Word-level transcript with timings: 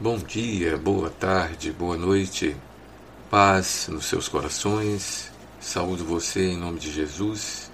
Bom 0.00 0.18
dia, 0.18 0.76
boa 0.76 1.08
tarde, 1.08 1.70
boa 1.70 1.96
noite, 1.96 2.56
paz 3.30 3.86
nos 3.88 4.06
seus 4.06 4.26
corações. 4.26 5.30
Saúdo 5.60 6.04
você 6.04 6.50
em 6.50 6.56
nome 6.56 6.80
de 6.80 6.90
Jesus. 6.90 7.70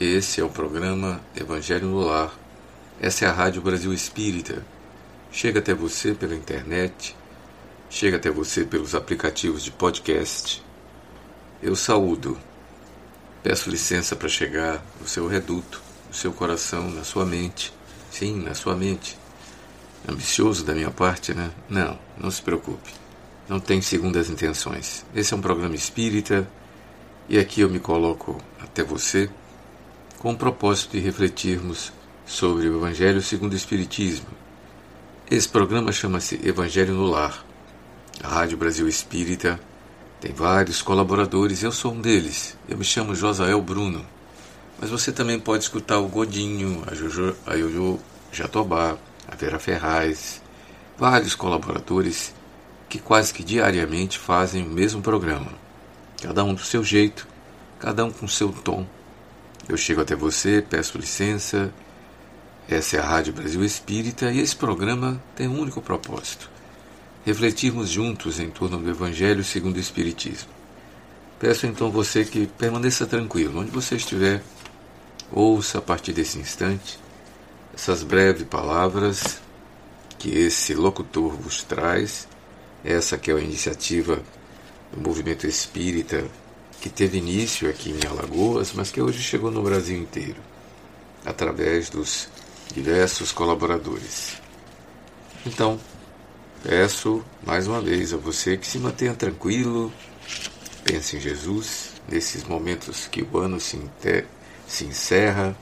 Esse 0.00 0.40
é 0.40 0.44
o 0.44 0.48
programa 0.48 1.20
Evangelho 1.36 1.86
no 1.86 2.00
Lar. 2.00 2.36
Essa 3.00 3.26
é 3.26 3.28
a 3.28 3.32
Rádio 3.32 3.62
Brasil 3.62 3.92
Espírita. 3.92 4.66
Chega 5.30 5.60
até 5.60 5.72
você 5.72 6.12
pela 6.12 6.34
internet, 6.34 7.16
chega 7.88 8.16
até 8.16 8.32
você 8.32 8.64
pelos 8.64 8.92
aplicativos 8.92 9.62
de 9.62 9.70
podcast. 9.70 10.60
Eu 11.62 11.76
saúdo. 11.76 12.36
Peço 13.44 13.70
licença 13.70 14.16
para 14.16 14.28
chegar 14.28 14.84
no 15.00 15.06
seu 15.06 15.28
reduto, 15.28 15.80
no 16.08 16.14
seu 16.14 16.32
coração, 16.32 16.90
na 16.90 17.04
sua 17.04 17.24
mente. 17.24 17.72
Sim, 18.10 18.42
na 18.42 18.54
sua 18.54 18.74
mente 18.74 19.22
ambicioso 20.08 20.64
da 20.64 20.74
minha 20.74 20.90
parte, 20.90 21.34
né? 21.34 21.50
Não, 21.68 21.98
não 22.18 22.30
se 22.30 22.42
preocupe. 22.42 22.90
Não 23.48 23.60
tem 23.60 23.80
segundas 23.80 24.30
intenções. 24.30 25.04
Esse 25.14 25.34
é 25.34 25.36
um 25.36 25.40
programa 25.40 25.74
espírita 25.74 26.48
e 27.28 27.38
aqui 27.38 27.60
eu 27.60 27.70
me 27.70 27.78
coloco 27.78 28.40
até 28.60 28.82
você 28.82 29.30
com 30.18 30.32
o 30.32 30.36
propósito 30.36 30.92
de 30.92 31.00
refletirmos 31.00 31.92
sobre 32.26 32.68
o 32.68 32.76
Evangelho 32.76 33.20
segundo 33.20 33.52
o 33.52 33.56
Espiritismo. 33.56 34.26
Esse 35.30 35.48
programa 35.48 35.92
chama-se 35.92 36.40
Evangelho 36.42 36.94
no 36.94 37.06
Lar. 37.06 37.44
A 38.22 38.28
Rádio 38.28 38.56
Brasil 38.56 38.88
Espírita 38.88 39.60
tem 40.20 40.32
vários 40.32 40.80
colaboradores, 40.80 41.62
eu 41.62 41.72
sou 41.72 41.92
um 41.92 42.00
deles. 42.00 42.56
Eu 42.68 42.78
me 42.78 42.84
chamo 42.84 43.14
Josael 43.14 43.60
Bruno. 43.60 44.04
Mas 44.80 44.90
você 44.90 45.12
também 45.12 45.38
pode 45.38 45.64
escutar 45.64 45.98
o 45.98 46.08
Godinho, 46.08 46.82
a 46.86 46.94
Jojo, 46.94 47.36
a 47.46 47.54
Yoyo 47.54 48.00
Jatobá, 48.32 48.96
a 49.28 49.34
Vera 49.34 49.58
Ferraz, 49.58 50.42
vários 50.96 51.34
colaboradores 51.34 52.34
que 52.88 52.98
quase 52.98 53.32
que 53.32 53.42
diariamente 53.42 54.18
fazem 54.18 54.64
o 54.64 54.70
mesmo 54.70 55.02
programa, 55.02 55.52
cada 56.22 56.44
um 56.44 56.54
do 56.54 56.62
seu 56.62 56.84
jeito, 56.84 57.26
cada 57.78 58.04
um 58.04 58.10
com 58.10 58.28
seu 58.28 58.50
tom. 58.52 58.86
Eu 59.68 59.76
chego 59.76 60.00
até 60.00 60.14
você, 60.14 60.62
peço 60.62 60.98
licença. 60.98 61.72
Essa 62.68 62.96
é 62.96 63.00
a 63.00 63.04
Rádio 63.04 63.32
Brasil 63.32 63.64
Espírita 63.64 64.30
e 64.30 64.40
esse 64.40 64.54
programa 64.54 65.22
tem 65.34 65.48
um 65.48 65.58
único 65.58 65.82
propósito: 65.82 66.50
refletirmos 67.24 67.90
juntos 67.90 68.38
em 68.38 68.50
torno 68.50 68.78
do 68.78 68.88
Evangelho 68.88 69.42
segundo 69.42 69.76
o 69.76 69.80
Espiritismo. 69.80 70.48
Peço 71.38 71.66
então 71.66 71.90
você 71.90 72.24
que 72.24 72.46
permaneça 72.46 73.06
tranquilo, 73.06 73.60
onde 73.60 73.70
você 73.70 73.96
estiver, 73.96 74.42
ouça 75.32 75.78
a 75.78 75.82
partir 75.82 76.12
desse 76.12 76.38
instante 76.38 77.03
essas 77.74 78.02
breves 78.02 78.46
palavras 78.46 79.40
que 80.18 80.30
esse 80.30 80.74
locutor 80.74 81.32
vos 81.32 81.62
traz, 81.62 82.28
essa 82.84 83.18
que 83.18 83.30
é 83.30 83.34
a 83.34 83.40
iniciativa 83.40 84.22
do 84.92 85.00
movimento 85.00 85.46
espírita 85.46 86.24
que 86.80 86.88
teve 86.88 87.18
início 87.18 87.68
aqui 87.68 87.90
em 87.90 88.06
Alagoas, 88.06 88.72
mas 88.72 88.90
que 88.90 89.02
hoje 89.02 89.22
chegou 89.22 89.50
no 89.50 89.62
Brasil 89.62 89.98
inteiro, 89.98 90.40
através 91.24 91.90
dos 91.90 92.28
diversos 92.72 93.32
colaboradores. 93.32 94.40
Então, 95.44 95.78
peço 96.62 97.24
mais 97.44 97.66
uma 97.66 97.80
vez 97.80 98.12
a 98.12 98.16
você 98.16 98.56
que 98.56 98.66
se 98.66 98.78
mantenha 98.78 99.14
tranquilo, 99.14 99.92
pense 100.84 101.16
em 101.16 101.20
Jesus, 101.20 101.92
nesses 102.08 102.44
momentos 102.44 103.06
que 103.08 103.22
o 103.22 103.38
ano 103.38 103.58
se, 103.58 103.78
se 104.66 104.84
encerra. 104.84 105.56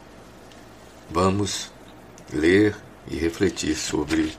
Vamos 1.11 1.72
ler 2.33 2.75
e 3.11 3.17
refletir 3.17 3.77
sobre 3.77 4.33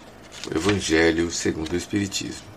o 0.50 0.58
Evangelho 0.58 1.32
segundo 1.32 1.74
o 1.74 1.78
Espiritismo. 1.78 2.48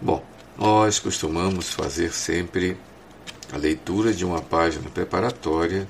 Bom, 0.00 0.24
nós 0.58 0.98
costumamos 0.98 1.70
fazer 1.72 2.12
sempre 2.12 2.76
a 3.52 3.56
leitura 3.56 4.12
de 4.12 4.24
uma 4.24 4.40
página 4.40 4.88
preparatória 4.90 5.86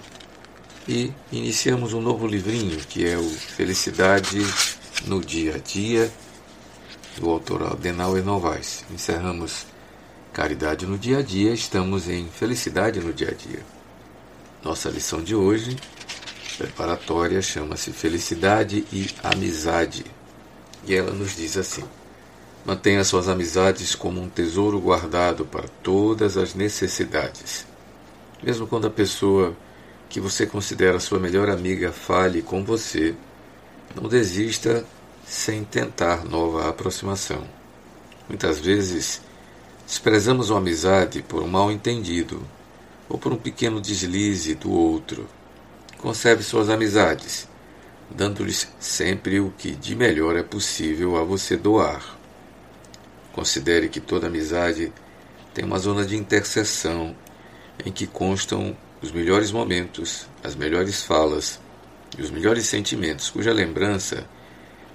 e 0.89 1.13
iniciamos 1.31 1.93
um 1.93 2.01
novo 2.01 2.27
livrinho 2.27 2.79
que 2.79 3.07
é 3.07 3.17
o 3.17 3.29
Felicidade 3.29 4.39
no 5.07 5.21
Dia 5.21 5.57
a 5.57 5.59
Dia, 5.59 6.11
do 7.19 7.29
autor 7.31 7.63
Adenauer 7.65 8.25
Novaes. 8.25 8.85
Encerramos 8.91 9.67
Caridade 10.33 10.87
no 10.87 10.97
Dia 10.97 11.19
a 11.19 11.23
Dia, 11.23 11.53
estamos 11.53 12.09
em 12.09 12.27
Felicidade 12.27 13.01
no 13.01 13.13
Dia 13.13 13.29
a 13.29 13.35
Dia. 13.35 13.61
Nossa 14.65 14.89
lição 14.89 15.23
de 15.23 15.35
hoje 15.35 15.77
preparatória 16.57 17.41
chama-se 17.43 17.93
Felicidade 17.93 18.85
e 18.93 19.09
Amizade. 19.23 20.05
E 20.87 20.95
ela 20.95 21.13
nos 21.13 21.37
diz 21.37 21.57
assim: 21.57 21.85
Mantenha 22.65 23.05
suas 23.05 23.29
amizades 23.29 23.95
como 23.95 24.21
um 24.21 24.29
tesouro 24.29 24.81
guardado 24.81 25.45
para 25.45 25.69
todas 25.83 26.37
as 26.37 26.55
necessidades. 26.55 27.67
Mesmo 28.43 28.67
quando 28.67 28.87
a 28.87 28.91
pessoa 28.91 29.57
que 30.09 30.21
você 30.21 30.47
considera 30.47 31.01
sua 31.01 31.19
melhor 31.19 31.49
amiga 31.49 31.93
fale 31.93 32.43
com 32.43 32.65
você, 32.65 33.15
não 33.95 34.09
desista 34.09 34.85
sem 35.25 35.65
tentar 35.65 36.25
nova 36.25 36.69
aproximação. 36.69 37.47
Muitas 38.29 38.59
vezes, 38.59 39.23
desprezamos 39.87 40.51
uma 40.51 40.59
amizade 40.59 41.23
por 41.23 41.43
um 41.43 41.49
mal 41.49 41.71
entendido 41.71 42.43
ou 43.09 43.19
por 43.19 43.33
um 43.33 43.37
pequeno 43.37 43.81
deslize 43.81 44.55
do 44.55 44.71
outro 44.71 45.27
Conserve 46.03 46.43
suas 46.43 46.69
amizades, 46.69 47.47
dando-lhes 48.11 48.67
sempre 48.81 49.39
o 49.39 49.53
que 49.57 49.71
de 49.71 49.95
melhor 49.95 50.35
é 50.35 50.43
possível 50.43 51.17
a 51.17 51.23
você 51.23 51.57
doar. 51.57 52.19
Considere 53.33 53.89
que 53.89 54.01
toda 54.01 54.27
amizade 54.27 54.93
tem 55.55 55.65
uma 55.65 55.79
zona 55.79 56.05
de 56.05 56.17
interseção 56.17 57.17
em 57.87 57.93
que 57.93 58.09
constam 58.09 58.77
os 59.01 59.13
melhores 59.13 59.53
momentos, 59.53 60.27
as 60.43 60.57
melhores 60.57 61.05
falas 61.05 61.61
e 62.19 62.21
os 62.21 62.33
melhores 62.33 62.67
sentimentos, 62.67 63.31
cuja 63.31 63.53
lembrança 63.53 64.27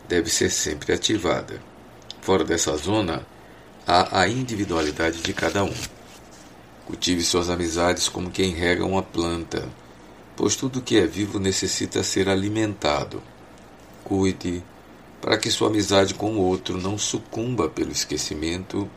deve 0.10 0.30
ser 0.30 0.50
sempre 0.50 0.92
ativada. 0.92 1.62
Fora 2.20 2.44
dessa 2.44 2.76
zona, 2.76 3.26
há 3.88 4.24
a 4.24 4.28
individualidade 4.28 5.22
de 5.22 5.32
cada 5.32 5.64
um. 5.64 5.74
Cultive 6.86 7.24
suas 7.24 7.50
amizades 7.50 8.10
como 8.10 8.30
quem 8.30 8.52
rega 8.52 8.86
uma 8.86 9.02
planta 9.02 9.70
pois 10.38 10.56
tudo 10.56 10.84
que 10.84 10.98
é 10.98 11.08
vivo 11.08 11.40
necessita 11.40 12.04
ser 12.04 12.30
alimentado. 12.30 13.22
Cuide 14.04 14.64
para 15.20 15.38
que 15.38 15.50
sua 15.50 15.68
amizade 15.68 16.14
com 16.14 16.36
o 16.36 16.42
outro 16.42 16.80
não 16.80 16.98
sucumba 16.98 17.68
pelo 17.68 17.92
esquecimento 17.92 18.88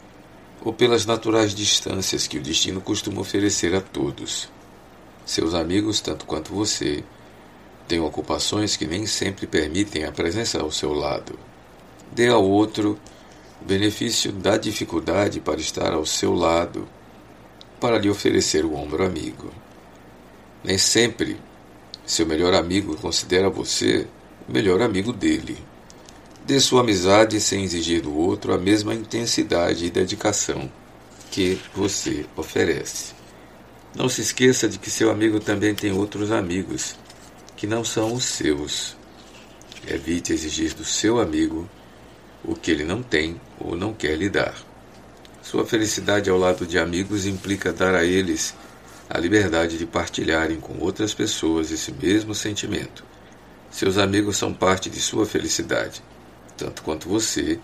ou 0.63 0.73
pelas 0.73 1.07
naturais 1.07 1.55
distâncias 1.55 2.27
que 2.27 2.37
o 2.37 2.43
destino 2.43 2.83
costuma 2.83 3.23
oferecer 3.23 3.75
a 3.75 3.81
todos. 3.81 4.51
Seus 5.25 5.55
amigos, 5.55 6.01
tanto 6.01 6.27
quanto 6.27 6.53
você, 6.53 7.03
têm 7.89 8.01
ocupações 8.01 8.77
que 8.77 8.87
nem 8.87 9.07
sempre 9.07 9.47
permitem 9.47 10.05
a 10.05 10.13
presença 10.13 10.61
ao 10.61 10.71
seu 10.71 10.93
lado. 10.93 11.39
Dê 12.13 12.29
ao 12.29 12.45
outro 12.45 12.99
o 13.63 13.65
benefício 13.65 14.31
da 14.31 14.59
dificuldade 14.59 15.41
para 15.41 15.59
estar 15.59 15.95
ao 15.95 16.05
seu 16.05 16.35
lado, 16.35 16.87
para 17.81 17.99
lhe 17.99 18.11
oferecer 18.11 18.65
o 18.65 18.75
ombro 18.75 19.05
amigo. 19.05 19.51
Nem 20.63 20.77
sempre 20.77 21.39
seu 22.05 22.27
melhor 22.27 22.55
amigo 22.55 22.97
considera 22.97 23.49
você 23.49 24.07
o 24.49 24.53
melhor 24.53 24.83
amigo 24.83 25.13
dele. 25.13 25.57
Dê 26.45 26.59
sua 26.59 26.81
amizade 26.81 27.41
sem 27.41 27.63
exigir 27.63 28.03
do 28.03 28.17
outro 28.17 28.53
a 28.53 28.59
mesma 28.59 28.95
intensidade 28.95 29.87
e 29.87 29.91
dedicação 29.91 30.71
que 31.31 31.61
você 31.75 32.27
oferece. 32.37 33.13
Não 33.95 34.09
se 34.09 34.21
esqueça 34.21 34.69
de 34.69 34.79
que 34.79 34.91
seu 34.91 35.11
amigo 35.11 35.39
também 35.39 35.75
tem 35.75 35.93
outros 35.93 36.31
amigos 36.31 36.97
que 37.57 37.67
não 37.67 37.85
são 37.85 38.13
os 38.13 38.25
seus. 38.25 38.97
Evite 39.87 40.33
exigir 40.33 40.75
do 40.75 40.85
seu 40.85 41.21
amigo 41.21 41.69
o 42.45 42.55
que 42.55 42.71
ele 42.71 42.85
não 42.85 43.03
tem 43.03 43.41
ou 43.59 43.77
não 43.77 43.93
quer 43.93 44.17
lhe 44.17 44.29
dar. 44.29 44.55
Sua 45.43 45.65
felicidade 45.65 46.29
ao 46.29 46.39
lado 46.39 46.67
de 46.67 46.79
amigos 46.79 47.27
implica 47.27 47.73
dar 47.73 47.95
a 47.95 48.05
eles 48.05 48.55
a 49.13 49.19
liberdade 49.19 49.77
de 49.77 49.85
partilharem 49.85 50.61
com 50.61 50.79
outras 50.79 51.13
pessoas 51.13 51.73
esse 51.73 51.91
mesmo 51.91 52.33
sentimento. 52.33 53.05
Seus 53.69 53.99
amigos 53.99 54.37
são 54.37 54.55
parte 54.55 54.89
de 54.89 55.01
sua 55.01 55.27
felicidade, 55.27 56.01
tanto 56.57 56.83
quanto 56.83 57.09
você 57.09 57.59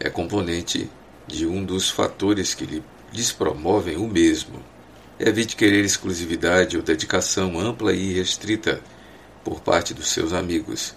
é 0.00 0.10
componente 0.10 0.90
de 1.28 1.46
um 1.46 1.64
dos 1.64 1.88
fatores 1.88 2.54
que 2.54 2.66
lhe 2.66 2.82
despromovem 3.12 3.96
o 3.96 4.08
mesmo. 4.08 4.60
Evite 5.16 5.54
querer 5.54 5.84
exclusividade 5.84 6.76
ou 6.76 6.82
dedicação 6.82 7.60
ampla 7.60 7.92
e 7.92 8.12
restrita 8.14 8.80
por 9.44 9.60
parte 9.60 9.94
dos 9.94 10.08
seus 10.08 10.32
amigos. 10.32 10.92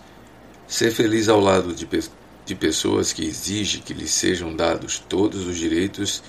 Ser 0.67 0.89
feliz 0.89 1.29
ao 1.29 1.39
lado 1.39 1.71
de, 1.71 1.85
pe 1.85 1.99
de 2.45 2.55
pessoas 2.55 3.13
que 3.13 3.25
exigem 3.25 3.81
que 3.81 3.93
lhes 3.93 4.11
sejam 4.11 4.55
dados 4.55 4.97
todos 5.07 5.45
os 5.45 5.55
direitos 5.55 6.23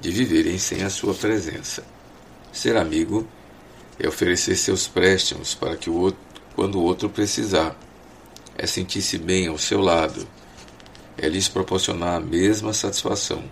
de 0.00 0.10
viverem 0.10 0.56
sem 0.56 0.84
a 0.84 0.90
sua 0.90 1.14
presença. 1.14 1.84
Ser 2.52 2.76
amigo 2.76 3.26
é 3.98 4.06
oferecer 4.06 4.56
seus 4.56 4.86
préstimos 4.86 5.54
para 5.54 5.74
que 5.74 5.88
o 5.88 5.94
outro, 5.94 6.20
quando 6.54 6.78
o 6.78 6.82
outro 6.82 7.08
precisar, 7.08 7.74
é 8.58 8.66
sentir-se 8.66 9.16
bem 9.16 9.48
ao 9.48 9.56
seu 9.56 9.80
lado, 9.80 10.28
é 11.16 11.28
lhes 11.28 11.48
proporcionar 11.48 12.16
a 12.16 12.20
mesma 12.20 12.74
satisfação. 12.74 13.42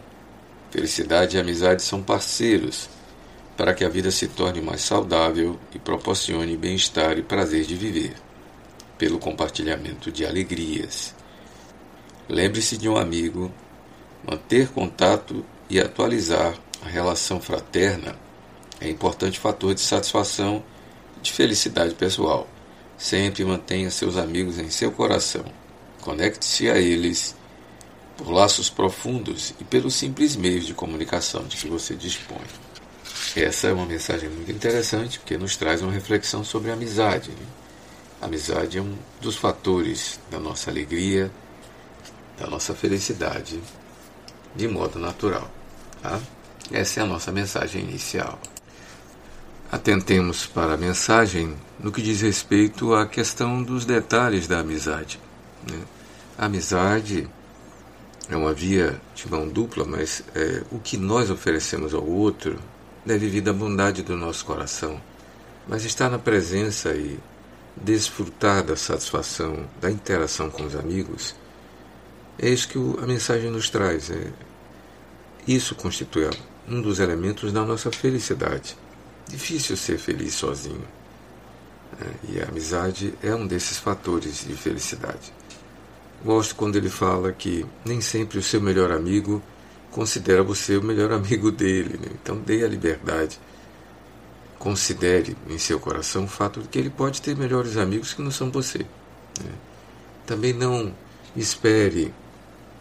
Felicidade 0.71 1.37
e 1.37 1.41
amizade 1.41 1.83
são 1.83 2.03
parceiros 2.03 2.91
para 3.57 3.73
que 3.73 3.85
a 3.85 3.89
vida 3.89 4.11
se 4.11 4.29
torne 4.29 4.61
mais 4.61 4.83
saudável 4.83 5.59
e 5.75 5.79
proporcione 5.79 6.57
bem-estar 6.57 7.19
e 7.19 7.23
prazer 7.23 7.65
de 7.65 7.75
viver, 7.75 8.15
pelo 8.99 9.19
compartilhamento 9.19 10.13
de 10.13 10.27
alegrias. 10.27 11.15
Lembre-se 12.29 12.77
de 12.77 12.89
um 12.89 12.97
amigo, 12.97 13.51
manter 14.27 14.69
contato 14.69 15.45
e 15.69 15.81
atualizar 15.81 16.55
a 16.83 16.89
relação 16.89 17.41
fraterna 17.41 18.17
é 18.81 18.89
importante 18.89 19.39
fator 19.39 19.75
de 19.75 19.81
satisfação 19.81 20.65
e 21.19 21.21
de 21.21 21.33
felicidade 21.33 21.95
pessoal. 21.95 22.49
Sempre 22.97 23.45
mantenha 23.45 23.91
seus 23.91 24.17
amigos 24.17 24.59
em 24.59 24.71
seu 24.71 24.91
coração. 24.91 25.45
Conecte-se 26.01 26.71
a 26.71 26.79
eles 26.79 27.37
por 28.17 28.31
laços 28.31 28.71
profundos 28.71 29.55
e 29.61 29.65
pelos 29.65 29.95
simples 29.95 30.37
meios 30.37 30.67
de 30.67 30.75
comunicação 30.75 31.45
de 31.45 31.57
que 31.57 31.69
você 31.69 31.95
dispõe. 31.95 32.45
Essa 33.37 33.69
é 33.69 33.73
uma 33.73 33.87
mensagem 33.87 34.29
muito 34.29 34.51
interessante 34.51 35.19
porque 35.19 35.39
nos 35.39 35.57
traz 35.57 35.83
uma 35.83 35.93
reflexão 35.93 36.43
sobre 36.43 36.71
a 36.71 36.75
amizade. 36.75 37.31
Né? 37.31 37.47
A 38.21 38.27
amizade 38.27 38.79
é 38.79 38.83
um 38.83 38.97
dos 39.21 39.37
fatores 39.37 40.19
da 40.31 40.39
nossa 40.39 40.71
alegria, 40.71 41.31
da 42.39 42.47
nossa 42.47 42.75
felicidade, 42.75 43.61
de 44.55 44.69
modo 44.69 44.99
natural. 44.99 45.51
Tá? 46.03 46.21
Essa 46.73 47.01
é 47.01 47.03
a 47.03 47.07
nossa 47.07 47.31
mensagem 47.31 47.83
inicial. 47.83 48.39
Atentemos 49.71 50.47
para 50.47 50.75
a 50.75 50.77
mensagem 50.77 51.55
no 51.79 51.93
que 51.93 52.03
diz 52.03 52.21
respeito 52.21 52.95
à 52.95 53.07
questão 53.07 53.63
dos 53.63 53.85
detalhes 53.85 54.47
da 54.47 54.61
amizade. 54.61 55.21
Né? 55.71 55.79
A 56.37 56.47
amizade 56.47 57.29
é 58.29 58.37
uma 58.37 58.53
via 58.53 59.01
de 59.15 59.31
mão 59.31 59.49
dupla, 59.49 59.85
mas 59.85 60.25
é, 60.35 60.63
o 60.71 60.79
que 60.79 60.97
nós 60.97 61.31
oferecemos 61.31 61.95
ao 61.95 62.05
outro 62.05 62.59
deve 63.05 63.29
vir 63.29 63.43
da 63.43 63.53
bondade 63.53 64.03
do 64.03 64.17
nosso 64.17 64.45
coração, 64.45 65.01
mas 65.69 65.85
estar 65.85 66.11
na 66.11 66.19
presença 66.19 66.93
e 66.95 67.19
desfrutar 67.77 68.65
da 68.65 68.77
satisfação 68.77 69.67
da 69.81 69.91
interação 69.91 70.51
com 70.51 70.65
os 70.65 70.75
amigos 70.75 71.35
é 72.43 72.49
isso 72.49 72.69
que 72.69 72.79
a 73.03 73.07
mensagem 73.07 73.51
nos 73.51 73.69
traz. 73.69 74.11
É, 74.11 74.29
isso 75.47 75.75
constitui 75.75 76.31
um 76.67 76.81
dos 76.81 76.99
elementos 76.99 77.53
da 77.53 77.65
nossa 77.65 77.93
felicidade. 77.93 78.77
Difícil 79.31 79.77
ser 79.77 79.99
feliz 79.99 80.35
sozinho. 80.35 80.85
É, 82.01 82.33
e 82.33 82.41
a 82.41 82.49
amizade 82.49 83.15
é 83.23 83.35
um 83.35 83.47
desses 83.47 83.79
fatores 83.79 84.45
de 84.47 84.55
felicidade. 84.55 85.33
Gosto 86.25 86.55
quando 86.55 86.77
ele 86.77 86.91
fala 86.91 87.33
que 87.33 87.65
nem 87.85 88.01
sempre 88.01 88.39
o 88.39 88.43
seu 88.43 88.61
melhor 88.61 88.91
amigo 88.91 89.43
considera 89.91 90.43
você 90.43 90.77
o 90.77 90.83
melhor 90.83 91.11
amigo 91.13 91.51
dele. 91.51 91.99
Né? 91.99 92.09
Então 92.23 92.37
dê 92.39 92.65
a 92.65 92.69
liberdade. 92.69 93.39
Considere 94.59 95.37
em 95.49 95.59
seu 95.59 95.81
coração 95.81 96.25
o 96.25 96.29
fato 96.29 96.61
de 96.61 96.69
que 96.69 96.79
ele 96.79 96.91
pode 96.91 97.23
ter 97.23 97.37
melhores 97.37 97.77
amigos 97.77 98.13
que 98.13 98.23
não 98.23 98.31
são 98.31 98.51
você. 98.51 98.79
Né? 98.79 99.53
Também 100.27 100.53
não 100.53 100.95
espere 101.37 102.13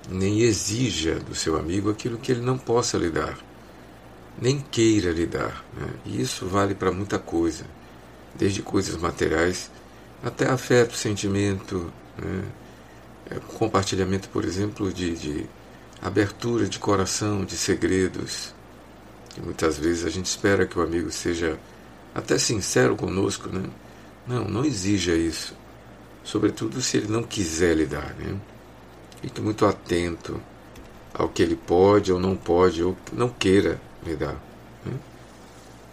nem 0.10 0.42
exija 0.42 1.16
do 1.16 1.36
seu 1.36 1.58
amigo 1.58 1.90
aquilo 1.90 2.18
que 2.18 2.32
ele 2.32 2.42
não 2.42 2.58
possa 2.58 2.98
lhe 2.98 3.10
dar, 3.10 3.38
nem 4.42 4.60
queira 4.60 5.12
lhe 5.12 5.26
dar. 5.26 5.66
Né? 5.76 5.88
E 6.06 6.22
isso 6.22 6.48
vale 6.48 6.76
para 6.76 6.92
muita 6.92 7.18
coisa, 7.18 7.66
desde 8.36 8.62
coisas 8.62 8.96
materiais 8.96 9.70
até 10.24 10.50
afeto, 10.50 10.96
sentimento, 10.96 11.92
né? 12.18 12.44
É, 13.32 13.36
compartilhamento, 13.58 14.28
por 14.30 14.44
exemplo, 14.44 14.92
de, 14.92 15.16
de 15.16 15.46
abertura 16.02 16.68
de 16.68 16.80
coração, 16.80 17.46
de 17.46 17.56
segredos. 17.56 18.54
E 19.38 19.42
muitas 19.42 19.78
vezes 19.78 20.06
a 20.06 20.10
gente 20.10 20.26
espera 20.26 20.66
que 20.66 20.78
o 20.78 20.82
amigo 20.82 21.12
seja 21.12 21.60
até 22.14 22.38
sincero 22.38 22.96
conosco, 22.96 23.50
né? 23.50 23.70
Não, 24.28 24.46
não 24.46 24.66
exija 24.66 25.16
isso. 25.16 25.56
Sobretudo 26.24 26.82
se 26.82 26.98
ele 26.98 27.08
não 27.08 27.24
quiser 27.24 27.76
lhe 27.76 27.86
dar, 27.86 28.14
né? 28.16 28.36
Fique 29.22 29.42
muito 29.42 29.66
atento 29.66 30.42
ao 31.14 31.30
que 31.30 31.42
ele 31.44 31.56
pode 31.56 32.12
ou 32.12 32.20
não 32.20 32.36
pode 32.36 32.84
ou 32.84 32.98
não 33.14 33.30
queira 33.30 33.80
lhe 34.04 34.16
dar. 34.16 34.36
Né? 34.86 34.94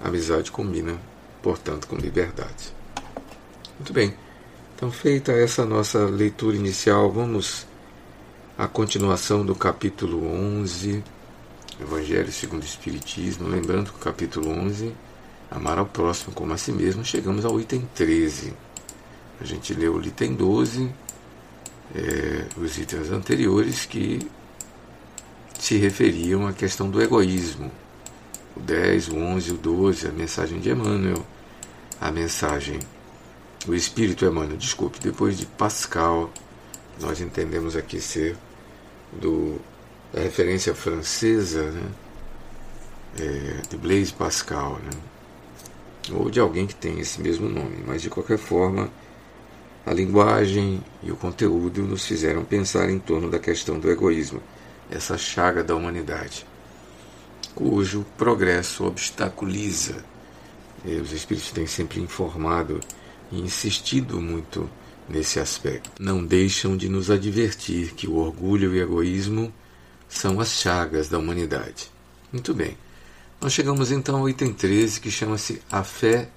Amizade 0.00 0.50
combina, 0.50 0.98
portanto, 1.42 1.86
com 1.86 1.96
liberdade. 1.96 2.74
Muito 3.78 3.92
bem. 3.92 4.14
Então, 4.74 4.90
feita 4.90 5.32
essa 5.32 5.64
nossa 5.64 6.04
leitura 6.04 6.56
inicial, 6.56 7.10
vamos 7.10 7.66
a 8.58 8.66
continuação 8.66 9.44
do 9.44 9.54
capítulo 9.54 10.26
11, 10.26 11.02
Evangelho 11.80 12.32
segundo 12.32 12.62
o 12.62 12.66
Espiritismo. 12.66 13.48
Lembrando 13.48 13.92
que 13.92 13.98
o 13.98 14.00
capítulo 14.00 14.50
11, 14.50 14.94
Amar 15.50 15.78
ao 15.78 15.86
próximo 15.86 16.34
como 16.34 16.52
a 16.52 16.58
si 16.58 16.72
mesmo, 16.72 17.04
chegamos 17.04 17.44
ao 17.44 17.60
item 17.60 17.88
13. 17.94 18.52
A 19.40 19.44
gente 19.44 19.74
leu 19.74 19.94
o 19.94 20.04
item 20.04 20.34
12, 20.34 20.90
é, 21.94 22.46
os 22.56 22.78
itens 22.78 23.10
anteriores 23.10 23.86
que 23.86 24.28
se 25.58 25.76
referiam 25.76 26.46
à 26.46 26.52
questão 26.52 26.90
do 26.90 27.00
egoísmo. 27.00 27.70
O 28.56 28.60
10, 28.60 29.08
o 29.08 29.16
11, 29.16 29.52
o 29.52 29.56
12, 29.56 30.08
a 30.08 30.12
mensagem 30.12 30.58
de 30.58 30.70
Emmanuel, 30.70 31.24
a 32.00 32.10
mensagem, 32.10 32.80
o 33.66 33.74
Espírito 33.74 34.24
Emmanuel, 34.24 34.56
desculpe, 34.56 34.98
depois 35.00 35.36
de 35.36 35.46
Pascal, 35.46 36.30
nós 37.00 37.20
entendemos 37.20 37.76
aqui 37.76 38.00
ser 38.00 38.36
do, 39.12 39.60
da 40.12 40.20
referência 40.20 40.74
francesa 40.74 41.70
né, 41.70 41.88
é, 43.18 43.62
de 43.68 43.76
Blaise 43.76 44.12
Pascal, 44.12 44.78
né, 44.82 44.90
ou 46.12 46.30
de 46.30 46.40
alguém 46.40 46.66
que 46.66 46.74
tem 46.74 46.98
esse 46.98 47.20
mesmo 47.20 47.48
nome, 47.48 47.82
mas 47.86 48.00
de 48.00 48.08
qualquer 48.08 48.38
forma 48.38 48.90
a 49.84 49.92
linguagem 49.92 50.82
e 51.02 51.12
o 51.12 51.16
conteúdo 51.16 51.82
nos 51.82 52.04
fizeram 52.04 52.44
pensar 52.44 52.90
em 52.90 52.98
torno 52.98 53.30
da 53.30 53.38
questão 53.38 53.78
do 53.78 53.90
egoísmo, 53.90 54.42
essa 54.90 55.16
chaga 55.16 55.62
da 55.62 55.76
humanidade, 55.76 56.46
cujo 57.56 58.04
progresso 58.18 58.84
obstaculiza. 58.84 60.04
E 60.84 60.94
os 60.96 61.10
espíritos 61.10 61.50
têm 61.50 61.66
sempre 61.66 62.00
informado 62.00 62.78
e 63.32 63.40
insistido 63.40 64.20
muito 64.20 64.70
nesse 65.08 65.40
aspecto. 65.40 65.90
Não 65.98 66.24
deixam 66.24 66.76
de 66.76 66.86
nos 66.86 67.10
advertir 67.10 67.94
que 67.94 68.06
o 68.06 68.16
orgulho 68.16 68.74
e 68.74 68.78
o 68.78 68.82
egoísmo 68.82 69.52
são 70.06 70.38
as 70.38 70.50
chagas 70.50 71.08
da 71.08 71.18
humanidade. 71.18 71.90
Muito 72.30 72.52
bem. 72.52 72.76
Nós 73.40 73.54
chegamos 73.54 73.90
então 73.90 74.18
ao 74.18 74.28
item 74.28 74.52
13, 74.52 75.00
que 75.00 75.10
chama-se 75.10 75.62
A 75.72 75.82
Fé 75.82 76.28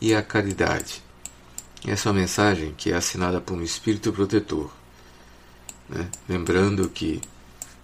e 0.00 0.14
a 0.14 0.22
Caridade. 0.22 1.02
Essa 1.86 2.08
é 2.08 2.12
uma 2.12 2.20
mensagem 2.20 2.72
que 2.76 2.92
é 2.92 2.94
assinada 2.94 3.40
por 3.40 3.54
um 3.54 3.62
espírito 3.62 4.12
protetor. 4.12 4.70
Né? 5.88 6.08
Lembrando 6.28 6.88
que 6.88 7.20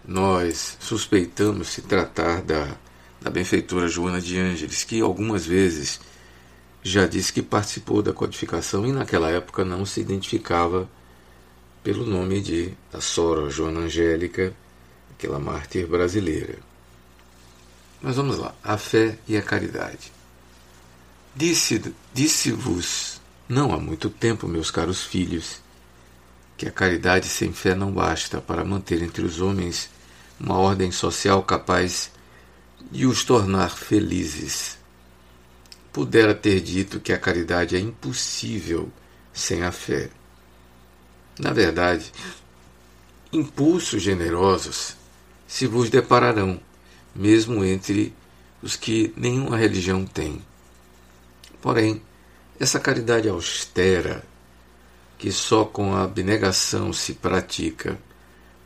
nós 0.06 0.76
suspeitamos 0.78 1.68
se 1.68 1.82
tratar 1.82 2.42
da, 2.42 2.76
da 3.24 3.30
benfeitora 3.30 3.88
Joana 3.88 4.20
de 4.20 4.38
Ângeles, 4.38 4.84
que 4.84 5.00
algumas 5.00 5.46
vezes 5.46 5.98
já 6.82 7.06
disse 7.06 7.32
que 7.32 7.40
participou 7.40 8.02
da 8.02 8.12
codificação 8.12 8.86
e 8.86 8.92
naquela 8.92 9.30
época 9.30 9.64
não 9.64 9.86
se 9.86 9.98
identificava 9.98 10.86
pelo 11.82 12.04
nome 12.04 12.42
de 12.42 12.74
da 12.92 13.00
Sora 13.00 13.48
Joana 13.48 13.80
Angélica, 13.80 14.54
aquela 15.12 15.38
mártir 15.38 15.86
brasileira. 15.86 16.58
Mas 18.02 18.16
vamos 18.16 18.36
lá, 18.36 18.54
a 18.62 18.76
fé 18.76 19.16
e 19.26 19.38
a 19.38 19.42
caridade. 19.42 20.12
Disse-vos, 21.34 21.94
disse 22.12 22.54
não 23.48 23.72
há 23.72 23.80
muito 23.80 24.10
tempo, 24.10 24.46
meus 24.46 24.70
caros 24.70 25.02
filhos, 25.02 25.62
que 26.58 26.68
a 26.68 26.70
caridade 26.70 27.26
sem 27.26 27.54
fé 27.54 27.74
não 27.74 27.90
basta 27.90 28.38
para 28.42 28.64
manter 28.66 29.02
entre 29.02 29.24
os 29.24 29.40
homens 29.40 29.88
uma 30.38 30.58
ordem 30.58 30.92
social 30.92 31.42
capaz 31.42 32.10
de 32.10 32.23
os 33.02 33.24
tornar 33.24 33.70
felizes 33.70 34.78
pudera 35.92 36.34
ter 36.34 36.60
dito 36.60 36.98
que 36.98 37.12
a 37.12 37.18
caridade 37.18 37.76
é 37.76 37.78
impossível 37.78 38.90
sem 39.32 39.62
a 39.62 39.70
fé. 39.70 40.10
Na 41.38 41.52
verdade, 41.52 42.12
impulsos 43.32 44.02
generosos 44.02 44.96
se 45.46 45.66
vos 45.66 45.90
depararão, 45.90 46.60
mesmo 47.14 47.64
entre 47.64 48.14
os 48.62 48.76
que 48.76 49.12
nenhuma 49.16 49.56
religião 49.56 50.04
tem. 50.04 50.40
Porém, 51.60 52.02
essa 52.58 52.80
caridade 52.80 53.28
austera, 53.28 54.24
que 55.18 55.30
só 55.30 55.64
com 55.64 55.94
a 55.94 56.04
abnegação 56.04 56.92
se 56.92 57.14
pratica, 57.14 57.98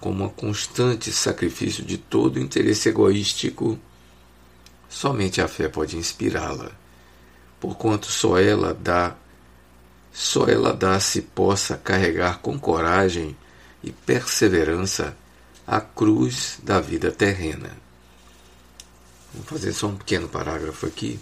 como 0.01 0.25
um 0.25 0.29
constante 0.29 1.11
sacrifício 1.13 1.85
de 1.85 1.99
todo 1.99 2.39
interesse 2.39 2.89
egoístico, 2.89 3.79
somente 4.89 5.41
a 5.41 5.49
fé 5.49 5.69
pode 5.69 5.97
inspirá-la 5.97 6.71
porquanto 7.61 8.07
só 8.07 8.39
ela 8.39 8.75
dá, 8.75 9.17
só 10.13 10.47
ela 10.47 10.73
dá 10.73 10.99
se 11.01 11.23
possa 11.23 11.77
carregar 11.77 12.39
com 12.39 12.59
coragem 12.59 13.37
e 13.83 13.93
perseverança 13.93 15.17
a 15.67 15.81
cruz 15.81 16.59
da 16.63 16.81
vida 16.81 17.11
terrena. 17.11 17.71
Vou 19.35 19.45
fazer 19.45 19.73
só 19.73 19.89
um 19.89 19.97
pequeno 19.97 20.29
parágrafo 20.29 20.87
aqui 20.87 21.21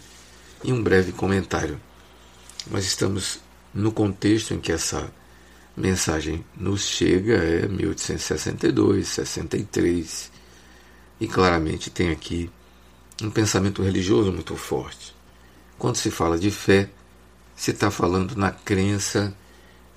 e 0.62 0.72
um 0.72 0.82
breve 0.82 1.12
comentário. 1.12 1.80
Nós 2.70 2.84
estamos 2.84 3.40
no 3.74 3.92
contexto 3.92 4.54
em 4.54 4.60
que 4.60 4.72
essa 4.72 5.10
mensagem 5.76 6.44
nos 6.56 6.82
chega, 6.82 7.34
é 7.34 7.68
1862, 7.68 9.08
63, 9.08 10.32
e 11.20 11.26
claramente 11.26 11.90
tem 11.90 12.10
aqui 12.10 12.50
um 13.22 13.30
pensamento 13.30 13.82
religioso 13.82 14.32
muito 14.32 14.56
forte. 14.56 15.14
Quando 15.78 15.96
se 15.96 16.10
fala 16.10 16.38
de 16.38 16.50
fé, 16.50 16.90
se 17.54 17.70
está 17.70 17.90
falando 17.90 18.36
na 18.36 18.50
crença 18.50 19.34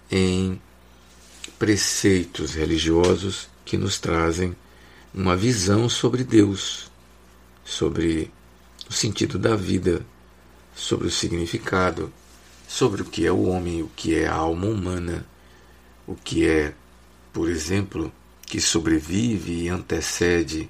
em 0.09 0.59
preceitos 1.57 2.53
religiosos 2.53 3.49
que 3.65 3.77
nos 3.77 3.99
trazem 3.99 4.55
uma 5.13 5.35
visão 5.35 5.89
sobre 5.89 6.23
Deus, 6.23 6.89
sobre 7.65 8.31
o 8.89 8.93
sentido 8.93 9.38
da 9.38 9.55
vida, 9.55 10.05
sobre 10.75 11.07
o 11.07 11.11
significado, 11.11 12.11
sobre 12.67 13.01
o 13.01 13.05
que 13.05 13.25
é 13.25 13.31
o 13.31 13.43
homem, 13.43 13.81
o 13.81 13.91
que 13.95 14.15
é 14.15 14.27
a 14.27 14.33
alma 14.33 14.67
humana, 14.67 15.25
o 16.07 16.15
que 16.15 16.47
é, 16.47 16.73
por 17.33 17.49
exemplo, 17.49 18.11
que 18.45 18.61
sobrevive 18.61 19.63
e 19.63 19.69
antecede 19.69 20.69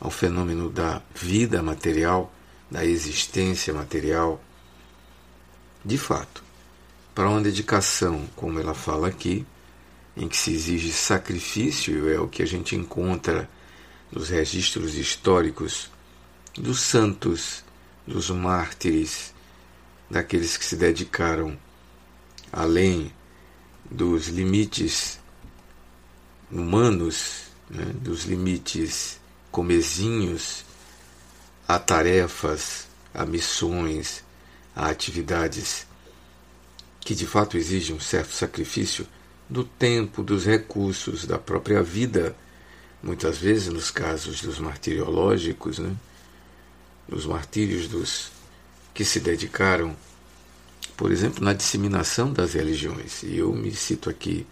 ao 0.00 0.10
fenômeno 0.10 0.70
da 0.70 1.02
vida 1.14 1.62
material, 1.62 2.32
da 2.70 2.84
existência 2.84 3.74
material. 3.74 4.42
De 5.84 5.98
fato, 5.98 6.42
para 7.14 7.28
uma 7.28 7.40
dedicação, 7.40 8.26
como 8.34 8.58
ela 8.58 8.74
fala 8.74 9.08
aqui, 9.08 9.46
em 10.16 10.26
que 10.26 10.36
se 10.36 10.52
exige 10.52 10.92
sacrifício, 10.92 12.08
é 12.08 12.18
o 12.18 12.28
que 12.28 12.42
a 12.42 12.46
gente 12.46 12.74
encontra 12.74 13.48
nos 14.10 14.30
registros 14.30 14.94
históricos 14.94 15.90
dos 16.54 16.80
santos, 16.80 17.62
dos 18.06 18.30
mártires, 18.30 19.34
daqueles 20.10 20.56
que 20.56 20.64
se 20.64 20.76
dedicaram 20.76 21.56
além 22.52 23.12
dos 23.88 24.28
limites 24.28 25.20
humanos, 26.50 27.44
né, 27.68 27.84
dos 27.94 28.24
limites 28.24 29.19
comezinhos, 29.50 30.64
a 31.66 31.78
tarefas, 31.78 32.88
a 33.12 33.24
missões, 33.24 34.24
a 34.74 34.88
atividades 34.88 35.86
que 37.00 37.14
de 37.14 37.26
fato 37.26 37.56
exigem 37.56 37.96
um 37.96 38.00
certo 38.00 38.32
sacrifício 38.32 39.06
do 39.48 39.64
tempo, 39.64 40.22
dos 40.22 40.44
recursos, 40.44 41.26
da 41.26 41.38
própria 41.38 41.82
vida, 41.82 42.36
muitas 43.02 43.38
vezes 43.38 43.68
nos 43.68 43.90
casos 43.90 44.42
dos 44.42 44.58
martiriológicos, 44.58 45.78
né? 45.78 45.96
dos 47.08 47.26
martírios 47.26 47.88
dos 47.88 48.30
que 48.94 49.04
se 49.04 49.18
dedicaram, 49.18 49.96
por 50.96 51.10
exemplo, 51.10 51.42
na 51.44 51.52
disseminação 51.52 52.32
das 52.32 52.54
religiões. 52.54 53.22
E 53.22 53.38
eu 53.38 53.52
me 53.52 53.74
cito 53.74 54.08
aqui 54.08 54.46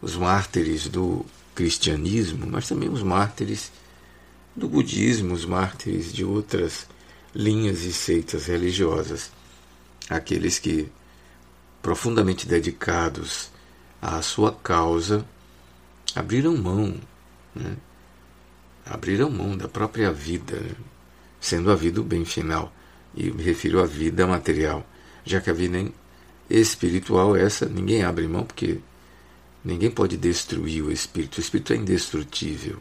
os 0.00 0.16
mártires 0.16 0.88
do 0.88 1.24
cristianismo, 1.54 2.46
mas 2.46 2.66
também 2.66 2.88
os 2.88 3.02
mártires 3.02 3.70
do 4.58 4.68
budismo, 4.68 5.32
os 5.32 5.44
mártires 5.44 6.12
de 6.12 6.24
outras 6.24 6.86
linhas 7.34 7.84
e 7.84 7.92
seitas 7.92 8.46
religiosas, 8.46 9.30
aqueles 10.10 10.58
que, 10.58 10.90
profundamente 11.80 12.46
dedicados 12.46 13.50
à 14.02 14.20
sua 14.20 14.52
causa, 14.52 15.24
abriram 16.14 16.56
mão, 16.56 16.94
né? 17.54 17.76
abriram 18.84 19.30
mão 19.30 19.56
da 19.56 19.68
própria 19.68 20.12
vida, 20.12 20.58
né? 20.58 20.72
sendo 21.40 21.70
a 21.70 21.76
vida 21.76 22.00
o 22.00 22.04
bem 22.04 22.24
final, 22.24 22.72
e 23.14 23.30
me 23.30 23.42
refiro 23.42 23.80
à 23.80 23.86
vida 23.86 24.26
material, 24.26 24.86
já 25.24 25.40
que 25.40 25.50
a 25.50 25.54
vida 25.54 25.90
espiritual, 26.50 27.36
essa 27.36 27.66
ninguém 27.66 28.02
abre 28.02 28.26
mão, 28.26 28.44
porque 28.44 28.78
ninguém 29.64 29.90
pode 29.90 30.16
destruir 30.16 30.82
o 30.82 30.90
espírito, 30.90 31.38
o 31.38 31.40
espírito 31.40 31.72
é 31.72 31.76
indestrutível. 31.76 32.80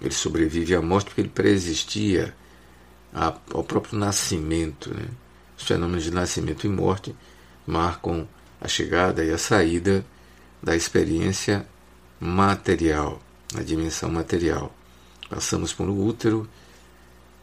Ele 0.00 0.12
sobrevive 0.12 0.74
à 0.74 0.82
morte 0.82 1.06
porque 1.06 1.22
ele 1.22 1.28
preexistia 1.28 2.34
ao 3.12 3.64
próprio 3.64 3.98
nascimento. 3.98 4.92
Né? 4.92 5.06
Os 5.56 5.64
fenômenos 5.64 6.04
de 6.04 6.10
nascimento 6.10 6.66
e 6.66 6.68
morte 6.68 7.14
marcam 7.66 8.28
a 8.60 8.68
chegada 8.68 9.24
e 9.24 9.30
a 9.30 9.38
saída 9.38 10.04
da 10.62 10.76
experiência 10.76 11.66
material, 12.20 13.20
na 13.54 13.62
dimensão 13.62 14.10
material. 14.10 14.74
Passamos 15.28 15.72
por 15.72 15.88
um 15.88 16.04
útero, 16.04 16.48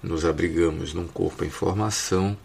nos 0.02 0.26
abrigamos 0.26 0.94
num 0.94 1.08
corpo 1.08 1.44
em 1.44 1.50
formação, 1.50 2.38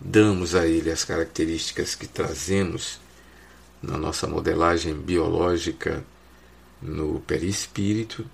damos 0.00 0.54
a 0.54 0.66
ele 0.66 0.90
as 0.90 1.04
características 1.04 1.94
que 1.94 2.06
trazemos 2.06 3.00
na 3.82 3.96
nossa 3.96 4.26
modelagem 4.26 4.94
biológica 4.94 6.04
no 6.80 7.20
perispírito 7.20 8.24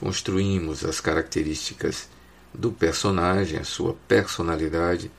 construímos 0.00 0.82
as 0.82 0.98
características 0.98 2.08
do 2.54 2.72
personagem, 2.72 3.60
a 3.60 3.64
sua 3.64 3.94
personalidade, 4.08 5.10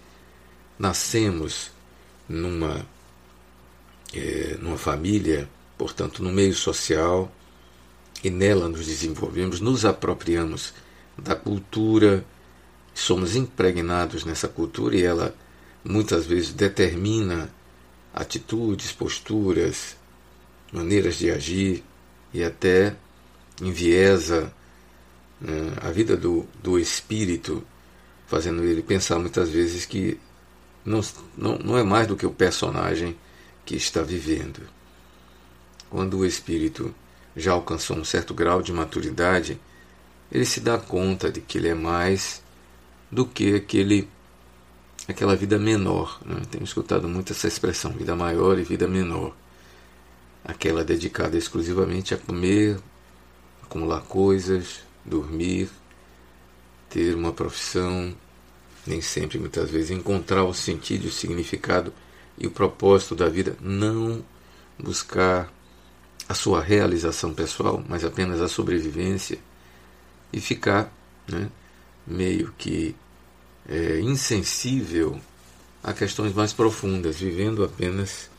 nascemos 0.78 1.70
numa, 2.28 2.84
é, 4.12 4.58
numa 4.60 4.78
família, 4.78 5.48
portanto, 5.78 6.24
no 6.24 6.32
meio 6.32 6.56
social, 6.56 7.32
e 8.24 8.30
nela 8.30 8.68
nos 8.68 8.88
desenvolvemos, 8.88 9.60
nos 9.60 9.86
apropriamos 9.86 10.74
da 11.18 11.36
cultura, 11.36 12.26
somos 12.94 13.36
impregnados 13.36 14.26
nessa 14.26 14.48
cultura 14.48 14.96
e 14.96 15.04
ela 15.04 15.36
muitas 15.84 16.26
vezes 16.26 16.54
determina 16.54 17.50
atitudes, 18.14 18.92
posturas, 18.92 19.96
maneiras 20.72 21.16
de 21.16 21.32
agir 21.32 21.84
e 22.34 22.44
até 22.44 22.96
enviesa 23.62 24.52
né, 25.41 25.74
a 25.81 25.89
vida 25.89 26.15
do, 26.15 26.45
do 26.62 26.77
espírito, 26.77 27.63
fazendo 28.27 28.63
ele 28.63 28.81
pensar 28.81 29.17
muitas 29.17 29.50
vezes 29.50 29.86
que 29.86 30.19
não, 30.86 31.01
não, 31.38 31.57
não 31.57 31.77
é 31.77 31.83
mais 31.83 32.07
do 32.07 32.15
que 32.15 32.25
o 32.25 32.31
personagem 32.31 33.17
que 33.65 33.75
está 33.75 34.01
vivendo. 34.01 34.62
Quando 35.89 36.19
o 36.19 36.25
espírito 36.25 36.93
já 37.36 37.53
alcançou 37.53 37.98
um 37.98 38.05
certo 38.05 38.33
grau 38.33 38.62
de 38.62 38.71
maturidade, 38.71 39.60
ele 40.31 40.45
se 40.45 40.60
dá 40.60 40.77
conta 40.77 41.31
de 41.31 41.41
que 41.41 41.57
ele 41.57 41.67
é 41.67 41.75
mais 41.75 42.41
do 43.12 43.25
que 43.25 43.55
aquele 43.55 44.07
aquela 45.07 45.36
vida 45.36 45.57
menor. 45.60 46.19
Né? 46.25 46.41
Tenho 46.50 46.63
escutado 46.63 47.07
muito 47.07 47.33
essa 47.33 47.48
expressão, 47.48 47.91
vida 47.91 48.15
maior 48.15 48.57
e 48.57 48.63
vida 48.63 48.88
menor. 48.88 49.36
Aquela 50.43 50.83
dedicada 50.83 51.38
exclusivamente 51.38 52.13
a 52.13 52.17
comer, 52.17 52.79
acumular 53.62 54.01
coisas, 54.01 54.83
dormir, 55.05 55.70
ter 56.89 57.15
uma 57.15 57.31
profissão, 57.31 58.15
nem 58.86 59.01
sempre, 59.01 59.39
muitas 59.39 59.70
vezes, 59.70 59.91
encontrar 59.91 60.43
o 60.43 60.53
sentido, 60.53 61.05
o 61.05 61.12
significado 61.12 61.93
e 62.38 62.48
o 62.48 62.51
propósito 62.51 63.15
da 63.15 63.29
vida, 63.29 63.55
não 63.62 64.24
buscar 64.77 65.51
a 66.27 66.34
sua 66.34 66.62
realização 66.62 67.34
pessoal, 67.34 67.84
mas 67.88 68.03
apenas 68.03 68.41
a 68.41 68.48
sobrevivência 68.48 69.38
e 70.31 70.39
ficar 70.39 70.91
né, 71.27 71.50
meio 72.05 72.53
que 72.58 72.96
é, 73.67 74.00
insensível 74.00 75.20
a 75.84 75.93
questões 75.93 76.34
mais 76.34 76.53
profundas, 76.53 77.17
vivendo 77.17 77.63
apenas 77.63 78.29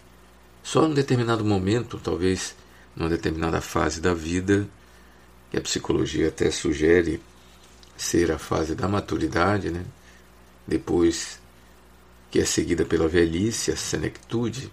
só 0.63 0.87
em 0.87 0.95
determinado 0.95 1.45
momento, 1.45 2.01
talvez 2.03 2.55
numa 2.95 3.09
determinada 3.09 3.61
fase 3.61 4.01
da 4.01 4.15
vida, 4.15 4.69
que 5.53 5.59
a 5.59 5.61
psicologia 5.61 6.29
até 6.29 6.51
sugere 6.51 7.21
ser 7.95 8.33
a 8.33 8.39
fase 8.39 8.75
da 8.75 8.89
maturidade, 8.89 9.71
né? 9.71 9.85
depois 10.67 11.39
que 12.31 12.41
é 12.41 12.45
seguida 12.47 12.87
pela 12.87 13.07
velhice, 13.07 13.71
a 13.71 13.77
senectude, 13.77 14.73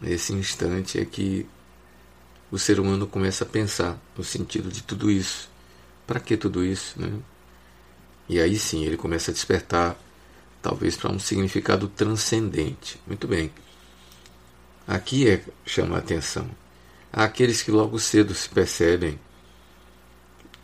nesse 0.00 0.32
instante 0.32 0.98
é 0.98 1.04
que 1.04 1.46
o 2.50 2.58
ser 2.58 2.80
humano 2.80 3.06
começa 3.06 3.44
a 3.44 3.46
pensar 3.46 4.00
no 4.16 4.24
sentido 4.24 4.72
de 4.72 4.82
tudo 4.82 5.10
isso. 5.10 5.50
Para 6.06 6.18
que 6.18 6.34
tudo 6.38 6.64
isso? 6.64 6.98
Né? 6.98 7.12
E 8.30 8.40
aí 8.40 8.58
sim 8.58 8.86
ele 8.86 8.96
começa 8.96 9.30
a 9.30 9.34
despertar, 9.34 9.98
talvez 10.62 10.96
para 10.96 11.12
um 11.12 11.18
significado 11.18 11.88
transcendente. 11.88 12.98
Muito 13.06 13.28
bem. 13.28 13.52
Aqui 14.88 15.28
é 15.28 15.44
chama 15.66 15.96
a 15.96 15.98
atenção. 15.98 16.48
Há 17.12 17.24
aqueles 17.24 17.62
que 17.62 17.70
logo 17.70 17.98
cedo 17.98 18.34
se 18.34 18.48
percebem 18.48 19.20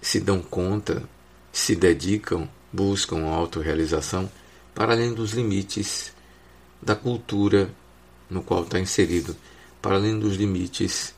se 0.02 0.18
dão 0.18 0.42
conta, 0.42 1.08
se 1.52 1.76
dedicam, 1.76 2.48
buscam 2.72 3.24
a 3.24 3.34
autorrealização 3.34 4.30
para 4.74 4.92
além 4.92 5.14
dos 5.14 5.32
limites 5.32 6.12
da 6.82 6.96
cultura 6.96 7.70
no 8.28 8.42
qual 8.42 8.64
está 8.64 8.80
inserido, 8.80 9.36
para 9.80 9.94
além 9.94 10.18
dos 10.18 10.34
limites 10.36 11.14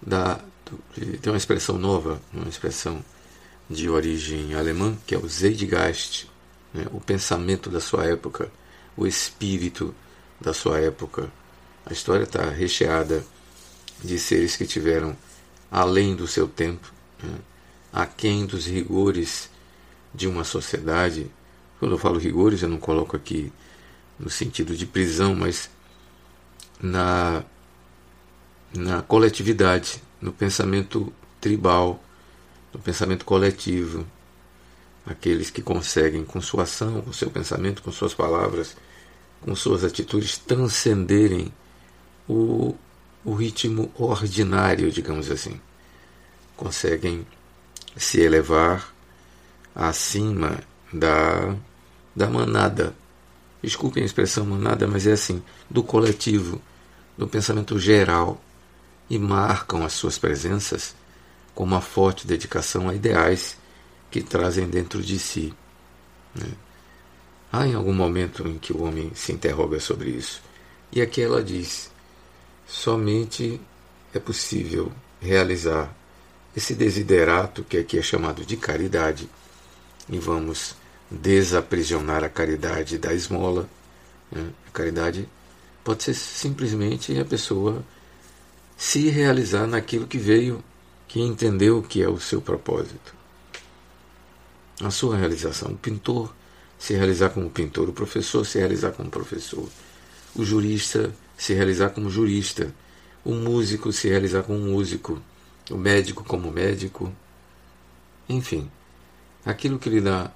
da 0.00 0.40
tem 1.20 1.30
uma 1.30 1.36
expressão 1.36 1.78
nova, 1.78 2.20
uma 2.32 2.48
expressão 2.48 3.04
de 3.70 3.88
origem 3.88 4.54
alemã, 4.54 4.96
que 5.06 5.14
é 5.14 5.18
o 5.18 5.28
Zeitgeist, 5.28 6.28
né? 6.74 6.86
o 6.90 7.00
pensamento 7.00 7.70
da 7.70 7.80
sua 7.80 8.04
época, 8.06 8.50
o 8.96 9.06
espírito 9.06 9.94
da 10.40 10.52
sua 10.52 10.80
época. 10.80 11.30
A 11.84 11.92
história 11.92 12.24
está 12.24 12.50
recheada 12.50 13.24
de 14.02 14.18
seres 14.18 14.56
que 14.56 14.66
tiveram 14.66 15.16
além 15.70 16.16
do 16.16 16.26
seu 16.26 16.48
tempo, 16.48 16.92
né? 17.22 17.38
Aquém 17.96 18.44
dos 18.44 18.66
rigores 18.66 19.48
de 20.14 20.28
uma 20.28 20.44
sociedade. 20.44 21.30
Quando 21.78 21.92
eu 21.92 21.98
falo 21.98 22.18
rigores, 22.18 22.62
eu 22.62 22.68
não 22.68 22.76
coloco 22.76 23.16
aqui 23.16 23.50
no 24.18 24.28
sentido 24.28 24.76
de 24.76 24.84
prisão, 24.84 25.34
mas 25.34 25.70
na, 26.78 27.42
na 28.74 29.00
coletividade, 29.00 30.02
no 30.20 30.30
pensamento 30.30 31.10
tribal, 31.40 32.02
no 32.70 32.78
pensamento 32.78 33.24
coletivo. 33.24 34.06
Aqueles 35.06 35.48
que 35.48 35.62
conseguem, 35.62 36.22
com 36.22 36.40
sua 36.40 36.64
ação, 36.64 37.00
com 37.00 37.12
seu 37.14 37.30
pensamento, 37.30 37.82
com 37.82 37.90
suas 37.90 38.12
palavras, 38.12 38.76
com 39.40 39.54
suas 39.54 39.84
atitudes, 39.84 40.36
transcenderem 40.36 41.50
o, 42.28 42.74
o 43.24 43.32
ritmo 43.32 43.90
ordinário, 43.94 44.90
digamos 44.90 45.30
assim. 45.30 45.58
Conseguem 46.56 47.26
se 47.96 48.20
elevar 48.20 48.92
acima 49.74 50.60
da, 50.92 51.54
da 52.14 52.28
manada. 52.28 52.94
Desculpem 53.62 54.02
a 54.02 54.06
expressão 54.06 54.44
manada, 54.44 54.86
mas 54.86 55.06
é 55.06 55.12
assim, 55.12 55.42
do 55.68 55.82
coletivo, 55.82 56.60
do 57.16 57.26
pensamento 57.26 57.78
geral, 57.78 58.40
e 59.08 59.18
marcam 59.18 59.84
as 59.84 59.92
suas 59.92 60.18
presenças 60.18 60.94
com 61.54 61.64
uma 61.64 61.80
forte 61.80 62.26
dedicação 62.26 62.88
a 62.88 62.94
ideais 62.94 63.56
que 64.10 64.22
trazem 64.22 64.68
dentro 64.68 65.02
de 65.02 65.18
si. 65.18 65.54
Né? 66.34 66.48
Há 67.52 67.66
em 67.66 67.74
algum 67.74 67.94
momento 67.94 68.46
em 68.46 68.58
que 68.58 68.72
o 68.72 68.82
homem 68.82 69.12
se 69.14 69.32
interroga 69.32 69.80
sobre 69.80 70.10
isso, 70.10 70.42
e 70.92 71.00
aqui 71.00 71.22
ela 71.22 71.42
diz: 71.42 71.90
somente 72.66 73.60
é 74.12 74.18
possível 74.18 74.92
realizar 75.20 75.94
esse 76.56 76.74
desiderato 76.74 77.62
que 77.62 77.76
aqui 77.76 77.98
é 77.98 78.02
chamado 78.02 78.44
de 78.44 78.56
caridade, 78.56 79.28
e 80.08 80.18
vamos 80.18 80.74
desaprisionar 81.10 82.24
a 82.24 82.28
caridade 82.28 82.96
da 82.96 83.12
esmola. 83.12 83.68
Né? 84.32 84.48
A 84.66 84.70
caridade 84.70 85.28
pode 85.84 86.02
ser 86.02 86.14
simplesmente 86.14 87.18
a 87.18 87.24
pessoa 87.24 87.84
se 88.76 89.08
realizar 89.08 89.66
naquilo 89.66 90.06
que 90.06 90.18
veio, 90.18 90.64
que 91.06 91.20
entendeu 91.20 91.82
que 91.82 92.02
é 92.02 92.08
o 92.08 92.18
seu 92.18 92.40
propósito. 92.40 93.14
A 94.80 94.90
sua 94.90 95.16
realização. 95.16 95.72
O 95.72 95.76
pintor 95.76 96.34
se 96.78 96.94
realizar 96.94 97.30
como 97.30 97.50
pintor, 97.50 97.88
o 97.88 97.92
professor 97.92 98.44
se 98.44 98.58
realizar 98.58 98.92
como 98.92 99.10
professor, 99.10 99.68
o 100.34 100.44
jurista 100.44 101.14
se 101.36 101.54
realizar 101.54 101.90
como 101.90 102.10
jurista, 102.10 102.74
o 103.24 103.32
músico 103.34 103.92
se 103.92 104.08
realizar 104.08 104.42
como 104.42 104.58
músico, 104.58 105.20
o 105.70 105.76
médico 105.76 106.24
como 106.24 106.50
médico. 106.50 107.12
Enfim, 108.28 108.70
aquilo 109.44 109.78
que 109.78 109.90
lhe 109.90 110.00
dá 110.00 110.30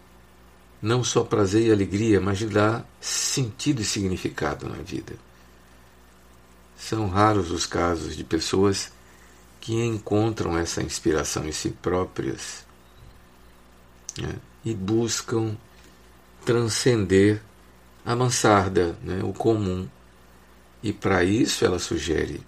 não 0.82 1.04
só 1.04 1.22
prazer 1.22 1.66
e 1.66 1.72
alegria, 1.72 2.20
mas 2.20 2.40
lhe 2.40 2.48
dá 2.48 2.84
sentido 3.00 3.82
e 3.82 3.84
significado 3.84 4.68
na 4.68 4.76
vida. 4.76 5.14
São 6.76 7.08
raros 7.08 7.50
os 7.50 7.66
casos 7.66 8.16
de 8.16 8.24
pessoas 8.24 8.90
que 9.60 9.74
encontram 9.74 10.56
essa 10.56 10.82
inspiração 10.82 11.46
em 11.46 11.52
si 11.52 11.68
próprias 11.70 12.64
né, 14.18 14.36
e 14.64 14.74
buscam 14.74 15.56
transcender 16.44 17.42
a 18.04 18.16
mansarda, 18.16 18.96
né, 19.02 19.20
o 19.22 19.32
comum. 19.34 19.86
E 20.82 20.94
para 20.94 21.22
isso 21.22 21.64
ela 21.66 21.78
sugere, 21.78 22.40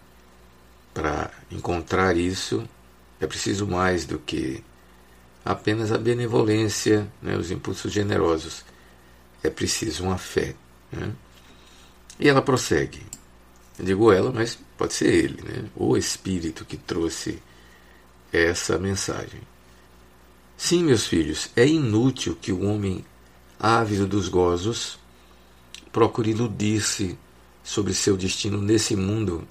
para 0.94 1.30
encontrar 1.50 2.16
isso, 2.16 2.66
é 3.22 3.26
preciso 3.26 3.68
mais 3.68 4.04
do 4.04 4.18
que 4.18 4.64
apenas 5.44 5.92
a 5.92 5.98
benevolência, 5.98 7.08
né, 7.22 7.36
os 7.36 7.52
impulsos 7.52 7.92
generosos. 7.92 8.64
É 9.44 9.48
preciso 9.48 10.02
uma 10.02 10.18
fé. 10.18 10.56
Né? 10.90 11.12
E 12.18 12.28
ela 12.28 12.42
prossegue. 12.42 13.00
Eu 13.78 13.84
digo 13.84 14.10
ela, 14.10 14.32
mas 14.32 14.58
pode 14.76 14.92
ser 14.94 15.14
ele, 15.14 15.40
né? 15.40 15.66
o 15.76 15.96
Espírito 15.96 16.64
que 16.64 16.76
trouxe 16.76 17.40
essa 18.32 18.76
mensagem. 18.76 19.40
Sim, 20.56 20.82
meus 20.82 21.06
filhos, 21.06 21.48
é 21.54 21.64
inútil 21.64 22.36
que 22.40 22.52
o 22.52 22.64
homem 22.64 23.04
ávido 23.58 24.08
dos 24.08 24.28
gozos 24.28 24.98
procure 25.92 26.30
iludir-se 26.32 27.16
sobre 27.62 27.94
seu 27.94 28.16
destino 28.16 28.60
nesse 28.60 28.96
mundo, 28.96 29.46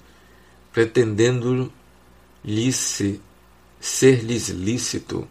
pretendendo-lhes 0.72 1.72
ser-lhes 3.82 4.48
lícito 4.48 5.28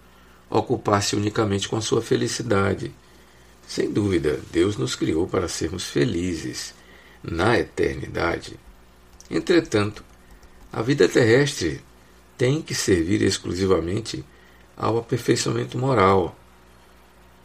ocupar-se 0.50 1.16
unicamente 1.16 1.70
com 1.70 1.78
a 1.78 1.82
sua 1.82 2.02
felicidade. 2.02 2.94
Sem 3.66 3.90
dúvida, 3.90 4.42
Deus 4.52 4.76
nos 4.76 4.94
criou 4.94 5.26
para 5.26 5.48
sermos 5.48 5.86
felizes 5.86 6.74
na 7.24 7.58
eternidade. 7.58 8.60
Entretanto, 9.30 10.04
a 10.70 10.82
vida 10.82 11.08
terrestre 11.08 11.82
tem 12.38 12.62
que 12.62 12.76
servir 12.76 13.22
exclusivamente 13.22 14.26
ao 14.76 14.98
aperfeiçoamento 14.98 15.78
moral, 15.78 16.38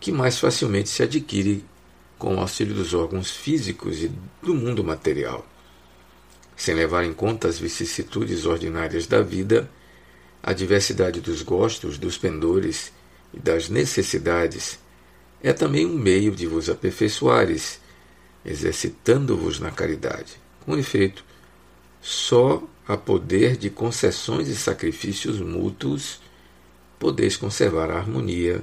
que 0.01 0.11
mais 0.11 0.41
facilmente 0.41 0.89
se 0.89 1.05
adquire 1.05 1.65
com 2.19 2.35
o 2.35 2.41
auxílio 2.41 2.75
dos 2.75 2.95
órgãos 2.95 3.31
físicos 3.31 4.03
e 4.03 4.11
do 4.43 4.57
mundo 4.57 4.83
material. 4.83 5.47
Sem 6.57 6.75
levar 6.75 7.05
em 7.05 7.13
conta 7.13 7.47
as 7.47 7.61
vicissitudes 7.61 8.45
ordinárias 8.45 9.07
da 9.07 9.23
vida, 9.23 9.71
a 10.47 10.53
diversidade 10.53 11.21
dos 11.21 11.43
gostos, 11.43 11.99
dos 11.99 12.17
pendores 12.17 12.93
e 13.35 13.41
das 13.41 13.69
necessidades 13.69 14.79
é 15.43 15.53
também 15.53 15.85
um 15.85 15.99
meio 15.99 16.31
de 16.31 16.47
vos 16.47 16.71
aperfeiçoares, 16.71 17.81
exercitando-vos 18.45 19.59
na 19.59 19.73
caridade. 19.73 20.41
Com 20.65 20.79
efeito, 20.79 21.25
só 22.01 22.63
a 22.87 22.97
poder 22.97 23.57
de 23.57 23.69
concessões 23.69 24.47
e 24.47 24.55
sacrifícios 24.55 25.41
mútuos 25.41 26.21
podeis 26.97 27.37
conservar 27.37 27.91
a 27.91 27.97
harmonia 27.97 28.63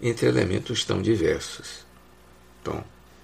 entre 0.00 0.26
elementos 0.26 0.84
tão 0.84 1.00
diversos. 1.00 1.86
Então, 2.60 2.82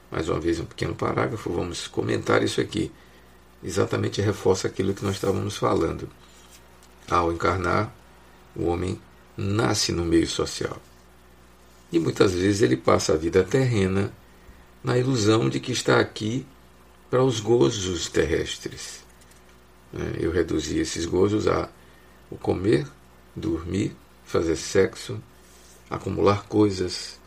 mais 0.09 0.29
uma 0.29 0.39
vez 0.39 0.61
um 0.61 0.65
pequeno 0.65 0.95
parágrafo, 0.95 1.51
vamos 1.51 1.89
comentar 1.89 2.45
isso 2.45 2.61
aqui. 2.61 2.93
Exatamente 3.61 4.21
reforça 4.21 4.69
aquilo 4.69 4.95
que 4.95 5.03
nós 5.03 5.17
estávamos 5.17 5.57
falando. 5.57 6.09
Ao 7.11 7.33
encarnar, 7.33 7.93
o 8.55 8.65
homem 8.67 9.01
nasce 9.37 9.93
no 9.93 10.05
meio 10.05 10.27
social. 10.27 10.77
E 11.91 11.99
muitas 11.99 12.33
vezes 12.33 12.61
ele 12.61 12.77
passa 12.77 13.15
a 13.15 13.17
vida 13.17 13.43
terrena 13.43 14.13
na 14.83 14.99
ilusão 14.99 15.49
de 15.49 15.59
que 15.59 15.73
está 15.73 15.99
aqui 15.99 16.47
para 17.11 17.23
os 17.23 17.41
gozos 17.41 18.09
terrestres. 18.09 19.05
Né? 19.93 20.17
Eu 20.19 20.31
reduzi 20.31 20.79
esses 20.79 21.07
gozos 21.07 21.49
a 21.49 21.69
o 22.31 22.37
comer, 22.37 22.87
dormir, 23.35 23.97
fazer 24.27 24.57
sexo, 24.57 25.19
acumular 25.89 26.45
coisas, 26.45 27.19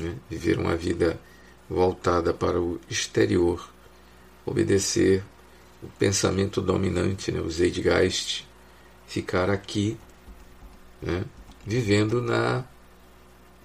né? 0.00 0.16
viver 0.28 0.58
uma 0.58 0.74
vida 0.74 1.20
voltada 1.70 2.34
para 2.34 2.60
o 2.60 2.80
exterior, 2.90 3.68
obedecer 4.44 5.22
o 5.80 5.86
pensamento 5.86 6.60
dominante, 6.60 7.30
né? 7.30 7.40
o 7.40 7.48
Zeitgeist, 7.48 8.47
ficar 9.08 9.48
aqui, 9.50 9.98
né? 11.02 11.24
vivendo 11.66 12.22
na, 12.22 12.64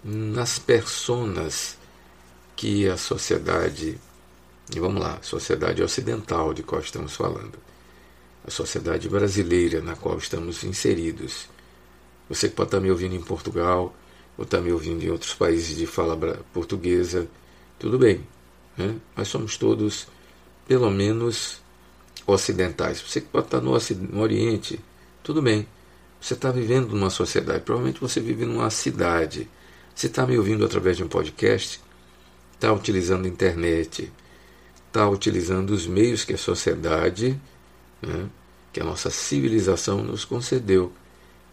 nas 0.04 0.58
personas 0.58 1.78
que 2.56 2.88
a 2.88 2.98
sociedade, 2.98 4.00
e 4.74 4.80
vamos 4.80 5.02
lá, 5.02 5.20
sociedade 5.22 5.84
ocidental 5.84 6.54
de 6.54 6.64
qual 6.64 6.82
estamos 6.82 7.16
falando, 7.16 7.60
a 8.48 8.50
sociedade 8.50 9.10
brasileira 9.10 9.82
na 9.82 9.96
qual 9.96 10.18
estamos 10.18 10.64
inseridos. 10.64 11.50
Você 12.30 12.50
que 12.50 12.56
pode 12.56 12.70
estar 12.70 12.80
me 12.80 12.90
ouvindo 12.90 13.16
em 13.16 13.22
Portugal, 13.22 13.94
ou 14.38 14.46
está 14.46 14.60
me 14.62 14.72
ouvindo 14.72 15.04
em 15.04 15.10
outros 15.10 15.34
países 15.34 15.76
de 15.76 15.86
fala 15.86 16.16
portuguesa, 16.54 17.28
tudo 17.78 18.00
bem. 18.00 18.26
Né? 18.78 18.96
Nós 19.16 19.28
somos 19.28 19.58
todos, 19.58 20.08
pelo 20.68 20.90
menos, 20.90 21.62
ocidentais. 22.26 23.02
Você 23.02 23.22
que 23.22 23.28
pode 23.28 23.48
estar 23.48 23.62
no, 23.62 23.78
no 24.10 24.22
Oriente, 24.22 24.80
tudo 25.24 25.42
bem. 25.42 25.68
Você 26.22 26.36
está 26.36 26.52
vivendo 26.52 26.90
numa 26.90 27.10
sociedade, 27.10 27.62
provavelmente 27.62 28.00
você 28.00 28.20
vive 28.20 28.46
numa 28.46 28.70
cidade. 28.70 29.50
Você 29.96 30.08
está 30.08 30.26
me 30.26 30.38
ouvindo 30.38 30.66
através 30.66 30.98
de 30.98 31.04
um 31.04 31.08
podcast, 31.08 31.82
está 32.54 32.72
utilizando 32.72 33.26
a 33.26 33.30
internet, 33.30 34.12
está 34.88 35.10
utilizando 35.10 35.72
os 35.72 35.86
meios 35.88 36.24
que 36.24 36.34
a 36.34 36.38
sociedade 36.38 37.40
né, 38.04 38.30
que 38.72 38.80
a 38.80 38.84
nossa 38.84 39.10
civilização 39.10 40.04
nos 40.04 40.26
concedeu. 40.26 40.92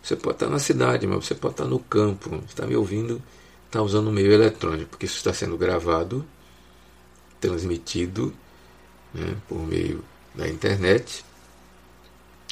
Você 0.03 0.17
pode 0.17 0.37
estar 0.37 0.49
na 0.49 0.59
cidade, 0.59 1.07
mas 1.07 1.27
você 1.27 1.35
pode 1.35 1.55
estar 1.55 1.67
no 1.67 1.79
campo. 1.79 2.43
Está 2.49 2.67
me 2.67 2.75
ouvindo, 2.75 3.23
está 3.67 3.83
usando 3.83 4.09
o 4.09 4.13
meio 4.13 4.33
eletrônico, 4.33 4.91
porque 4.91 5.07
isso 5.07 5.17
está 5.17 5.33
sendo 5.33 5.57
gravado, 5.57 6.25
transmitido 7.41 8.35
né, 9.13 9.37
por 9.49 9.59
meio 9.59 10.03
da 10.35 10.49
internet. 10.49 11.25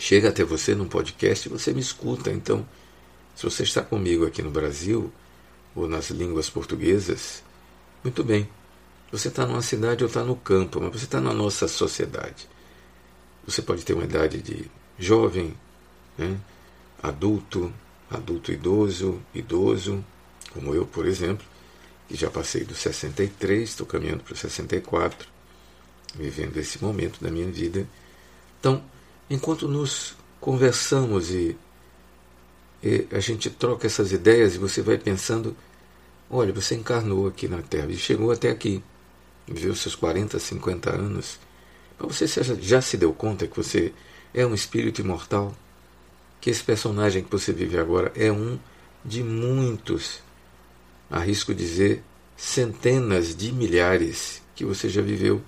Chega 0.00 0.28
até 0.28 0.44
você 0.44 0.74
num 0.74 0.88
podcast 0.88 1.48
e 1.48 1.52
você 1.52 1.72
me 1.72 1.80
escuta. 1.80 2.30
Então, 2.30 2.66
se 3.34 3.44
você 3.44 3.64
está 3.64 3.82
comigo 3.82 4.24
aqui 4.24 4.42
no 4.42 4.50
Brasil, 4.50 5.12
ou 5.74 5.88
nas 5.88 6.10
línguas 6.10 6.48
portuguesas, 6.48 7.42
muito 8.02 8.24
bem. 8.24 8.48
Você 9.10 9.28
está 9.28 9.46
numa 9.46 9.62
cidade 9.62 10.04
ou 10.04 10.08
está 10.08 10.22
no 10.22 10.36
campo, 10.36 10.80
mas 10.80 10.92
você 10.92 11.04
está 11.04 11.20
na 11.20 11.32
nossa 11.32 11.66
sociedade. 11.66 12.48
Você 13.46 13.62
pode 13.62 13.84
ter 13.84 13.94
uma 13.94 14.04
idade 14.04 14.40
de 14.42 14.70
jovem, 14.98 15.54
né? 16.16 16.38
adulto, 17.02 17.72
adulto 18.10 18.52
idoso, 18.52 19.20
idoso, 19.34 20.04
como 20.52 20.74
eu, 20.74 20.86
por 20.86 21.06
exemplo, 21.06 21.46
que 22.08 22.16
já 22.16 22.30
passei 22.30 22.64
dos 22.64 22.78
63, 22.78 23.68
estou 23.68 23.86
caminhando 23.86 24.22
para 24.22 24.34
os 24.34 24.40
64, 24.40 25.28
vivendo 26.14 26.56
esse 26.56 26.82
momento 26.82 27.22
da 27.22 27.30
minha 27.30 27.50
vida. 27.50 27.86
Então, 28.58 28.82
enquanto 29.30 29.68
nos 29.68 30.16
conversamos 30.40 31.30
e, 31.30 31.56
e 32.82 33.06
a 33.10 33.20
gente 33.20 33.50
troca 33.50 33.86
essas 33.86 34.12
ideias 34.12 34.54
e 34.54 34.58
você 34.58 34.82
vai 34.82 34.98
pensando, 34.98 35.56
olha, 36.30 36.52
você 36.52 36.74
encarnou 36.74 37.26
aqui 37.26 37.48
na 37.48 37.62
Terra 37.62 37.90
e 37.90 37.96
chegou 37.96 38.30
até 38.30 38.50
aqui 38.50 38.82
viveu 39.52 39.74
seus 39.74 39.94
40, 39.94 40.38
50 40.38 40.94
anos, 40.94 41.38
mas 41.98 42.16
você 42.16 42.42
já 42.60 42.80
se 42.80 42.96
deu 42.96 43.12
conta 43.12 43.46
que 43.46 43.56
você 43.56 43.92
é 44.32 44.46
um 44.46 44.54
espírito 44.54 45.00
imortal? 45.00 45.54
Que 46.40 46.50
esse 46.50 46.62
personagem 46.62 47.24
que 47.24 47.30
você 47.30 47.52
vive 47.52 47.78
agora 47.78 48.12
é 48.14 48.30
um 48.30 48.58
de 49.04 49.22
muitos, 49.22 50.20
arrisco 51.10 51.54
dizer, 51.54 52.02
centenas 52.36 53.34
de 53.34 53.50
milhares 53.52 54.42
que 54.54 54.64
você 54.64 54.88
já 54.88 55.02
viveu. 55.02 55.42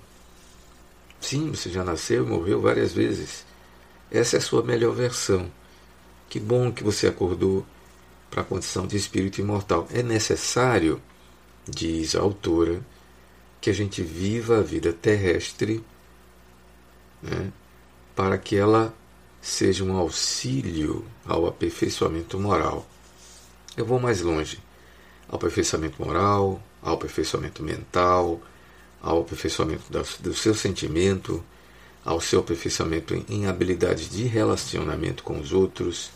Sim, 1.21 1.51
você 1.51 1.69
já 1.69 1.83
nasceu 1.83 2.25
e 2.25 2.29
morreu 2.29 2.59
várias 2.59 2.91
vezes. 2.91 3.45
Essa 4.11 4.35
é 4.35 4.39
a 4.39 4.41
sua 4.41 4.61
melhor 4.61 4.93
versão. 4.93 5.49
Que 6.29 6.39
bom 6.39 6.71
que 6.71 6.83
você 6.83 7.07
acordou 7.07 7.65
para 8.29 8.41
a 8.41 8.45
condição 8.45 8.85
de 8.85 8.97
espírito 8.97 9.39
imortal. 9.39 9.87
É 9.91 10.03
necessário, 10.03 11.01
diz 11.67 12.15
a 12.15 12.19
autora, 12.19 12.81
que 13.59 13.69
a 13.69 13.73
gente 13.73 14.01
viva 14.01 14.59
a 14.59 14.61
vida 14.61 14.91
terrestre 14.91 15.83
né, 17.21 17.51
para 18.15 18.37
que 18.37 18.55
ela 18.55 18.93
seja 19.41 19.83
um 19.83 19.95
auxílio 19.95 21.05
ao 21.25 21.47
aperfeiçoamento 21.47 22.39
moral. 22.39 22.87
Eu 23.77 23.85
vou 23.85 23.99
mais 23.99 24.21
longe. 24.21 24.59
Ao 25.27 25.35
aperfeiçoamento 25.35 26.03
moral, 26.03 26.61
ao 26.81 26.95
aperfeiçoamento 26.95 27.63
mental, 27.63 28.41
ao 29.01 29.21
aperfeiçoamento 29.21 29.83
do 30.19 30.33
seu 30.33 30.53
sentimento, 30.53 31.43
ao 32.03 32.19
seu 32.19 32.39
aperfeiçoamento 32.39 33.13
em 33.29 33.47
habilidades 33.47 34.09
de 34.09 34.23
relacionamento 34.23 35.23
com 35.23 35.39
os 35.39 35.53
outros, 35.53 36.11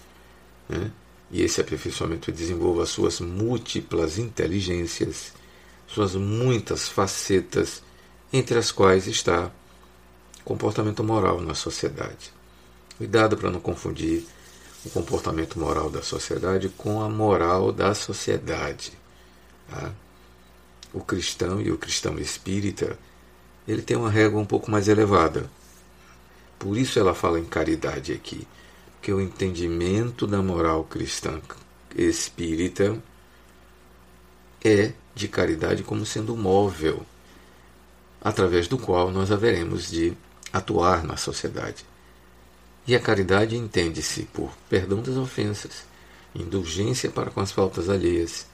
né? 0.68 0.92
e 1.32 1.42
esse 1.42 1.62
aperfeiçoamento 1.62 2.32
desenvolva 2.32 2.84
as 2.84 2.90
suas 2.90 3.20
múltiplas 3.20 4.18
inteligências 4.18 5.34
suas 5.88 6.16
muitas 6.16 6.88
facetas, 6.88 7.84
entre 8.32 8.58
as 8.58 8.72
quais 8.72 9.08
está 9.08 9.52
comportamento 10.44 11.04
moral 11.04 11.42
na 11.42 11.56
sociedade. 11.56 12.34
Cuidado 12.98 13.38
para 13.38 13.50
não 13.50 13.60
confundir 13.60 14.26
o 14.86 14.90
comportamento 14.90 15.58
moral 15.58 15.90
da 15.90 16.02
sociedade 16.02 16.70
com 16.70 17.02
a 17.02 17.10
moral 17.10 17.72
da 17.72 17.94
sociedade. 17.96 18.92
Tá? 19.70 19.92
O 20.94 21.02
cristão 21.02 21.60
e 21.60 21.72
o 21.72 21.78
cristão 21.78 22.18
espírita 22.20 22.98
ele 23.68 23.82
tem 23.82 23.98
uma 23.98 24.12
régua 24.12 24.40
um 24.40 24.46
pouco 24.46 24.70
mais 24.70 24.88
elevada. 24.88 25.50
Por 26.58 26.78
isso 26.78 27.00
ela 27.00 27.14
fala 27.14 27.40
em 27.40 27.46
caridade 27.46 28.14
aqui, 28.14 28.48
que 29.02 29.14
o 29.14 29.22
entendimento 29.22 30.26
da 30.26 30.42
moral 30.42 30.84
cristã 30.84 31.42
espírita 31.96 33.02
é 34.64 34.94
de 35.14 35.28
caridade 35.28 35.84
como 35.84 36.06
sendo 36.06 36.36
móvel 36.36 37.06
através 38.20 38.68
do 38.68 38.78
qual 38.78 39.12
nós 39.12 39.32
haveremos 39.32 39.90
de 39.92 40.18
atuar 40.52 41.04
na 41.04 41.16
sociedade. 41.16 41.86
E 42.88 42.96
a 42.96 43.00
caridade 43.00 43.56
entende-se 43.56 44.24
por 44.24 44.52
perdão 44.68 45.02
das 45.02 45.16
ofensas, 45.16 45.86
indulgência 46.34 47.12
para 47.12 47.30
com 47.30 47.40
as 47.40 47.52
faltas 47.52 47.88
alheias 47.88 48.48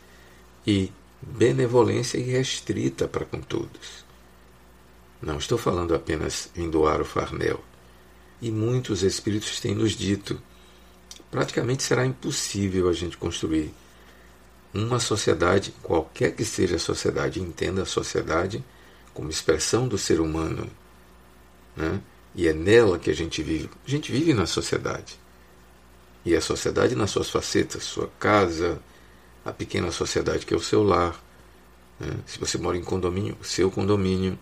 e 0.67 0.91
benevolência 1.21 2.17
irrestrita 2.17 3.07
para 3.07 3.25
com 3.25 3.39
todos. 3.39 4.03
Não 5.21 5.37
estou 5.37 5.57
falando 5.57 5.95
apenas 5.95 6.49
em 6.55 6.69
doar 6.69 6.99
o 6.99 7.05
farnel. 7.05 7.63
E 8.41 8.49
muitos 8.49 9.03
espíritos 9.03 9.59
têm 9.59 9.75
nos 9.75 9.91
dito: 9.91 10.41
praticamente 11.29 11.83
será 11.83 12.05
impossível 12.05 12.89
a 12.89 12.93
gente 12.93 13.17
construir 13.17 13.73
uma 14.73 14.99
sociedade, 14.99 15.73
qualquer 15.83 16.33
que 16.33 16.45
seja 16.45 16.77
a 16.77 16.79
sociedade, 16.79 17.41
entenda 17.41 17.83
a 17.83 17.85
sociedade 17.85 18.63
como 19.13 19.29
expressão 19.29 19.87
do 19.87 19.97
ser 19.97 20.19
humano. 20.19 20.69
Né? 21.75 22.01
E 22.33 22.47
é 22.47 22.53
nela 22.53 22.97
que 22.97 23.09
a 23.09 23.15
gente 23.15 23.43
vive. 23.43 23.69
A 23.85 23.89
gente 23.89 24.11
vive 24.11 24.33
na 24.33 24.45
sociedade. 24.45 25.19
E 26.23 26.35
a 26.35 26.41
sociedade 26.41 26.95
nas 26.95 27.11
suas 27.11 27.29
facetas, 27.29 27.83
sua 27.83 28.09
casa, 28.19 28.79
a 29.43 29.51
pequena 29.51 29.91
sociedade 29.91 30.45
que 30.45 30.53
é 30.53 30.57
o 30.57 30.61
seu 30.61 30.83
lar. 30.83 31.21
Né? 31.99 32.09
Se 32.25 32.39
você 32.39 32.57
mora 32.57 32.77
em 32.77 32.83
condomínio, 32.83 33.37
o 33.41 33.43
seu 33.43 33.69
condomínio. 33.69 34.39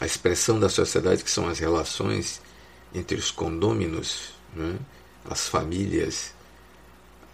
A 0.00 0.04
expressão 0.04 0.58
da 0.58 0.68
sociedade 0.68 1.24
que 1.24 1.30
são 1.30 1.48
as 1.48 1.58
relações 1.58 2.42
entre 2.94 3.16
os 3.16 3.30
condôminos, 3.30 4.34
né? 4.54 4.78
as 5.28 5.48
famílias, 5.48 6.32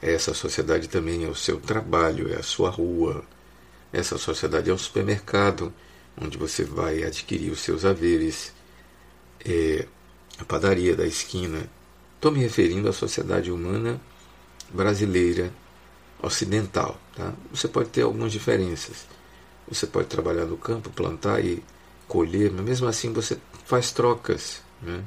essa 0.00 0.34
sociedade 0.34 0.88
também 0.88 1.24
é 1.24 1.28
o 1.28 1.34
seu 1.34 1.60
trabalho, 1.60 2.32
é 2.32 2.36
a 2.36 2.42
sua 2.42 2.70
rua. 2.70 3.24
Essa 3.92 4.18
sociedade 4.18 4.70
é 4.70 4.72
o 4.72 4.78
supermercado, 4.78 5.72
onde 6.20 6.36
você 6.36 6.64
vai 6.64 7.04
adquirir 7.04 7.52
os 7.52 7.60
seus 7.60 7.84
haveres. 7.84 8.52
É 9.44 9.86
a 10.38 10.44
padaria 10.44 10.96
da 10.96 11.06
esquina. 11.06 11.70
Estou 12.16 12.32
me 12.32 12.40
referindo 12.40 12.88
à 12.88 12.92
sociedade 12.92 13.50
humana 13.50 14.00
brasileira 14.70 15.52
ocidental. 16.20 17.00
Tá? 17.14 17.32
Você 17.52 17.68
pode 17.68 17.90
ter 17.90 18.02
algumas 18.02 18.32
diferenças. 18.32 19.06
Você 19.68 19.86
pode 19.86 20.08
trabalhar 20.08 20.46
no 20.46 20.56
campo, 20.56 20.90
plantar 20.90 21.44
e 21.44 21.62
colher, 22.08 22.50
mas 22.50 22.64
mesmo 22.64 22.88
assim 22.88 23.12
você 23.12 23.38
faz 23.64 23.92
trocas 23.92 24.60
né, 24.82 25.02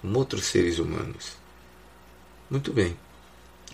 com 0.00 0.12
outros 0.14 0.46
seres 0.46 0.78
humanos. 0.78 1.36
Muito 2.50 2.72
bem. 2.72 2.96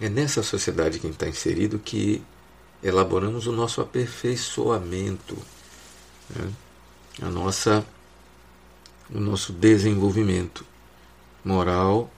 É 0.00 0.08
nessa 0.08 0.42
sociedade 0.42 0.98
que 0.98 1.06
está 1.06 1.28
inserido 1.28 1.78
que 1.78 2.22
elaboramos 2.82 3.46
o 3.46 3.52
nosso 3.52 3.80
aperfeiçoamento, 3.80 5.38
né? 6.30 6.52
a 7.22 7.30
nossa, 7.30 7.86
o 9.10 9.20
nosso 9.20 9.52
desenvolvimento 9.52 10.66
moral, 11.44 12.10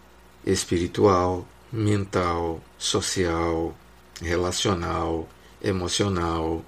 espiritual, 0.44 1.46
mental, 1.70 2.60
social, 2.78 3.76
relacional, 4.20 5.28
emocional, 5.62 6.64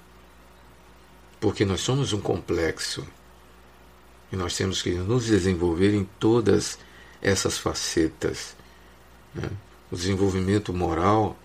porque 1.39 1.65
nós 1.65 1.81
somos 1.81 2.13
um 2.13 2.19
complexo 2.19 3.05
e 4.31 4.35
nós 4.35 4.55
temos 4.55 4.81
que 4.81 4.91
nos 4.91 5.25
desenvolver 5.25 5.95
em 5.95 6.03
todas 6.19 6.77
essas 7.21 7.57
facetas. 7.57 8.55
Né? 9.33 9.49
o 9.91 9.95
desenvolvimento 9.95 10.73
moral 10.73 11.37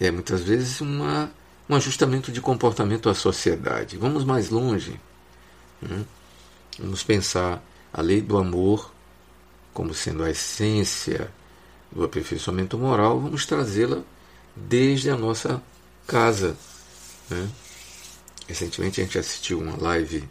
é 0.00 0.10
muitas 0.10 0.42
vezes 0.42 0.80
uma, 0.80 1.30
um 1.68 1.74
ajustamento 1.74 2.30
de 2.30 2.40
comportamento 2.40 3.08
à 3.08 3.14
sociedade. 3.14 3.96
Vamos 3.96 4.24
mais 4.24 4.50
longe. 4.50 5.00
Né? 5.80 6.04
Vamos 6.78 7.02
pensar 7.02 7.62
a 7.92 8.00
lei 8.00 8.20
do 8.20 8.36
amor 8.36 8.92
como 9.72 9.92
sendo 9.92 10.22
a 10.22 10.30
essência 10.30 11.30
do 11.90 12.04
aperfeiçoamento 12.04 12.78
moral, 12.78 13.20
vamos 13.20 13.44
trazê-la 13.44 14.02
desde 14.54 15.10
a 15.10 15.16
nossa 15.16 15.60
casa. 16.06 16.56
Né? 17.28 17.48
Recentemente 18.46 19.00
a 19.00 19.04
gente 19.04 19.18
assistiu 19.18 19.58
uma 19.58 19.76
live, 19.76 20.28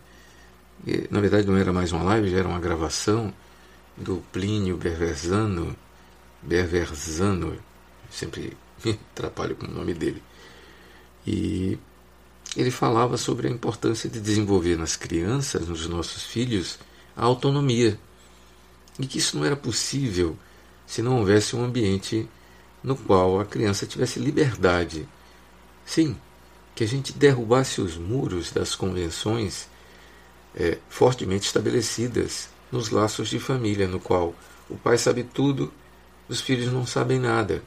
e, 0.88 1.08
na 1.12 1.19
verdade 1.19 1.48
não 1.48 1.58
era 1.58 1.74
mais 1.74 1.91
uma 1.91 2.04
live, 2.04 2.30
já 2.30 2.39
era 2.39 2.48
uma 2.48 2.60
gravação 2.60 3.34
do 3.95 4.23
Plínio 4.32 4.77
Berversano, 4.77 5.75
Berversano, 6.41 7.58
sempre 8.10 8.58
me 8.84 8.91
atrapalho 9.13 9.56
com 9.56 9.65
o 9.65 9.71
nome 9.71 9.93
dele. 9.93 10.21
E 11.25 11.77
ele 12.56 12.71
falava 12.71 13.17
sobre 13.17 13.47
a 13.47 13.51
importância 13.51 14.10
de 14.10 14.19
desenvolver 14.19 14.77
nas 14.77 14.95
crianças, 14.95 15.67
nos 15.67 15.88
nossos 15.88 16.23
filhos, 16.23 16.79
a 17.15 17.23
autonomia. 17.23 17.99
E 18.99 19.08
que 19.08 19.17
isso 19.17 19.38
não 19.38 19.45
era 19.45 19.56
possível 19.56 20.38
se 20.86 21.01
não 21.01 21.19
houvesse 21.19 21.56
um 21.56 21.63
ambiente 21.63 22.27
no 22.84 22.95
qual 22.95 23.39
a 23.39 23.45
criança 23.45 23.88
tivesse 23.88 24.19
liberdade. 24.19 25.08
Sim, 25.86 26.15
que 26.75 26.84
a 26.84 26.88
gente 26.88 27.13
derrubasse 27.13 27.82
os 27.82 27.95
muros 27.97 28.51
das 28.51 28.75
convenções 28.75 29.67
é, 30.56 30.77
fortemente 30.89 31.47
estabelecidas 31.47 32.53
nos 32.74 32.90
laços 32.90 33.30
de 33.30 33.40
família, 33.40 33.88
no 33.88 34.00
qual 34.00 34.34
o 34.68 34.76
pai 34.76 34.98
sabe 34.98 35.24
tudo, 35.24 35.72
os 36.28 36.42
filhos 36.42 36.74
não 36.74 36.88
sabem 36.88 37.20
nada. 37.20 37.62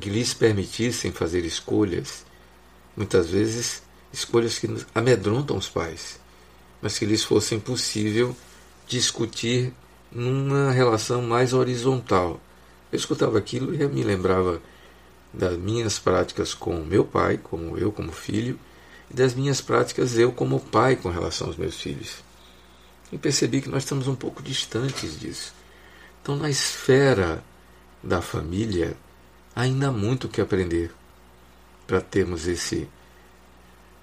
Que 0.00 0.08
lhes 0.08 0.32
permitissem 0.32 1.12
fazer 1.12 1.44
escolhas, 1.44 2.24
muitas 2.96 3.28
vezes 3.28 3.82
escolhas 4.10 4.58
que 4.58 4.66
amedrontam 4.94 5.58
os 5.58 5.68
pais, 5.68 6.18
mas 6.80 6.98
que 6.98 7.04
lhes 7.04 7.22
fosse 7.22 7.58
possível 7.58 8.34
discutir 8.88 9.74
numa 10.10 10.70
relação 10.70 11.20
mais 11.20 11.52
horizontal. 11.52 12.40
Eu 12.90 12.96
escutava 12.96 13.36
aquilo 13.36 13.74
e 13.74 13.86
me 13.88 14.02
lembrava 14.02 14.62
das 15.34 15.58
minhas 15.58 15.98
práticas 15.98 16.54
com 16.54 16.82
meu 16.82 17.04
pai, 17.04 17.36
como 17.36 17.76
eu 17.76 17.92
como 17.92 18.10
filho, 18.10 18.58
e 19.10 19.14
das 19.14 19.34
minhas 19.34 19.60
práticas 19.60 20.16
eu 20.16 20.32
como 20.32 20.60
pai 20.60 20.96
com 20.96 21.10
relação 21.10 21.48
aos 21.48 21.58
meus 21.58 21.78
filhos. 21.78 22.31
E 23.12 23.18
percebi 23.18 23.60
que 23.60 23.68
nós 23.68 23.84
estamos 23.84 24.08
um 24.08 24.14
pouco 24.14 24.42
distantes 24.42 25.20
disso. 25.20 25.54
Então, 26.22 26.34
na 26.34 26.48
esfera 26.48 27.44
da 28.02 28.20
família, 28.20 28.96
ainda 29.54 29.88
há 29.88 29.92
muito 29.92 30.24
o 30.24 30.28
que 30.28 30.40
aprender 30.40 30.90
para 31.86 32.00
termos 32.00 32.48
esse 32.48 32.88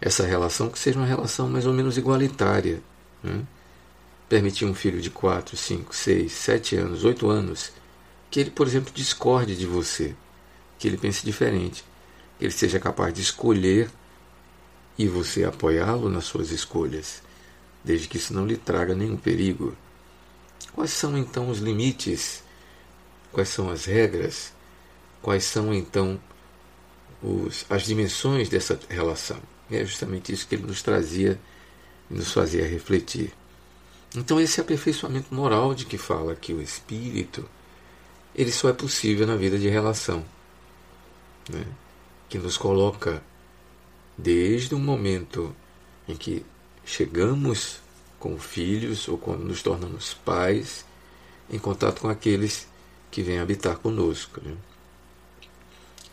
essa 0.01 0.25
relação 0.25 0.69
que 0.69 0.79
seja 0.79 0.97
uma 0.97 1.05
relação 1.05 1.49
mais 1.49 1.65
ou 1.65 1.73
menos 1.73 1.97
igualitária. 1.97 2.81
Né? 3.21 3.43
Permitir 4.29 4.65
um 4.65 4.73
filho 4.73 5.01
de 5.01 5.09
4, 5.09 5.57
5, 5.57 5.93
6, 5.93 6.31
7 6.31 6.75
anos, 6.77 7.03
8 7.03 7.29
anos, 7.29 7.71
que 8.29 8.39
ele, 8.39 8.51
por 8.51 8.67
exemplo, 8.67 8.93
discorde 8.93 9.55
de 9.55 9.65
você, 9.65 10.15
que 10.77 10.87
ele 10.87 10.97
pense 10.97 11.25
diferente, 11.25 11.83
que 12.37 12.45
ele 12.45 12.53
seja 12.53 12.79
capaz 12.79 13.13
de 13.13 13.21
escolher 13.21 13.89
e 14.97 15.07
você 15.07 15.43
apoiá-lo 15.43 16.09
nas 16.09 16.25
suas 16.25 16.51
escolhas, 16.51 17.21
desde 17.83 18.07
que 18.07 18.17
isso 18.17 18.33
não 18.33 18.45
lhe 18.45 18.57
traga 18.57 18.95
nenhum 18.95 19.17
perigo. 19.17 19.75
Quais 20.73 20.91
são 20.91 21.17
então 21.17 21.49
os 21.49 21.59
limites? 21.59 22.43
Quais 23.31 23.49
são 23.49 23.69
as 23.69 23.85
regras? 23.85 24.53
Quais 25.21 25.43
são 25.43 25.73
então 25.73 26.19
os, 27.21 27.65
as 27.69 27.83
dimensões 27.83 28.49
dessa 28.49 28.79
relação? 28.89 29.39
E 29.69 29.77
é 29.77 29.85
justamente 29.85 30.31
isso 30.31 30.47
que 30.47 30.55
ele 30.55 30.65
nos 30.65 30.81
trazia 30.81 31.39
e 32.09 32.13
nos 32.13 32.31
fazia 32.31 32.67
refletir. 32.67 33.33
Então 34.15 34.39
esse 34.39 34.59
aperfeiçoamento 34.59 35.33
moral 35.33 35.75
de 35.75 35.85
que 35.85 35.97
fala 35.97 36.33
aqui 36.33 36.53
o 36.53 36.61
Espírito, 36.61 37.47
ele 38.35 38.51
só 38.51 38.69
é 38.69 38.73
possível 38.73 39.27
na 39.27 39.35
vida 39.35 39.59
de 39.59 39.69
relação, 39.69 40.25
né? 41.49 41.65
que 42.27 42.37
nos 42.37 42.57
coloca 42.57 43.21
desde 44.17 44.73
o 44.73 44.79
momento 44.79 45.55
em 46.07 46.15
que 46.15 46.45
chegamos 46.89 47.79
com 48.19 48.39
filhos 48.39 49.07
ou 49.07 49.17
quando 49.17 49.43
nos 49.43 49.61
tornamos 49.61 50.15
pais, 50.25 50.83
em 51.49 51.59
contato 51.59 52.01
com 52.01 52.09
aqueles 52.09 52.67
que 53.11 53.21
vêm 53.21 53.39
habitar 53.39 53.77
conosco. 53.77 54.41
Né? 54.43 54.55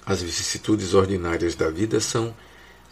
As 0.04 0.22
vicissitudes 0.22 0.92
ordinárias 0.92 1.54
da 1.54 1.70
vida 1.70 1.98
são 1.98 2.34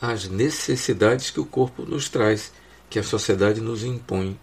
as 0.01 0.29
necessidades 0.29 1.31
que 1.31 1.41
o 1.41 1.47
corpo 1.47 1.83
nos 1.85 2.09
traz, 2.09 2.53
que 2.89 2.99
a 2.99 3.03
sociedade 3.03 3.61
nos 3.61 3.85
impõe. 3.85 4.39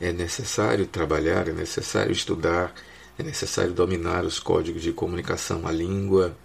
É 0.00 0.12
necessário 0.12 0.86
trabalhar, 0.86 1.48
é 1.48 1.52
necessário 1.52 2.12
estudar, 2.12 2.74
é 3.16 3.22
necessário 3.22 3.72
dominar 3.72 4.24
os 4.24 4.40
códigos 4.40 4.82
de 4.82 4.92
comunicação, 4.92 5.66
a 5.66 5.72
língua, 5.72 6.36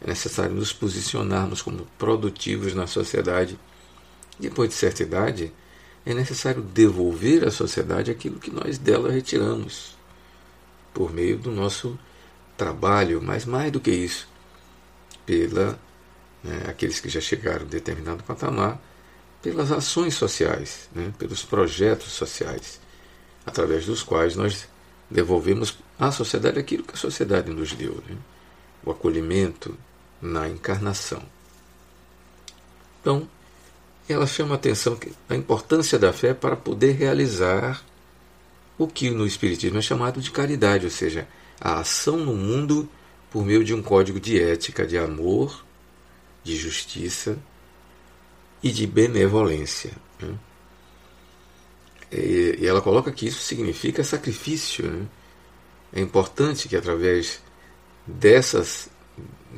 é 0.00 0.06
necessário 0.06 0.54
nos 0.54 0.72
posicionarmos 0.72 1.60
como 1.60 1.86
produtivos 1.98 2.72
na 2.72 2.86
sociedade. 2.86 3.58
Depois 4.38 4.68
de 4.68 4.74
certa 4.74 5.02
idade, 5.02 5.52
é 6.04 6.14
necessário 6.14 6.62
devolver 6.62 7.46
à 7.46 7.50
sociedade 7.50 8.10
aquilo 8.10 8.38
que 8.38 8.50
nós 8.50 8.78
dela 8.78 9.10
retiramos, 9.10 9.96
por 10.92 11.12
meio 11.12 11.36
do 11.36 11.50
nosso 11.50 11.98
trabalho, 12.56 13.20
mas 13.22 13.44
mais 13.44 13.72
do 13.72 13.80
que 13.80 13.90
isso, 13.90 14.28
pela 15.24 15.78
né, 16.42 16.62
aqueles 16.68 17.00
que 17.00 17.08
já 17.08 17.20
chegaram 17.20 17.62
a 17.62 17.68
determinado 17.68 18.22
patamar, 18.22 18.80
pelas 19.42 19.72
ações 19.72 20.14
sociais, 20.14 20.88
né, 20.94 21.12
pelos 21.18 21.42
projetos 21.42 22.12
sociais, 22.12 22.80
através 23.44 23.86
dos 23.86 24.02
quais 24.02 24.36
nós 24.36 24.68
devolvemos 25.10 25.78
à 25.98 26.10
sociedade 26.10 26.58
aquilo 26.58 26.84
que 26.84 26.94
a 26.94 26.96
sociedade 26.98 27.50
nos 27.50 27.72
deu, 27.72 28.02
né, 28.08 28.16
o 28.84 28.90
acolhimento 28.90 29.76
na 30.20 30.48
encarnação. 30.48 31.22
Então, 33.00 33.28
ela 34.12 34.26
chama 34.26 34.54
a 34.54 34.56
atenção 34.56 34.98
a 35.28 35.34
importância 35.34 35.98
da 35.98 36.12
fé 36.12 36.32
para 36.32 36.56
poder 36.56 36.92
realizar 36.92 37.84
o 38.78 38.86
que 38.86 39.10
no 39.10 39.26
Espiritismo 39.26 39.78
é 39.78 39.82
chamado 39.82 40.20
de 40.20 40.30
caridade, 40.30 40.84
ou 40.84 40.90
seja, 40.90 41.26
a 41.60 41.80
ação 41.80 42.18
no 42.18 42.34
mundo 42.34 42.88
por 43.30 43.44
meio 43.44 43.64
de 43.64 43.74
um 43.74 43.82
código 43.82 44.20
de 44.20 44.40
ética, 44.40 44.86
de 44.86 44.96
amor 44.96 45.64
de 46.44 46.56
justiça 46.56 47.36
e 48.62 48.70
de 48.70 48.86
benevolência. 48.86 49.90
Né? 50.20 50.34
E, 52.12 52.64
ela 52.64 52.80
coloca 52.80 53.10
que 53.10 53.26
isso 53.26 53.40
significa 53.40 54.04
sacrifício. 54.04 54.88
Né? 54.88 55.06
É 55.92 56.00
importante 56.00 56.68
que 56.68 56.76
através 56.76 57.42
dessas, 58.06 58.88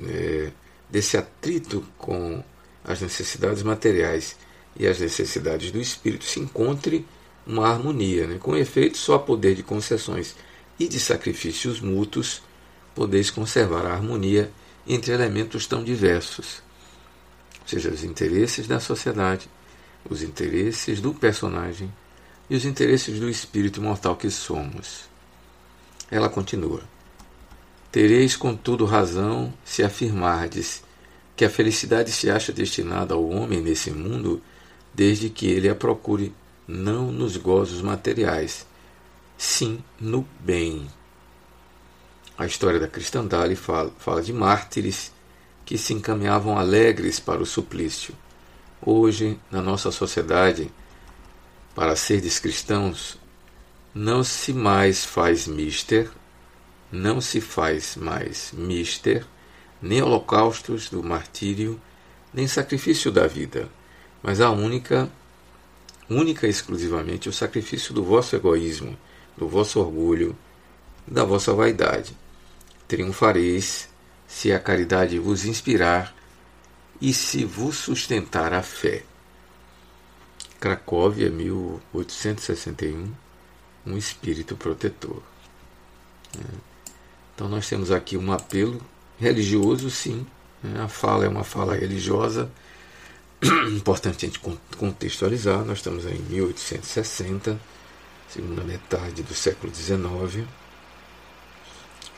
é, 0.07 0.51
desse 0.89 1.19
atrito 1.19 1.85
com 1.99 2.43
as 2.89 3.01
necessidades 3.01 3.63
materiais 3.63 4.37
e 4.77 4.87
as 4.87 4.99
necessidades 4.99 5.71
do 5.71 5.81
espírito 5.81 6.25
se 6.25 6.41
encontre 6.41 7.07
uma 7.47 7.69
harmonia. 7.69 8.27
Né? 8.27 8.39
Com 8.39 8.57
efeito, 8.57 8.99
só 8.99 9.19
poder 9.19 9.55
de 9.55 9.63
concessões 9.63 10.35
e 10.79 10.89
de 10.89 10.99
sacrifícios 10.99 11.81
mútuos 11.81 12.43
podeis 12.95 13.31
conservar 13.31 13.87
a 13.87 13.93
harmonia 13.93 14.51
entre 14.87 15.13
elementos 15.13 15.67
tão 15.67 15.85
diversos 15.85 16.67
seja, 17.69 17.91
os 17.91 18.03
interesses 18.03 18.67
da 18.67 18.81
sociedade, 18.81 19.49
os 20.09 20.23
interesses 20.23 21.01
do 21.01 21.13
personagem 21.13 21.93
e 22.49 22.57
os 22.57 22.65
interesses 22.65 23.21
do 23.21 23.29
espírito 23.29 23.83
mortal 23.83 24.17
que 24.17 24.31
somos. 24.31 25.03
Ela 26.11 26.31
continua: 26.31 26.83
Tereis, 27.93 28.37
contudo, 28.37 28.87
razão 28.87 29.53
se 29.65 29.83
afirmardes 29.83 30.83
que 31.39 31.45
a 31.45 31.51
felicidade 31.51 32.11
se 32.11 32.29
acha 32.29 32.53
destinada 32.53 33.15
ao 33.15 33.29
homem 33.31 33.61
nesse 33.61 33.93
mundo 33.93 34.43
desde 34.93 35.31
que 35.31 35.47
ele 35.47 35.69
a 35.69 35.75
procure 35.75 36.35
não 36.67 37.13
nos 37.13 37.37
gozos 37.37 37.81
materiais, 37.81 38.67
sim 39.37 39.79
no 40.01 40.27
bem. 40.41 40.89
A 42.37 42.45
história 42.45 42.81
da 42.81 42.89
cristandade 42.89 43.55
fala, 43.55 43.93
fala 44.01 44.21
de 44.21 44.33
mártires 44.33 45.13
que 45.65 45.79
se 45.79 45.95
encaminhavam 45.95 46.59
alegres 46.59 47.21
para 47.21 47.41
o 47.41 47.47
suplício. 47.47 48.13
Hoje, 48.83 49.39
na 49.49 49.63
nossa 49.63 49.93
sociedade, 49.93 50.69
para 51.73 51.95
seres 51.95 52.41
cristãos, 52.41 53.17
não 53.95 54.25
se 54.25 54.53
mais 54.53 55.05
faz 55.05 55.47
mister, 55.47 56.11
não 56.91 57.21
se 57.21 57.41
faz 57.41 57.95
mais 57.95 58.51
mister, 58.53 59.25
nem 59.81 60.03
holocaustos 60.03 60.91
do 60.91 61.03
martírio, 61.03 61.81
nem 62.33 62.47
sacrifício 62.47 63.11
da 63.11 63.27
vida, 63.27 63.69
mas 64.23 64.41
a 64.41 64.51
única, 64.51 65.11
única 66.09 66.47
e 66.47 66.51
exclusivamente 66.51 67.29
o 67.29 67.33
sacrifício 67.33 67.95
do 67.95 68.05
vosso 68.05 68.35
egoísmo, 68.37 68.97
do 69.37 69.49
vosso 69.49 69.81
orgulho, 69.81 70.37
da 71.07 71.25
vossa 71.25 71.55
vaidade. 71.55 72.17
Triunfareis 72.87 73.89
se 74.27 74.53
a 74.53 74.59
caridade 74.59 75.19
vos 75.19 75.45
inspirar 75.45 76.15
e 77.01 77.13
se 77.13 77.45
vos 77.45 77.77
sustentar 77.77 78.53
a 78.53 78.63
fé. 78.63 79.05
Cracóvia, 80.61 81.31
1861, 81.31 83.13
um 83.87 83.97
espírito 83.97 84.57
protetor. 84.57 85.23
É. 86.37 86.69
Então 87.35 87.49
nós 87.49 87.69
temos 87.69 87.93
aqui 87.93 88.17
um 88.17 88.33
apelo 88.33 88.83
religioso, 89.19 89.91
sim. 89.91 90.27
Né? 90.63 90.81
A 90.83 90.89
fala 90.89 91.25
é 91.25 91.29
uma 91.29 91.45
fala 91.45 91.75
religiosa. 91.75 92.51
Importante 93.71 94.27
a 94.27 94.29
gente 94.29 94.41
contextualizar. 94.77 95.65
Nós 95.65 95.79
estamos 95.79 96.05
em 96.05 96.19
1860, 96.19 97.59
segunda 98.29 98.63
metade 98.63 99.23
do 99.23 99.35
século 99.35 99.73
XIX. 99.75 100.47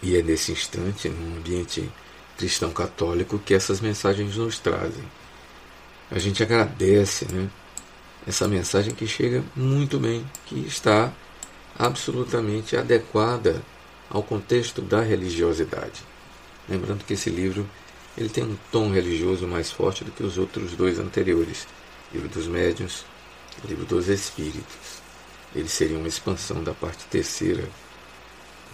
E 0.02 0.16
é 0.16 0.22
nesse 0.22 0.52
instante, 0.52 1.08
num 1.08 1.36
ambiente 1.36 1.90
cristão 2.38 2.70
católico, 2.70 3.38
que 3.38 3.52
essas 3.52 3.80
mensagens 3.80 4.36
nos 4.36 4.58
trazem. 4.58 5.04
A 6.10 6.18
gente 6.18 6.42
agradece 6.42 7.26
né, 7.26 7.48
essa 8.26 8.48
mensagem 8.48 8.94
que 8.94 9.06
chega 9.06 9.44
muito 9.54 9.98
bem, 9.98 10.24
que 10.46 10.58
está 10.60 11.12
absolutamente 11.78 12.76
adequada 12.76 13.62
ao 14.08 14.22
contexto 14.22 14.82
da 14.82 15.02
religiosidade. 15.02 16.09
Lembrando 16.70 17.04
que 17.04 17.14
esse 17.14 17.28
livro 17.28 17.68
ele 18.16 18.28
tem 18.28 18.44
um 18.44 18.56
tom 18.70 18.92
religioso 18.92 19.46
mais 19.46 19.70
forte 19.70 20.04
do 20.04 20.12
que 20.12 20.22
os 20.22 20.38
outros 20.38 20.72
dois 20.72 20.98
anteriores, 20.98 21.66
Livro 22.12 22.28
dos 22.28 22.46
Médiuns, 22.46 23.04
Livro 23.64 23.84
dos 23.84 24.08
Espíritos. 24.08 25.00
Ele 25.54 25.68
seria 25.68 25.98
uma 25.98 26.06
expansão 26.06 26.62
da 26.62 26.72
parte 26.72 27.04
terceira, 27.06 27.68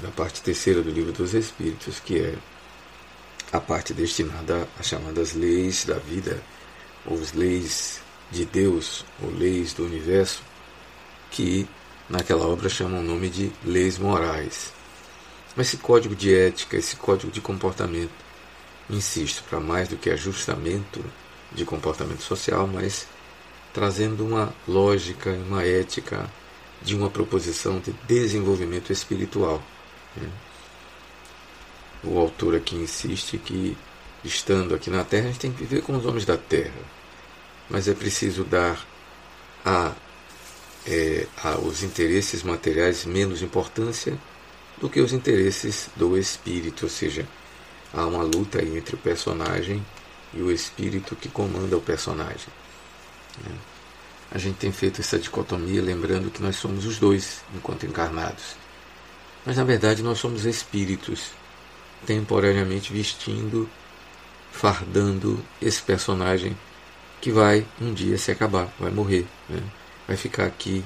da 0.02 0.10
parte 0.10 0.42
terceira 0.42 0.82
do 0.82 0.90
Livro 0.90 1.12
dos 1.12 1.32
Espíritos, 1.32 1.98
que 1.98 2.18
é 2.18 2.34
a 3.52 3.60
parte 3.60 3.94
destinada 3.94 4.68
às 4.78 4.86
chamadas 4.86 5.32
leis 5.32 5.84
da 5.84 5.98
vida, 5.98 6.42
ou 7.06 7.14
as 7.18 7.32
leis 7.32 8.00
de 8.30 8.44
Deus, 8.44 9.06
ou 9.22 9.30
leis 9.30 9.72
do 9.72 9.84
universo, 9.84 10.42
que 11.30 11.66
naquela 12.10 12.46
obra 12.46 12.68
chamam 12.68 13.00
o 13.00 13.04
nome 13.04 13.30
de 13.30 13.50
leis 13.64 13.98
morais. 13.98 14.75
Mas 15.56 15.68
esse 15.68 15.78
código 15.78 16.14
de 16.14 16.34
ética, 16.34 16.76
esse 16.76 16.96
código 16.96 17.32
de 17.32 17.40
comportamento, 17.40 18.12
insisto, 18.90 19.42
para 19.48 19.58
mais 19.58 19.88
do 19.88 19.96
que 19.96 20.10
ajustamento 20.10 21.02
de 21.50 21.64
comportamento 21.64 22.20
social, 22.22 22.66
mas 22.66 23.06
trazendo 23.72 24.24
uma 24.24 24.54
lógica, 24.68 25.30
uma 25.30 25.64
ética 25.64 26.30
de 26.82 26.94
uma 26.94 27.08
proposição 27.08 27.80
de 27.80 27.92
desenvolvimento 28.06 28.92
espiritual. 28.92 29.62
Né? 30.14 30.28
O 32.04 32.18
autor 32.18 32.54
aqui 32.54 32.76
insiste 32.76 33.38
que, 33.38 33.76
estando 34.22 34.74
aqui 34.74 34.90
na 34.90 35.04
Terra, 35.04 35.24
a 35.24 35.28
gente 35.28 35.40
tem 35.40 35.52
que 35.52 35.64
viver 35.64 35.82
com 35.82 35.96
os 35.96 36.04
homens 36.04 36.26
da 36.26 36.36
Terra, 36.36 36.80
mas 37.70 37.88
é 37.88 37.94
preciso 37.94 38.44
dar 38.44 38.86
a, 39.64 39.92
é, 40.86 41.26
aos 41.42 41.82
interesses 41.82 42.42
materiais 42.42 43.06
menos 43.06 43.40
importância 43.40 44.18
do 44.78 44.88
que 44.88 45.00
os 45.00 45.12
interesses 45.12 45.88
do 45.96 46.16
espírito, 46.18 46.84
ou 46.84 46.90
seja, 46.90 47.26
há 47.92 48.06
uma 48.06 48.22
luta 48.22 48.62
entre 48.62 48.94
o 48.94 48.98
personagem 48.98 49.84
e 50.34 50.42
o 50.42 50.50
espírito 50.50 51.16
que 51.16 51.28
comanda 51.28 51.76
o 51.76 51.80
personagem. 51.80 52.48
Né? 53.44 53.56
A 54.30 54.38
gente 54.38 54.56
tem 54.56 54.72
feito 54.72 55.00
essa 55.00 55.18
dicotomia 55.18 55.80
lembrando 55.80 56.30
que 56.30 56.42
nós 56.42 56.56
somos 56.56 56.84
os 56.84 56.98
dois 56.98 57.42
enquanto 57.54 57.86
encarnados. 57.86 58.56
Mas 59.44 59.56
na 59.56 59.64
verdade 59.64 60.02
nós 60.02 60.18
somos 60.18 60.44
espíritos 60.44 61.30
temporariamente 62.04 62.92
vestindo, 62.92 63.68
fardando 64.50 65.42
esse 65.62 65.80
personagem 65.80 66.56
que 67.20 67.30
vai 67.30 67.66
um 67.80 67.94
dia 67.94 68.18
se 68.18 68.30
acabar, 68.30 68.68
vai 68.78 68.90
morrer, 68.90 69.26
né? 69.48 69.62
vai 70.06 70.16
ficar 70.16 70.46
aqui 70.46 70.84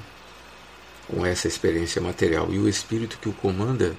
com 1.11 1.25
essa 1.25 1.47
experiência 1.47 2.01
material. 2.01 2.47
E 2.51 2.57
o 2.57 2.67
espírito 2.67 3.19
que 3.19 3.27
o 3.27 3.33
comanda, 3.33 3.95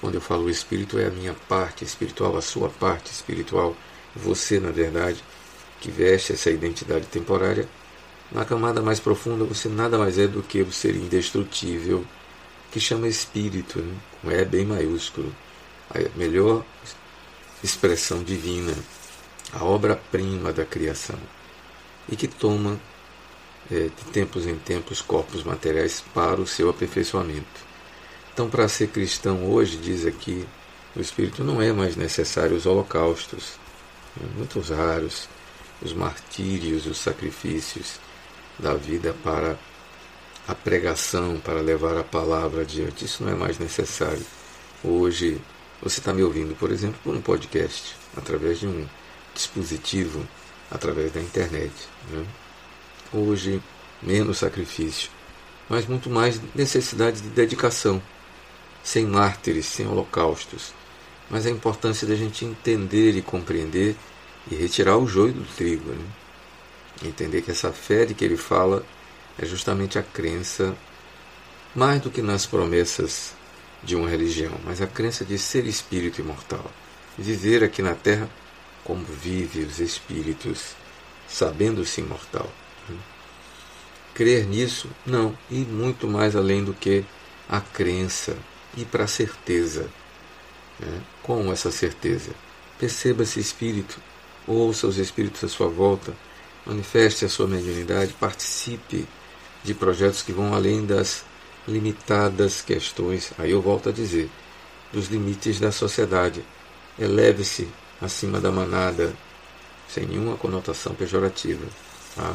quando 0.00 0.16
eu 0.16 0.20
falo 0.20 0.50
espírito, 0.50 0.98
é 0.98 1.06
a 1.06 1.10
minha 1.10 1.34
parte 1.48 1.84
espiritual, 1.84 2.36
a 2.36 2.42
sua 2.42 2.68
parte 2.68 3.12
espiritual, 3.12 3.76
você, 4.14 4.58
na 4.58 4.70
verdade, 4.70 5.22
que 5.80 5.90
veste 5.90 6.32
essa 6.32 6.50
identidade 6.50 7.06
temporária. 7.06 7.68
Na 8.32 8.44
camada 8.44 8.82
mais 8.82 9.00
profunda, 9.00 9.44
você 9.44 9.68
nada 9.68 9.96
mais 9.96 10.18
é 10.18 10.26
do 10.26 10.42
que 10.42 10.60
o 10.60 10.72
ser 10.72 10.96
indestrutível, 10.96 12.04
que 12.70 12.80
chama 12.80 13.08
espírito, 13.08 13.80
né? 13.80 13.96
com 14.20 14.30
E 14.30 14.44
bem 14.44 14.66
maiúsculo, 14.66 15.34
a 15.88 16.18
melhor 16.18 16.64
expressão 17.62 18.22
divina, 18.22 18.74
a 19.52 19.64
obra-prima 19.64 20.52
da 20.52 20.64
criação, 20.64 21.18
e 22.08 22.16
que 22.16 22.28
toma 22.28 22.78
de 23.70 23.90
tempos 24.12 24.46
em 24.46 24.56
tempos 24.56 25.02
corpos 25.02 25.44
materiais 25.44 26.02
para 26.14 26.40
o 26.40 26.46
seu 26.46 26.70
aperfeiçoamento. 26.70 27.68
Então, 28.32 28.48
para 28.48 28.68
ser 28.68 28.88
cristão 28.88 29.50
hoje, 29.50 29.76
diz 29.76 30.06
aqui 30.06 30.46
o 30.96 31.00
Espírito, 31.00 31.44
não 31.44 31.60
é 31.60 31.72
mais 31.72 31.96
necessário 31.96 32.56
os 32.56 32.66
holocaustos, 32.66 33.58
né, 34.16 34.26
muitos 34.36 34.70
raros, 34.70 35.28
os 35.82 35.92
martírios, 35.92 36.86
os 36.86 36.98
sacrifícios 36.98 38.00
da 38.58 38.74
vida 38.74 39.14
para 39.22 39.58
a 40.46 40.54
pregação, 40.54 41.38
para 41.38 41.60
levar 41.60 41.96
a 41.96 42.04
palavra 42.04 42.62
adiante. 42.62 43.04
Isso 43.04 43.22
não 43.22 43.32
é 43.32 43.34
mais 43.34 43.58
necessário. 43.58 44.24
Hoje, 44.82 45.40
você 45.82 46.00
está 46.00 46.12
me 46.12 46.22
ouvindo, 46.22 46.56
por 46.56 46.70
exemplo, 46.70 46.98
por 47.04 47.14
um 47.14 47.20
podcast, 47.20 47.94
através 48.16 48.60
de 48.60 48.66
um 48.66 48.86
dispositivo, 49.34 50.26
através 50.70 51.12
da 51.12 51.20
internet. 51.20 51.72
Né? 52.10 52.24
Hoje, 53.12 53.62
menos 54.02 54.38
sacrifício, 54.38 55.10
mas 55.68 55.86
muito 55.86 56.10
mais 56.10 56.40
necessidade 56.54 57.20
de 57.20 57.28
dedicação, 57.28 58.02
sem 58.82 59.06
mártires, 59.06 59.66
sem 59.66 59.86
holocaustos. 59.86 60.72
Mas 61.30 61.46
a 61.46 61.50
importância 61.50 62.06
da 62.06 62.14
gente 62.14 62.44
entender 62.44 63.16
e 63.16 63.22
compreender 63.22 63.96
e 64.50 64.54
retirar 64.54 64.96
o 64.96 65.06
joio 65.06 65.32
do 65.32 65.44
trigo. 65.56 65.90
Né? 65.90 66.04
Entender 67.04 67.42
que 67.42 67.50
essa 67.50 67.72
fé 67.72 68.04
de 68.04 68.14
que 68.14 68.24
ele 68.24 68.36
fala 68.36 68.84
é 69.38 69.46
justamente 69.46 69.98
a 69.98 70.02
crença, 70.02 70.76
mais 71.74 72.00
do 72.00 72.10
que 72.10 72.22
nas 72.22 72.46
promessas 72.46 73.32
de 73.82 73.94
uma 73.94 74.08
religião, 74.08 74.52
mas 74.64 74.82
a 74.82 74.86
crença 74.86 75.24
de 75.24 75.38
ser 75.38 75.66
espírito 75.66 76.20
imortal. 76.20 76.64
Viver 77.16 77.62
aqui 77.62 77.82
na 77.82 77.94
Terra 77.94 78.28
como 78.84 79.04
vive 79.04 79.60
os 79.60 79.80
espíritos, 79.80 80.74
sabendo-se 81.28 82.00
imortal. 82.00 82.50
Crer 84.18 84.48
nisso, 84.48 84.90
não, 85.06 85.38
e 85.48 85.58
muito 85.58 86.08
mais 86.08 86.34
além 86.34 86.64
do 86.64 86.74
que 86.74 87.04
a 87.48 87.60
crença, 87.60 88.36
e 88.76 88.84
para 88.84 89.04
a 89.04 89.06
certeza. 89.06 89.88
Né? 90.80 91.00
Essa 91.52 91.70
certeza? 91.70 92.32
Perceba-se 92.80 93.38
espírito, 93.38 94.00
ouça 94.44 94.88
os 94.88 94.98
espíritos 94.98 95.44
à 95.44 95.48
sua 95.48 95.68
volta, 95.68 96.12
manifeste 96.66 97.24
a 97.24 97.28
sua 97.28 97.46
mediunidade, 97.46 98.12
participe 98.14 99.06
de 99.62 99.72
projetos 99.72 100.20
que 100.20 100.32
vão 100.32 100.52
além 100.52 100.84
das 100.84 101.24
limitadas 101.68 102.60
questões, 102.60 103.30
aí 103.38 103.52
eu 103.52 103.62
volto 103.62 103.88
a 103.88 103.92
dizer, 103.92 104.28
dos 104.92 105.06
limites 105.06 105.60
da 105.60 105.70
sociedade. 105.70 106.44
Eleve-se 106.98 107.68
acima 108.02 108.40
da 108.40 108.50
manada, 108.50 109.14
sem 109.88 110.06
nenhuma 110.06 110.36
conotação 110.36 110.92
pejorativa. 110.92 111.64
Tá? 112.16 112.34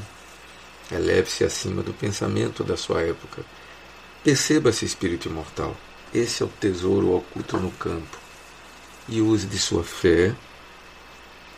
Eleve-se 0.93 1.43
acima 1.43 1.81
do 1.81 1.93
pensamento 1.93 2.63
da 2.63 2.77
sua 2.77 3.01
época. 3.01 3.43
Perceba-se 4.23 4.85
espírito 4.85 5.27
imortal. 5.27 5.75
Esse 6.13 6.43
é 6.43 6.45
o 6.45 6.49
tesouro 6.49 7.15
oculto 7.15 7.57
no 7.57 7.71
campo. 7.71 8.17
E 9.09 9.19
use 9.19 9.47
de 9.47 9.57
sua 9.57 9.83
fé, 9.83 10.35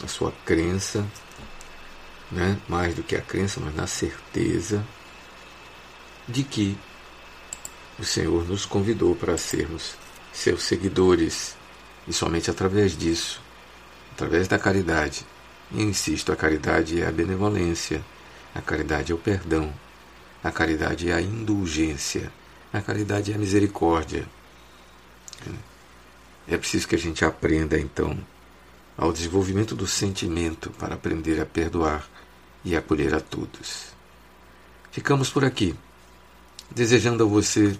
a 0.03 0.07
sua 0.07 0.31
crença, 0.45 1.05
né? 2.31 2.57
mais 2.67 2.95
do 2.95 3.03
que 3.03 3.15
a 3.15 3.21
crença, 3.21 3.59
mas 3.59 3.75
na 3.75 3.85
certeza 3.85 4.85
de 6.27 6.43
que 6.43 6.77
o 7.99 8.03
Senhor 8.03 8.47
nos 8.47 8.65
convidou 8.65 9.15
para 9.15 9.37
sermos 9.37 9.95
seus 10.33 10.63
seguidores 10.63 11.55
e 12.07 12.13
somente 12.13 12.49
através 12.49 12.97
disso, 12.97 13.41
através 14.13 14.47
da 14.47 14.57
caridade. 14.57 15.25
E 15.71 15.81
insisto, 15.81 16.31
a 16.31 16.35
caridade 16.35 17.01
é 17.01 17.07
a 17.07 17.11
benevolência 17.11 18.03
a 18.55 18.61
caridade 18.61 19.11
é 19.11 19.15
o 19.15 19.17
perdão. 19.17 19.71
A 20.41 20.49
caridade 20.49 21.09
é 21.09 21.13
a 21.13 21.21
indulgência. 21.21 22.31
A 22.71 22.81
caridade 22.81 23.33
é 23.33 23.35
a 23.35 23.37
misericórdia. 23.37 24.25
É 26.47 26.57
preciso 26.57 26.87
que 26.87 26.95
a 26.95 26.97
gente 26.97 27.25
aprenda, 27.25 27.77
então, 27.77 28.17
ao 28.97 29.11
desenvolvimento 29.11 29.75
do 29.75 29.85
sentimento 29.85 30.69
para 30.71 30.95
aprender 30.95 31.41
a 31.41 31.45
perdoar 31.45 32.07
e 32.63 32.77
acolher 32.77 33.13
a 33.13 33.19
todos. 33.19 33.87
Ficamos 34.89 35.29
por 35.29 35.43
aqui, 35.43 35.75
desejando 36.71 37.25
a 37.25 37.27
você 37.27 37.77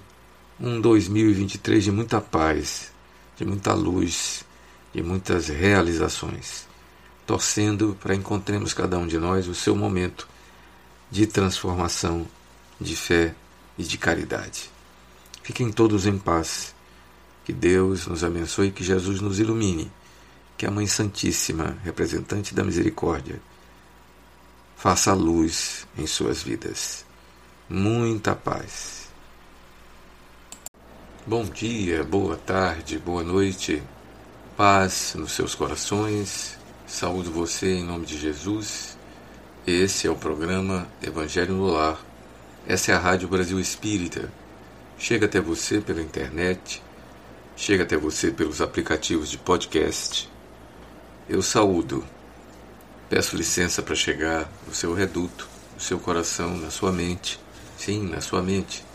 um 0.60 0.82
2023 0.82 1.86
de 1.86 1.92
muita 1.92 2.20
paz, 2.20 2.92
de 3.38 3.46
muita 3.46 3.74
luz, 3.74 4.44
de 4.94 5.02
muitas 5.02 5.48
realizações, 5.48 6.68
torcendo 7.26 7.98
para 8.02 8.14
encontremos 8.14 8.74
cada 8.74 8.98
um 8.98 9.08
de 9.08 9.18
nós 9.18 9.48
o 9.48 9.56
seu 9.56 9.74
momento 9.74 10.35
de 11.10 11.28
transformação, 11.28 12.28
de 12.80 12.96
fé 12.96 13.36
e 13.78 13.84
de 13.84 13.98
caridade. 13.98 14.70
Fiquem 15.44 15.72
todos 15.72 16.06
em 16.06 16.18
paz. 16.18 16.74
Que 17.44 17.54
Deus 17.54 18.08
nos 18.08 18.24
abençoe 18.24 18.68
e 18.68 18.72
que 18.72 18.84
Jesus 18.84 19.22
nos 19.22 19.40
ilumine. 19.40 19.92
Que 20.58 20.66
a 20.66 20.72
Mãe 20.72 20.88
Santíssima, 20.88 21.78
representante 21.84 22.56
da 22.56 22.64
misericórdia, 22.64 23.40
faça 24.76 25.14
luz 25.14 25.86
em 25.98 26.08
suas 26.08 26.42
vidas. 26.42 27.06
Muita 27.70 28.36
paz. 28.36 29.10
Bom 31.28 31.44
dia, 31.44 32.04
boa 32.04 32.38
tarde, 32.38 32.98
boa 32.98 33.24
noite. 33.24 33.84
Paz 34.58 35.14
nos 35.16 35.34
seus 35.34 35.54
corações. 35.54 36.58
Saúdo 36.88 37.32
você 37.32 37.76
em 37.76 37.84
nome 37.84 38.06
de 38.06 38.18
Jesus 38.18 38.95
esse 39.68 40.08
é 40.08 40.12
o 40.12 40.16
programa 40.16 40.88
Evangelho 41.02 41.56
no 41.56 41.68
Lar. 41.68 42.00
Essa 42.68 42.92
é 42.92 42.96
a 42.96 43.00
Rádio 43.00 43.28
Brasil 43.28 43.60
Espírita. 43.60 44.32
Chega 44.98 45.26
até 45.26 45.42
você 45.42 45.82
pela 45.82 46.02
internet, 46.02 46.82
chega 47.56 47.84
até 47.84 47.98
você 47.98 48.32
pelos 48.32 48.62
aplicativos 48.62 49.30
de 49.30 49.38
podcast 49.38 50.30
eu 51.28 51.42
saúdo. 51.42 52.06
Peço 53.10 53.36
licença 53.36 53.82
para 53.82 53.96
chegar 53.96 54.48
no 54.68 54.74
seu 54.74 54.94
reduto, 54.94 55.48
no 55.74 55.82
seu 55.82 56.00
coração, 56.00 56.56
na 56.58 56.70
sua 56.70 56.92
mente. 56.92 57.40
Sim, 57.78 58.08
na 58.08 58.22
sua 58.22 58.44
mente. 58.44 58.86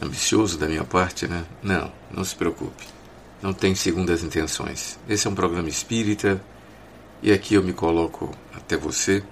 Ambicioso 0.00 0.58
da 0.58 0.66
minha 0.66 0.84
parte, 0.84 1.28
né? 1.28 1.44
Não, 1.62 1.92
não 2.10 2.24
se 2.24 2.34
preocupe. 2.34 2.86
Não 3.42 3.52
tem 3.52 3.74
segundas 3.74 4.22
intenções. 4.22 4.98
Esse 5.06 5.26
é 5.26 5.30
um 5.30 5.34
programa 5.34 5.68
espírita 5.68 6.42
e 7.22 7.30
aqui 7.30 7.54
eu 7.54 7.62
me 7.62 7.74
coloco 7.74 8.34
até 8.54 8.76
você 8.76 9.22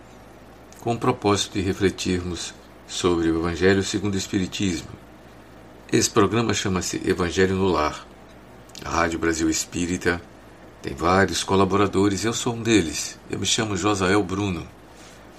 com 0.80 0.94
o 0.94 0.98
propósito 0.98 1.54
de 1.54 1.60
refletirmos 1.60 2.54
sobre 2.86 3.30
o 3.30 3.40
Evangelho 3.40 3.82
segundo 3.82 4.14
o 4.14 4.18
Espiritismo. 4.18 4.88
Esse 5.92 6.08
programa 6.08 6.54
chama-se 6.54 7.02
Evangelho 7.04 7.54
no 7.54 7.68
Lar. 7.68 8.06
A 8.82 8.88
Rádio 8.88 9.18
Brasil 9.18 9.50
Espírita 9.50 10.22
tem 10.80 10.94
vários 10.94 11.44
colaboradores, 11.44 12.24
eu 12.24 12.32
sou 12.32 12.54
um 12.54 12.62
deles. 12.62 13.18
Eu 13.30 13.38
me 13.38 13.44
chamo 13.44 13.76
Josael 13.76 14.22
Bruno. 14.22 14.66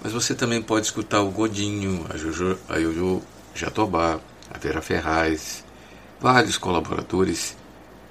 Mas 0.04 0.14
você 0.14 0.36
também 0.36 0.62
pode 0.62 0.86
escutar 0.86 1.22
o 1.22 1.32
Godinho, 1.32 2.06
a 2.10 2.18
Jojo, 2.18 2.58
a 2.70 2.78
Yoyo 2.78 3.24
Jatobá, 3.56 4.20
a 4.54 4.58
Vera 4.60 4.82
Ferraz, 4.82 5.64
vários 6.20 6.58
colaboradores 6.58 7.58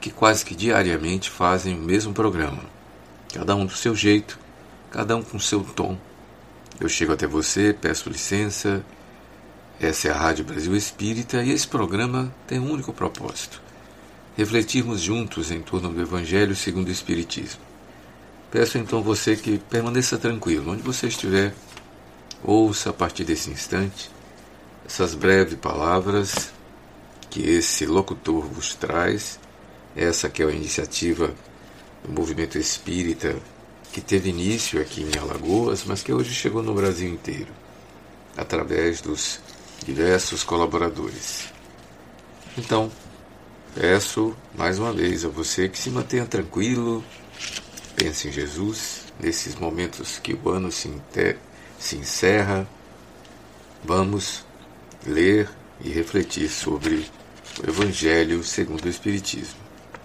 que 0.00 0.10
quase 0.10 0.44
que 0.44 0.56
diariamente 0.56 1.30
fazem 1.30 1.78
o 1.78 1.82
mesmo 1.82 2.12
programa. 2.12 2.64
Cada 3.32 3.54
um 3.54 3.66
do 3.66 3.74
seu 3.74 3.94
jeito, 3.94 4.36
cada 4.90 5.16
um 5.16 5.22
com 5.22 5.38
seu 5.38 5.62
tom. 5.62 5.96
Eu 6.80 6.88
chego 6.88 7.12
até 7.12 7.26
você, 7.26 7.74
peço 7.78 8.08
licença. 8.08 8.82
Essa 9.78 10.08
é 10.08 10.10
a 10.10 10.16
Rádio 10.16 10.46
Brasil 10.46 10.74
Espírita 10.74 11.42
e 11.42 11.50
esse 11.50 11.68
programa 11.68 12.34
tem 12.46 12.58
um 12.58 12.70
único 12.70 12.92
propósito 12.92 13.60
refletirmos 14.36 15.02
juntos 15.02 15.50
em 15.50 15.60
torno 15.60 15.92
do 15.92 16.00
Evangelho 16.00 16.56
segundo 16.56 16.88
o 16.88 16.90
Espiritismo. 16.90 17.60
Peço 18.50 18.78
então 18.78 19.02
você 19.02 19.36
que 19.36 19.58
permaneça 19.58 20.16
tranquilo, 20.16 20.72
onde 20.72 20.82
você 20.82 21.08
estiver, 21.08 21.52
ouça 22.42 22.88
a 22.88 22.92
partir 22.92 23.24
desse 23.24 23.50
instante 23.50 24.10
essas 24.86 25.14
breves 25.14 25.54
palavras 25.56 26.50
que 27.28 27.42
esse 27.42 27.84
locutor 27.84 28.46
vos 28.46 28.74
traz, 28.74 29.38
essa 29.94 30.28
que 30.28 30.42
é 30.42 30.46
a 30.46 30.50
iniciativa 30.50 31.32
do 32.02 32.12
movimento 32.12 32.56
espírita 32.56 33.36
que 33.92 34.00
teve 34.00 34.30
início 34.30 34.80
aqui 34.80 35.02
em 35.02 35.18
Alagoas, 35.18 35.84
mas 35.84 36.02
que 36.02 36.12
hoje 36.12 36.32
chegou 36.32 36.62
no 36.62 36.74
Brasil 36.74 37.08
inteiro, 37.08 37.52
através 38.36 39.00
dos 39.00 39.40
diversos 39.84 40.44
colaboradores. 40.44 41.48
Então, 42.56 42.90
Peço 43.74 44.36
mais 44.56 44.80
uma 44.80 44.92
vez 44.92 45.24
a 45.24 45.28
você 45.28 45.68
que 45.68 45.78
se 45.78 45.90
mantenha 45.90 46.26
tranquilo, 46.26 47.04
pense 47.94 48.26
em 48.26 48.32
Jesus 48.32 49.04
nesses 49.20 49.54
momentos 49.54 50.18
que 50.18 50.34
o 50.34 50.48
ano 50.50 50.72
se, 50.72 50.90
se 51.78 51.96
encerra. 51.96 52.66
Vamos 53.84 54.44
ler 55.06 55.48
e 55.80 55.88
refletir 55.88 56.50
sobre 56.50 57.06
o 57.62 57.70
Evangelho 57.70 58.42
segundo 58.42 58.84
o 58.84 58.88
Espiritismo. 58.88 59.60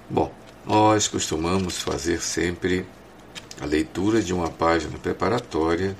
Bom, 0.07 0.31
nós 0.63 1.07
costumamos 1.07 1.81
fazer 1.81 2.21
sempre 2.21 2.86
a 3.62 3.66
leitura 3.66 4.22
de 4.22 4.34
uma 4.34 4.49
página 4.49 4.97
preparatória 4.97 5.95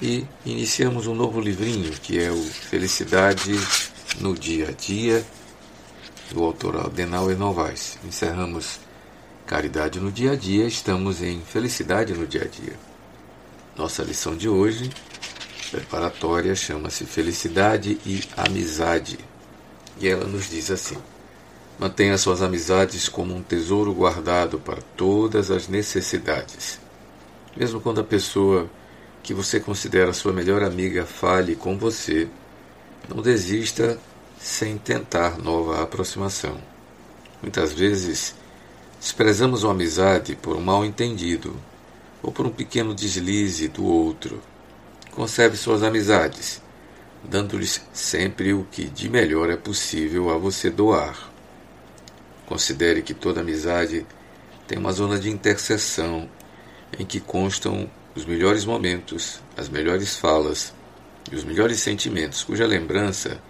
e 0.00 0.26
iniciamos 0.46 1.06
um 1.06 1.14
novo 1.14 1.40
livrinho 1.40 1.90
que 1.92 2.18
é 2.18 2.30
o 2.30 2.42
Felicidade 2.42 3.52
no 4.20 4.34
Dia 4.34 4.68
a 4.68 4.72
Dia 4.72 5.24
do 6.30 6.42
autor 6.44 6.76
Adenauer 6.76 7.36
Novaes. 7.36 7.98
Encerramos 8.04 8.78
Caridade 9.46 9.98
no 9.98 10.12
Dia 10.12 10.32
a 10.32 10.36
Dia, 10.36 10.66
estamos 10.66 11.20
em 11.22 11.40
Felicidade 11.40 12.14
no 12.14 12.26
Dia 12.26 12.42
a 12.42 12.46
Dia. 12.46 12.74
Nossa 13.76 14.02
lição 14.02 14.36
de 14.36 14.48
hoje, 14.48 14.90
preparatória, 15.70 16.54
chama-se 16.54 17.04
Felicidade 17.04 17.98
e 18.06 18.22
Amizade. 18.36 19.18
E 20.00 20.08
ela 20.08 20.24
nos 20.24 20.48
diz 20.48 20.70
assim: 20.70 20.96
Mantenha 21.80 22.18
suas 22.18 22.42
amizades 22.42 23.08
como 23.08 23.34
um 23.34 23.42
tesouro 23.42 23.94
guardado 23.94 24.58
para 24.58 24.82
todas 24.98 25.50
as 25.50 25.66
necessidades. 25.66 26.78
Mesmo 27.56 27.80
quando 27.80 28.02
a 28.02 28.04
pessoa 28.04 28.68
que 29.22 29.32
você 29.32 29.58
considera 29.58 30.12
sua 30.12 30.30
melhor 30.30 30.62
amiga 30.62 31.06
fale 31.06 31.56
com 31.56 31.78
você, 31.78 32.28
não 33.08 33.22
desista 33.22 33.98
sem 34.38 34.76
tentar 34.76 35.38
nova 35.38 35.82
aproximação. 35.82 36.60
Muitas 37.40 37.72
vezes, 37.72 38.34
desprezamos 39.00 39.62
uma 39.62 39.72
amizade 39.72 40.36
por 40.36 40.56
um 40.56 40.60
mal 40.60 40.84
entendido 40.84 41.56
ou 42.22 42.30
por 42.30 42.44
um 42.44 42.50
pequeno 42.50 42.94
deslize 42.94 43.68
do 43.68 43.86
outro. 43.86 44.42
Conserve 45.12 45.56
suas 45.56 45.82
amizades, 45.82 46.60
dando-lhes 47.24 47.80
sempre 47.90 48.52
o 48.52 48.66
que 48.70 48.84
de 48.84 49.08
melhor 49.08 49.48
é 49.48 49.56
possível 49.56 50.28
a 50.28 50.36
você 50.36 50.68
doar. 50.68 51.29
Considere 52.50 53.00
que 53.00 53.14
toda 53.14 53.42
amizade 53.42 54.04
tem 54.66 54.76
uma 54.76 54.90
zona 54.90 55.20
de 55.20 55.30
interseção 55.30 56.28
em 56.98 57.06
que 57.06 57.20
constam 57.20 57.88
os 58.12 58.24
melhores 58.24 58.64
momentos, 58.64 59.40
as 59.56 59.68
melhores 59.68 60.16
falas 60.16 60.74
e 61.30 61.36
os 61.36 61.44
melhores 61.44 61.78
sentimentos, 61.78 62.42
cuja 62.42 62.66
lembrança 62.66 63.40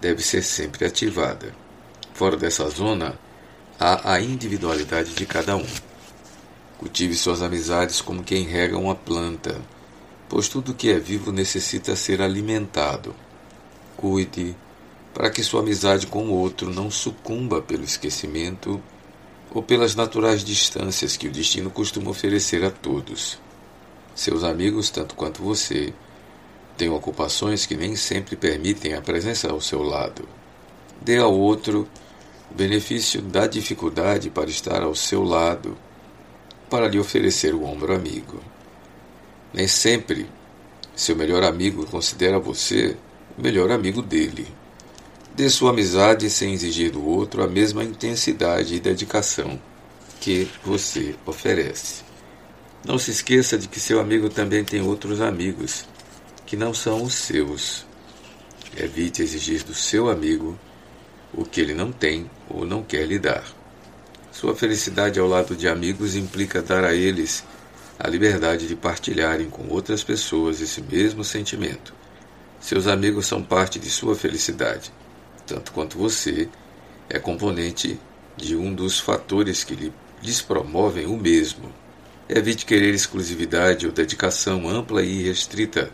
deve 0.00 0.20
ser 0.20 0.42
sempre 0.42 0.84
ativada. 0.84 1.54
Fora 2.12 2.36
dessa 2.36 2.68
zona, 2.68 3.16
há 3.78 4.14
a 4.14 4.20
individualidade 4.20 5.14
de 5.14 5.26
cada 5.26 5.54
um. 5.54 5.66
Cultive 6.76 7.14
suas 7.14 7.40
amizades 7.40 8.00
como 8.00 8.24
quem 8.24 8.42
rega 8.42 8.76
uma 8.76 8.96
planta, 8.96 9.62
pois 10.28 10.48
tudo 10.48 10.74
que 10.74 10.90
é 10.90 10.98
vivo 10.98 11.30
necessita 11.30 11.94
ser 11.94 12.20
alimentado. 12.20 13.14
Cuide 13.96 14.56
para 15.14 15.30
que 15.30 15.44
sua 15.44 15.60
amizade 15.60 16.08
com 16.08 16.26
o 16.26 16.32
outro 16.32 16.74
não 16.74 16.90
sucumba 16.90 17.62
pelo 17.62 17.84
esquecimento 17.84 18.82
ou 19.52 19.62
pelas 19.62 19.94
naturais 19.94 20.42
distâncias 20.42 21.16
que 21.16 21.28
o 21.28 21.30
destino 21.30 21.70
costuma 21.70 22.10
oferecer 22.10 22.64
a 22.64 22.70
todos. 22.70 23.38
Seus 24.12 24.42
amigos, 24.42 24.90
tanto 24.90 25.14
quanto 25.14 25.40
você, 25.40 25.94
tem 26.76 26.90
ocupações 26.90 27.64
que 27.64 27.76
nem 27.76 27.94
sempre 27.94 28.34
permitem 28.34 28.94
a 28.94 29.00
presença 29.00 29.48
ao 29.48 29.60
seu 29.60 29.82
lado. 29.82 30.28
Dê 31.00 31.18
ao 31.18 31.32
outro 31.32 31.88
o 32.50 32.54
benefício 32.54 33.22
da 33.22 33.46
dificuldade 33.46 34.28
para 34.30 34.50
estar 34.50 34.82
ao 34.82 34.96
seu 34.96 35.22
lado, 35.22 35.78
para 36.68 36.88
lhe 36.88 36.98
oferecer 36.98 37.54
o 37.54 37.64
ombro 37.64 37.94
amigo. 37.94 38.40
Nem 39.52 39.68
sempre 39.68 40.28
seu 40.96 41.14
melhor 41.14 41.44
amigo 41.44 41.86
considera 41.86 42.40
você 42.40 42.96
o 43.38 43.42
melhor 43.42 43.70
amigo 43.70 44.02
dele. 44.02 44.63
Dê 45.36 45.50
sua 45.50 45.70
amizade 45.70 46.30
sem 46.30 46.54
exigir 46.54 46.92
do 46.92 47.04
outro 47.04 47.42
a 47.42 47.48
mesma 47.48 47.82
intensidade 47.82 48.76
e 48.76 48.78
dedicação 48.78 49.60
que 50.20 50.48
você 50.64 51.16
oferece. 51.26 52.04
Não 52.84 52.98
se 52.98 53.10
esqueça 53.10 53.58
de 53.58 53.66
que 53.66 53.80
seu 53.80 53.98
amigo 53.98 54.28
também 54.28 54.64
tem 54.64 54.80
outros 54.80 55.20
amigos 55.20 55.86
que 56.46 56.56
não 56.56 56.72
são 56.72 57.02
os 57.02 57.14
seus. 57.14 57.84
Evite 58.76 59.22
exigir 59.22 59.64
do 59.64 59.74
seu 59.74 60.08
amigo 60.08 60.56
o 61.32 61.44
que 61.44 61.60
ele 61.60 61.74
não 61.74 61.90
tem 61.90 62.30
ou 62.48 62.64
não 62.64 62.84
quer 62.84 63.04
lhe 63.04 63.18
dar. 63.18 63.44
Sua 64.30 64.54
felicidade 64.54 65.18
ao 65.18 65.26
lado 65.26 65.56
de 65.56 65.66
amigos 65.66 66.14
implica 66.14 66.62
dar 66.62 66.84
a 66.84 66.94
eles 66.94 67.44
a 67.98 68.06
liberdade 68.06 68.68
de 68.68 68.76
partilharem 68.76 69.50
com 69.50 69.66
outras 69.66 70.04
pessoas 70.04 70.60
esse 70.60 70.80
mesmo 70.80 71.24
sentimento. 71.24 71.92
Seus 72.60 72.86
amigos 72.86 73.26
são 73.26 73.42
parte 73.42 73.80
de 73.80 73.90
sua 73.90 74.14
felicidade, 74.14 74.92
tanto 75.46 75.72
quanto 75.72 75.98
você 75.98 76.48
é 77.08 77.18
componente 77.18 77.98
de 78.36 78.56
um 78.56 78.74
dos 78.74 78.98
fatores 78.98 79.64
que 79.64 79.74
lhe, 79.74 79.92
lhes 80.22 80.40
promovem 80.40 81.06
o 81.06 81.16
mesmo. 81.16 81.72
Evite 82.28 82.64
querer 82.64 82.94
exclusividade 82.94 83.86
ou 83.86 83.92
dedicação 83.92 84.68
ampla 84.68 85.02
e 85.02 85.22
restrita 85.22 85.90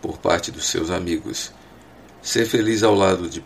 por 0.00 0.18
parte 0.18 0.50
dos 0.50 0.66
seus 0.66 0.90
amigos. 0.90 1.52
Ser 2.20 2.46
feliz 2.46 2.82
ao 2.82 2.94
lado 2.94 3.28
de, 3.28 3.42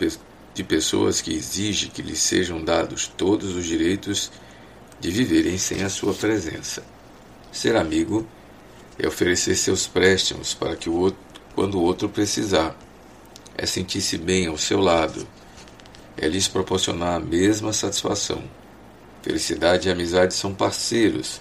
de 0.54 0.64
pessoas 0.64 1.20
que 1.20 1.32
exigem 1.32 1.90
que 1.90 2.02
lhes 2.02 2.18
sejam 2.18 2.62
dados 2.62 3.06
todos 3.06 3.54
os 3.54 3.64
direitos 3.64 4.30
de 5.00 5.10
viverem 5.10 5.56
sem 5.58 5.82
a 5.82 5.88
sua 5.88 6.12
presença. 6.12 6.82
Ser 7.52 7.76
amigo 7.76 8.26
é 8.98 9.06
oferecer 9.06 9.54
seus 9.54 9.86
préstimos 9.86 10.54
para 10.54 10.74
que 10.74 10.90
o 10.90 10.94
outro, 10.94 11.20
quando 11.54 11.78
o 11.78 11.82
outro 11.82 12.08
precisar, 12.08 12.76
é 13.56 13.66
sentir-se 13.66 14.18
bem 14.18 14.46
ao 14.46 14.58
seu 14.58 14.80
lado, 14.80 15.26
é 16.16 16.28
lhes 16.28 16.48
proporcionar 16.48 17.16
a 17.16 17.20
mesma 17.20 17.72
satisfação. 17.72 18.42
Felicidade 19.22 19.88
e 19.88 19.90
amizade 19.90 20.34
são 20.34 20.54
parceiros 20.54 21.40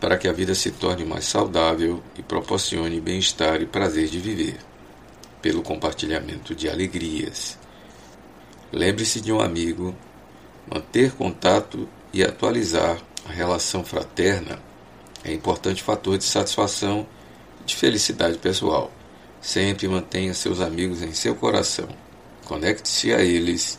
para 0.00 0.16
que 0.16 0.28
a 0.28 0.32
vida 0.32 0.54
se 0.54 0.70
torne 0.70 1.04
mais 1.04 1.24
saudável 1.24 2.02
e 2.16 2.22
proporcione 2.22 3.00
bem-estar 3.00 3.60
e 3.60 3.66
prazer 3.66 4.08
de 4.08 4.18
viver, 4.18 4.56
pelo 5.42 5.62
compartilhamento 5.62 6.54
de 6.54 6.68
alegrias. 6.68 7.58
Lembre-se 8.72 9.20
de 9.20 9.32
um 9.32 9.40
amigo, 9.40 9.94
manter 10.70 11.12
contato 11.12 11.88
e 12.12 12.22
atualizar 12.22 12.98
a 13.28 13.32
relação 13.32 13.84
fraterna 13.84 14.68
é 15.24 15.32
importante 15.32 15.82
fator 15.82 16.16
de 16.16 16.24
satisfação 16.24 17.06
e 17.60 17.64
de 17.64 17.76
felicidade 17.76 18.38
pessoal. 18.38 18.90
Sempre 19.40 19.88
mantenha 19.88 20.34
seus 20.34 20.60
amigos 20.60 21.02
em 21.02 21.12
seu 21.12 21.34
coração. 21.34 21.88
Conecte-se 22.44 23.12
a 23.12 23.22
eles 23.22 23.78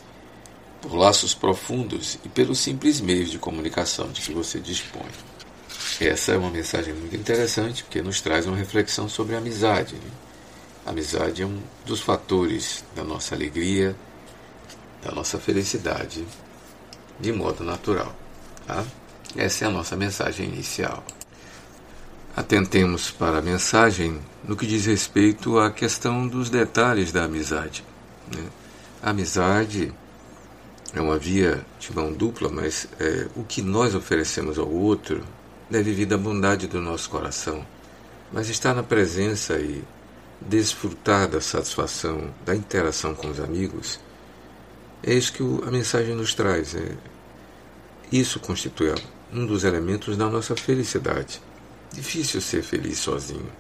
por 0.82 0.96
laços 0.96 1.34
profundos 1.34 2.18
e 2.24 2.30
pelos 2.30 2.60
simples 2.60 3.02
meios 3.02 3.30
de 3.30 3.38
comunicação 3.38 4.10
de 4.12 4.22
que 4.22 4.34
você 4.34 4.60
dispõe. 4.60 5.10
Essa 6.00 6.34
é 6.34 6.38
uma 6.38 6.50
mensagem 6.50 6.94
muito 6.94 7.16
interessante 7.16 7.84
porque 7.84 8.02
nos 8.02 8.22
traz 8.22 8.46
uma 8.46 8.56
reflexão 8.56 9.10
sobre 9.10 9.36
a 9.36 9.40
amizade. 9.40 9.96
Né? 9.96 10.12
A 10.86 10.92
amizade 10.92 11.42
é 11.42 11.46
um 11.46 11.60
dos 11.86 12.00
fatores 12.00 12.84
da 12.96 13.04
nossa 13.04 13.36
alegria, 13.36 13.96
da 15.04 15.12
nossa 15.12 15.38
felicidade, 15.38 16.26
de 17.20 17.34
modo 17.34 17.64
natural. 17.64 18.16
Tá? 18.66 18.86
Essa 19.36 19.66
é 19.66 19.68
a 19.68 19.72
nossa 19.72 19.96
mensagem 19.96 20.48
inicial. 20.48 21.04
Atentemos 22.40 23.12
para 23.12 23.40
a 23.40 23.42
mensagem 23.42 24.18
no 24.48 24.56
que 24.56 24.66
diz 24.66 24.86
respeito 24.86 25.60
à 25.60 25.70
questão 25.70 26.26
dos 26.26 26.50
detalhes 26.50 27.12
da 27.12 27.26
amizade. 27.26 27.84
Né? 28.34 28.42
A 29.04 29.10
amizade 29.10 29.94
é 30.94 31.02
uma 31.02 31.18
via 31.18 31.66
de 31.82 31.94
mão 31.94 32.14
dupla, 32.14 32.48
mas 32.48 32.88
é, 32.98 33.28
o 33.36 33.44
que 33.44 33.62
nós 33.62 33.94
oferecemos 33.94 34.58
ao 34.58 34.72
outro 34.72 35.22
deve 35.70 35.92
vir 35.92 36.06
da 36.06 36.18
bondade 36.18 36.66
do 36.66 36.80
nosso 36.80 37.10
coração, 37.10 37.68
mas 38.32 38.48
estar 38.48 38.74
na 38.74 38.84
presença 38.84 39.60
e 39.60 39.84
desfrutar 40.40 41.28
da 41.28 41.42
satisfação 41.42 42.34
da 42.46 42.56
interação 42.56 43.14
com 43.14 43.28
os 43.28 43.42
amigos 43.42 44.00
é 45.04 45.14
isso 45.14 45.34
que 45.34 45.44
a 45.68 45.70
mensagem 45.70 46.16
nos 46.16 46.34
traz. 46.34 46.74
É, 46.74 46.96
isso 48.10 48.40
constitui 48.40 48.96
um 49.34 49.46
dos 49.46 49.66
elementos 49.66 50.16
da 50.16 50.30
nossa 50.30 50.56
felicidade. 50.56 51.42
Difícil 51.94 52.42
ser 52.42 52.62
feliz 52.62 53.00
sozinho. 53.00 53.52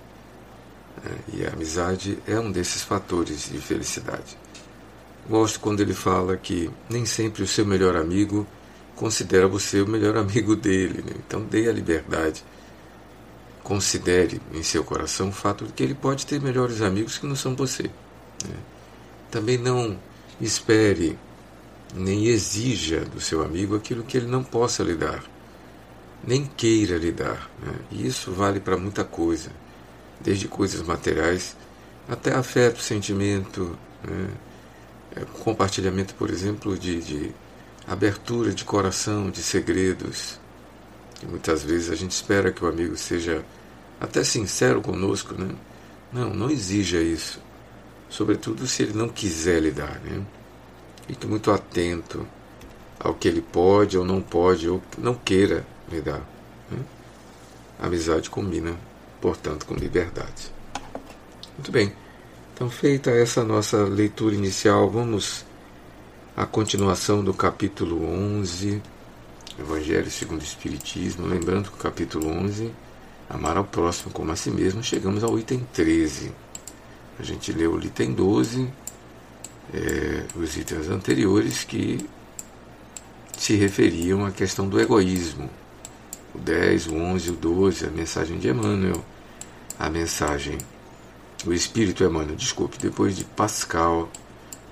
É, 1.05 1.37
e 1.37 1.45
a 1.45 1.49
amizade 1.49 2.19
é 2.27 2.39
um 2.39 2.51
desses 2.51 2.83
fatores 2.83 3.49
de 3.49 3.57
felicidade. 3.59 4.37
Gosto 5.29 5.59
quando 5.59 5.79
ele 5.79 5.93
fala 5.93 6.35
que 6.35 6.69
nem 6.89 7.05
sempre 7.05 7.43
o 7.43 7.47
seu 7.47 7.65
melhor 7.65 7.95
amigo 7.95 8.47
considera 8.95 9.47
você 9.47 9.81
o 9.81 9.87
melhor 9.87 10.17
amigo 10.17 10.55
dele. 10.55 11.03
Né? 11.05 11.13
Então 11.25 11.41
dê 11.41 11.69
a 11.69 11.71
liberdade. 11.71 12.43
Considere 13.63 14.41
em 14.53 14.63
seu 14.63 14.83
coração 14.83 15.29
o 15.29 15.31
fato 15.31 15.65
de 15.65 15.73
que 15.73 15.83
ele 15.83 15.95
pode 15.95 16.25
ter 16.25 16.41
melhores 16.41 16.81
amigos 16.81 17.17
que 17.17 17.25
não 17.25 17.35
são 17.35 17.55
você. 17.55 17.83
Né? 17.83 18.55
Também 19.29 19.57
não 19.57 19.97
espere 20.41 21.17
nem 21.95 22.27
exija 22.27 23.01
do 23.01 23.21
seu 23.21 23.43
amigo 23.43 23.75
aquilo 23.75 24.03
que 24.03 24.17
ele 24.17 24.27
não 24.27 24.43
possa 24.43 24.83
lhe 24.83 24.95
dar, 24.95 25.23
nem 26.25 26.45
queira 26.45 26.97
lhe 26.97 27.11
dar. 27.11 27.49
Né? 27.61 27.73
E 27.91 28.07
isso 28.07 28.31
vale 28.31 28.59
para 28.59 28.77
muita 28.77 29.03
coisa, 29.03 29.51
desde 30.19 30.47
coisas 30.47 30.81
materiais 30.81 31.55
até 32.07 32.33
afeto, 32.33 32.81
sentimento, 32.81 33.77
né? 34.03 34.29
É, 35.15 35.25
compartilhamento, 35.43 36.13
por 36.15 36.29
exemplo, 36.29 36.77
de, 36.77 37.01
de 37.01 37.31
abertura 37.87 38.53
de 38.53 38.63
coração, 38.63 39.29
de 39.29 39.41
segredos. 39.41 40.39
E 41.21 41.25
muitas 41.25 41.63
vezes 41.63 41.89
a 41.89 41.95
gente 41.95 42.11
espera 42.11 42.51
que 42.51 42.63
o 42.63 42.67
amigo 42.67 42.95
seja 42.95 43.43
até 43.99 44.23
sincero 44.23 44.81
conosco, 44.81 45.33
né? 45.33 45.53
Não, 46.11 46.33
não 46.33 46.49
exija 46.49 47.01
isso. 47.01 47.39
Sobretudo 48.09 48.65
se 48.67 48.83
ele 48.83 48.93
não 48.93 49.09
quiser 49.09 49.61
lhe 49.61 49.71
dar, 49.71 49.99
né? 49.99 50.23
Fique 51.07 51.27
muito 51.27 51.51
atento 51.51 52.27
ao 52.99 53.13
que 53.13 53.27
ele 53.27 53.41
pode 53.41 53.97
ou 53.97 54.05
não 54.05 54.21
pode 54.21 54.69
ou 54.69 54.81
não 54.97 55.15
queira 55.15 55.65
lhe 55.89 56.01
dar. 56.01 56.21
Né? 56.71 56.79
amizade 57.79 58.29
combina, 58.29 58.75
portanto, 59.21 59.65
com 59.65 59.73
liberdade. 59.73 60.51
Muito 61.57 61.71
bem. 61.71 61.93
Então, 62.53 62.69
feita 62.69 63.09
essa 63.09 63.43
nossa 63.43 63.83
leitura 63.83 64.35
inicial, 64.35 64.89
vamos 64.89 65.45
à 66.35 66.45
continuação 66.45 67.23
do 67.23 67.33
capítulo 67.33 68.03
11, 68.03 68.81
Evangelho 69.57 70.11
segundo 70.11 70.41
o 70.41 70.43
Espiritismo. 70.43 71.25
Lembrando 71.25 71.69
que 71.69 71.77
o 71.77 71.79
capítulo 71.79 72.27
11, 72.27 72.71
Amar 73.29 73.57
ao 73.57 73.63
próximo 73.63 74.11
como 74.11 74.31
a 74.31 74.35
si 74.35 74.49
mesmo, 74.49 74.83
chegamos 74.83 75.23
ao 75.23 75.37
item 75.37 75.65
13. 75.71 76.31
A 77.19 77.23
gente 77.23 77.51
leu 77.51 77.75
o 77.75 77.85
item 77.85 78.11
12, 78.11 78.67
é, 79.71 80.25
os 80.35 80.57
itens 80.57 80.89
anteriores 80.89 81.63
que 81.63 82.09
se 83.37 83.55
referiam 83.55 84.25
à 84.25 84.31
questão 84.31 84.67
do 84.67 84.79
egoísmo. 84.79 85.47
O 86.33 86.37
10, 86.37 86.87
o 86.87 86.95
11, 86.95 87.29
o 87.31 87.33
12, 87.33 87.85
a 87.85 87.89
mensagem 87.89 88.37
de 88.37 88.49
Emmanuel, 88.49 89.03
a 89.77 89.89
mensagem 89.89 90.57
o 91.45 91.53
espírito 91.53 92.03
Emmanuel, 92.03 92.35
desculpe, 92.35 92.77
depois 92.77 93.15
de 93.15 93.23
Pascal, 93.23 94.09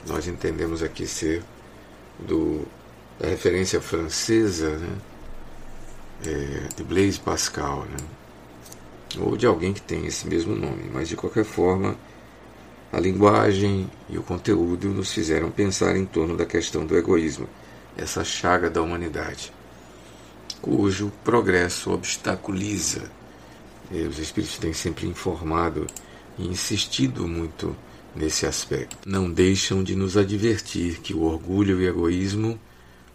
nós 0.06 0.28
entendemos 0.28 0.84
aqui 0.84 1.08
ser 1.08 1.42
do, 2.20 2.66
da 3.18 3.28
referência 3.28 3.80
francesa, 3.80 4.78
né? 4.78 4.98
É, 6.26 6.68
de 6.76 6.84
Blaise 6.84 7.20
Pascal, 7.20 7.86
né? 7.86 7.98
ou 9.20 9.38
de 9.38 9.46
alguém 9.46 9.72
que 9.72 9.82
tem 9.82 10.06
esse 10.06 10.28
mesmo 10.28 10.56
nome, 10.56 10.90
mas 10.92 11.08
de 11.08 11.16
qualquer 11.16 11.46
forma, 11.46 11.96
a 12.92 13.00
linguagem 13.00 13.90
e 14.10 14.18
o 14.18 14.24
conteúdo 14.24 14.90
nos 14.90 15.14
fizeram 15.14 15.52
pensar 15.52 15.96
em 15.96 16.06
torno 16.06 16.36
da 16.36 16.46
questão 16.46 16.86
do 16.86 16.98
egoísmo, 16.98 17.48
essa 17.96 18.24
chaga 18.24 18.70
da 18.70 18.82
humanidade, 18.82 19.54
cujo 20.62 21.12
progresso 21.24 21.92
obstaculiza. 21.92 23.10
E 23.92 24.02
os 24.02 24.20
Espíritos 24.20 24.58
têm 24.58 24.74
sempre 24.74 25.08
informado 25.08 25.88
e 26.38 26.48
insistido 26.48 27.28
muito 27.28 27.76
nesse 28.16 28.46
aspecto. 28.46 28.98
Não 29.06 29.32
deixam 29.32 29.84
de 29.84 29.96
nos 29.96 30.18
advertir 30.18 31.00
que 31.00 31.14
o 31.14 31.22
orgulho 31.22 31.82
e 31.82 31.86
o 31.86 31.90
egoísmo 31.90 32.60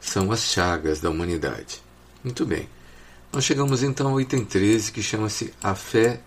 são 0.00 0.32
as 0.32 0.40
chagas 0.40 1.00
da 1.00 1.10
humanidade. 1.10 1.82
Muito 2.22 2.46
bem. 2.46 2.68
Nós 3.32 3.44
chegamos 3.44 3.82
então 3.82 4.08
ao 4.08 4.20
item 4.20 4.44
13 4.44 4.92
que 4.92 5.02
chama-se 5.02 5.52
A 5.62 5.74
Fé 5.74 6.20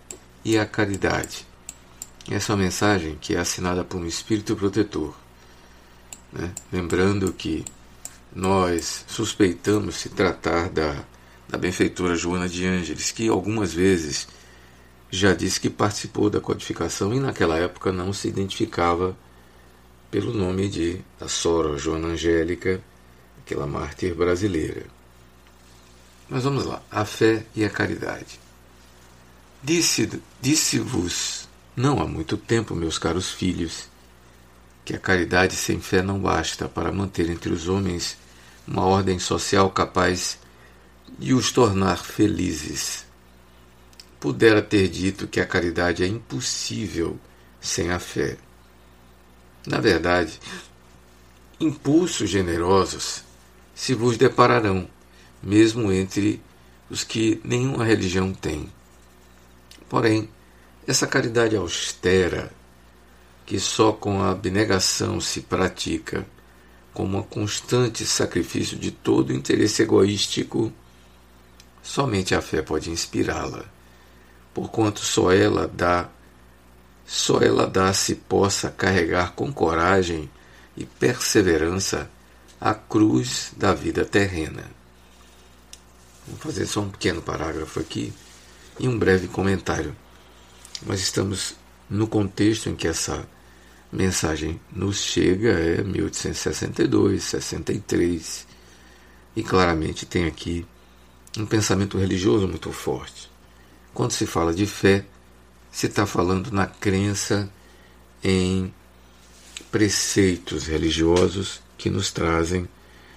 e 0.44 0.58
a 0.58 0.66
Caridade. 0.66 1.46
Essa 2.30 2.52
é 2.52 2.54
uma 2.54 2.64
mensagem 2.64 3.16
que 3.20 3.34
é 3.34 3.38
assinada 3.38 3.84
por 3.84 4.00
um 4.00 4.06
espírito 4.06 4.56
protetor. 4.56 5.16
Né? 6.32 6.52
Lembrando 6.72 7.32
que 7.32 7.64
nós 8.36 9.06
suspeitamos 9.08 9.96
se 9.96 10.10
tratar 10.10 10.68
da, 10.68 11.02
da 11.48 11.56
benfeitora 11.56 12.14
Joana 12.14 12.46
de 12.46 12.66
Ângeles, 12.66 13.10
que 13.10 13.28
algumas 13.28 13.72
vezes 13.72 14.28
já 15.10 15.32
disse 15.32 15.58
que 15.58 15.70
participou 15.70 16.28
da 16.28 16.38
codificação 16.38 17.14
e 17.14 17.18
naquela 17.18 17.56
época 17.56 17.90
não 17.90 18.12
se 18.12 18.28
identificava 18.28 19.16
pelo 20.10 20.34
nome 20.34 20.68
de 20.68 21.00
a 21.18 21.28
Sora 21.28 21.78
Joana 21.78 22.08
Angélica, 22.08 22.82
aquela 23.38 23.66
mártir 23.66 24.14
brasileira. 24.14 24.84
Mas 26.28 26.44
vamos 26.44 26.66
lá, 26.66 26.82
a 26.90 27.06
fé 27.06 27.46
e 27.54 27.64
a 27.64 27.70
caridade. 27.70 28.38
Disse-vos, 29.62 30.20
disse 30.42 31.48
não 31.74 32.02
há 32.02 32.06
muito 32.06 32.36
tempo, 32.36 32.74
meus 32.74 32.98
caros 32.98 33.30
filhos, 33.30 33.88
que 34.84 34.94
a 34.94 34.98
caridade 34.98 35.54
sem 35.56 35.80
fé 35.80 36.02
não 36.02 36.18
basta 36.18 36.68
para 36.68 36.92
manter 36.92 37.30
entre 37.30 37.50
os 37.50 37.66
homens 37.66 38.25
uma 38.66 38.84
ordem 38.84 39.18
social 39.18 39.70
capaz 39.70 40.38
de 41.18 41.32
os 41.32 41.52
tornar 41.52 41.98
felizes 41.98 43.06
pudera 44.18 44.60
ter 44.60 44.88
dito 44.88 45.28
que 45.28 45.40
a 45.40 45.46
caridade 45.46 46.02
é 46.02 46.06
impossível 46.06 47.18
sem 47.60 47.90
a 47.90 47.98
fé. 47.98 48.36
Na 49.66 49.78
verdade, 49.78 50.40
impulsos 51.60 52.28
generosos 52.28 53.22
se 53.74 53.94
vos 53.94 54.16
depararão, 54.16 54.88
mesmo 55.42 55.92
entre 55.92 56.42
os 56.90 57.04
que 57.04 57.40
nenhuma 57.44 57.84
religião 57.84 58.32
tem. 58.32 58.72
Porém, 59.88 60.28
essa 60.86 61.06
caridade 61.06 61.56
austera, 61.56 62.52
que 63.44 63.60
só 63.60 63.92
com 63.92 64.22
a 64.22 64.30
abnegação 64.30 65.20
se 65.20 65.42
pratica, 65.42 66.26
como 66.96 67.18
um 67.18 67.22
constante 67.22 68.06
sacrifício 68.06 68.78
de 68.78 68.90
todo 68.90 69.34
interesse 69.34 69.82
egoístico, 69.82 70.72
somente 71.82 72.34
a 72.34 72.40
fé 72.40 72.62
pode 72.62 72.90
inspirá-la 72.90 73.76
porquanto 74.56 75.00
só 75.00 75.30
ela 75.30 75.68
dá, 75.68 76.08
só 77.06 77.42
ela 77.42 77.66
dá 77.66 77.92
se 77.92 78.14
possa 78.14 78.70
carregar 78.70 79.32
com 79.32 79.52
coragem 79.52 80.30
e 80.74 80.86
perseverança 80.86 82.10
a 82.58 82.72
cruz 82.72 83.52
da 83.54 83.74
vida 83.74 84.02
terrena. 84.02 84.64
Vou 86.26 86.38
fazer 86.38 86.64
só 86.64 86.80
um 86.80 86.88
pequeno 86.88 87.20
parágrafo 87.20 87.78
aqui 87.78 88.14
e 88.80 88.88
um 88.88 88.98
breve 88.98 89.28
comentário. 89.28 89.94
Nós 90.86 91.00
estamos 91.00 91.54
no 91.90 92.06
contexto 92.06 92.70
em 92.70 92.74
que 92.74 92.88
essa 92.88 93.28
mensagem 93.96 94.60
nos 94.70 94.98
chega, 94.98 95.52
é 95.52 95.82
1862, 95.82 97.24
63, 97.24 98.46
e 99.34 99.42
claramente 99.42 100.04
tem 100.04 100.26
aqui 100.26 100.66
um 101.38 101.46
pensamento 101.46 101.96
religioso 101.96 102.46
muito 102.46 102.70
forte. 102.72 103.30
quando 103.94 104.12
se 104.12 104.26
fala 104.26 104.52
de 104.52 104.66
fé, 104.66 105.06
se 105.72 105.86
está 105.86 106.04
falando 106.04 106.50
na 106.52 106.66
crença 106.66 107.50
em 108.22 108.72
preceitos 109.70 110.66
religiosos 110.66 111.62
que 111.78 111.88
nos 111.88 112.12
trazem 112.12 112.68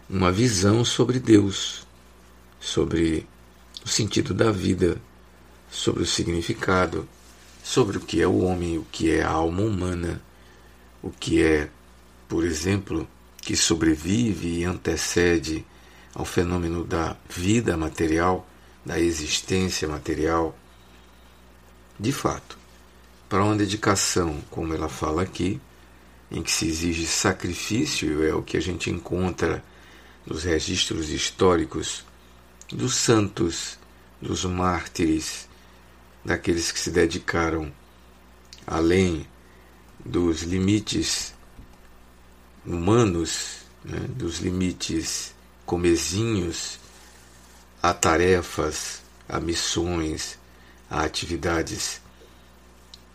uma 0.10 0.32
visão 0.32 0.86
sobre 0.86 1.20
Deus, 1.20 1.86
sobre 2.62 3.28
o 3.86 3.90
sentido 3.90 4.34
da 4.34 4.52
vida, 4.52 5.02
sobre 5.70 6.04
o 6.04 6.06
significado, 6.06 7.08
sobre 7.62 7.98
o 7.98 8.02
que 8.02 8.22
é 8.22 8.28
o 8.28 8.40
homem, 8.40 8.78
o 8.78 8.88
que 8.90 9.12
é 9.12 9.22
a 9.22 9.30
alma 9.30 9.62
humana, 9.62 10.22
o 11.02 11.10
que 11.10 11.44
é, 11.44 11.70
por 12.28 12.44
exemplo, 12.44 13.08
que 13.42 13.56
sobrevive 13.56 14.60
e 14.60 14.64
antecede 14.64 15.66
ao 16.14 16.26
fenômeno 16.26 16.84
da 16.84 17.16
vida 17.30 17.78
material, 17.78 18.48
da 18.86 19.00
existência 19.00 19.88
material. 19.88 20.58
De 22.00 22.12
fato, 22.12 22.58
para 23.28 23.44
uma 23.44 23.56
dedicação, 23.56 24.42
como 24.50 24.74
ela 24.74 24.90
fala 24.90 25.22
aqui, 25.22 25.62
em 26.32 26.44
que 26.44 26.52
se 26.52 26.68
exige 26.68 27.06
sacrifício, 27.06 28.24
é 28.24 28.34
o 28.34 28.44
que 28.44 28.58
a 28.58 28.62
gente 28.62 28.90
encontra 28.90 29.64
nos 30.26 30.44
registros 30.44 31.10
históricos 31.10 32.06
dos 32.72 32.96
santos, 32.96 33.80
dos 34.22 34.46
mártires, 34.46 35.48
daqueles 36.24 36.72
que 36.72 36.80
se 36.80 36.92
dedicaram 36.92 37.72
além 38.68 39.26
dos 40.04 40.44
limites 40.44 41.34
humanos, 42.66 43.60
né, 43.84 44.00
dos 44.10 44.40
limites 44.40 45.34
comezinhos 45.66 46.80
a 47.82 47.94
tarefas, 47.94 49.02
a 49.28 49.40
missões, 49.40 50.38
a 50.90 51.04
atividades 51.04 52.02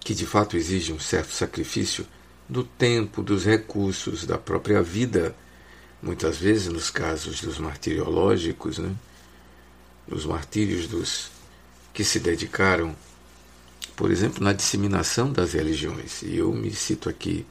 que 0.01 0.15
de 0.15 0.27
fato 0.27 0.57
exigem 0.57 0.95
um 0.95 1.01
certo 1.01 1.33
sacrifício 1.33 2.07
do 2.49 2.63
tempo, 2.63 3.23
dos 3.23 3.45
recursos, 3.45 4.27
da 4.27 4.37
própria 4.37 4.83
vida, 4.83 5.35
muitas 6.03 6.37
vezes 6.37 6.69
nos 6.69 6.91
casos 6.91 7.41
dos 7.41 7.59
martiriológicos, 7.59 8.79
né? 8.79 8.95
dos 10.07 10.27
martírios 10.27 10.87
dos 10.87 11.31
que 11.95 12.05
se 12.05 12.21
dedicaram, 12.21 12.95
por 13.97 14.11
exemplo, 14.11 14.43
na 14.43 14.53
disseminação 14.53 15.33
das 15.33 15.53
religiões. 15.53 16.23
E 16.23 16.37
eu 16.37 16.53
me 16.53 16.71
cito 16.71 17.09
aqui 17.09 17.47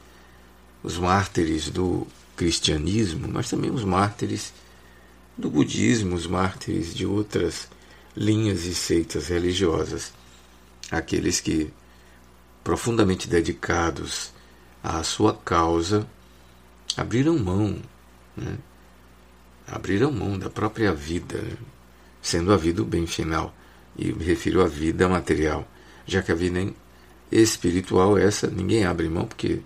os 0.82 0.98
mártires 0.98 1.70
do 1.70 2.06
cristianismo, 2.36 3.28
mas 3.28 3.48
também 3.48 3.70
os 3.70 3.84
mártires 3.84 4.52
do 5.36 5.48
budismo, 5.48 6.14
os 6.14 6.26
mártires 6.26 6.94
de 6.94 7.06
outras 7.06 7.68
linhas 8.16 8.64
e 8.64 8.74
seitas 8.74 9.28
religiosas, 9.28 10.12
aqueles 10.90 11.40
que, 11.40 11.72
profundamente 12.62 13.28
dedicados 13.28 14.32
à 14.82 15.02
sua 15.02 15.34
causa, 15.34 16.06
abriram 16.96 17.38
mão, 17.38 17.80
né? 18.36 18.58
abriram 19.66 20.12
mão 20.12 20.38
da 20.38 20.50
própria 20.50 20.92
vida, 20.94 21.40
né? 21.40 21.56
sendo 22.22 22.52
a 22.52 22.56
vida 22.56 22.82
o 22.82 22.84
bem 22.84 23.06
final, 23.06 23.54
e 23.96 24.12
me 24.12 24.24
refiro 24.24 24.62
à 24.62 24.66
vida 24.66 25.08
material, 25.08 25.68
já 26.06 26.22
que 26.22 26.32
a 26.32 26.34
vida 26.34 26.72
espiritual, 27.30 28.18
essa 28.18 28.46
ninguém 28.46 28.84
abre 28.84 29.08
mão, 29.08 29.26
porque 29.26 29.60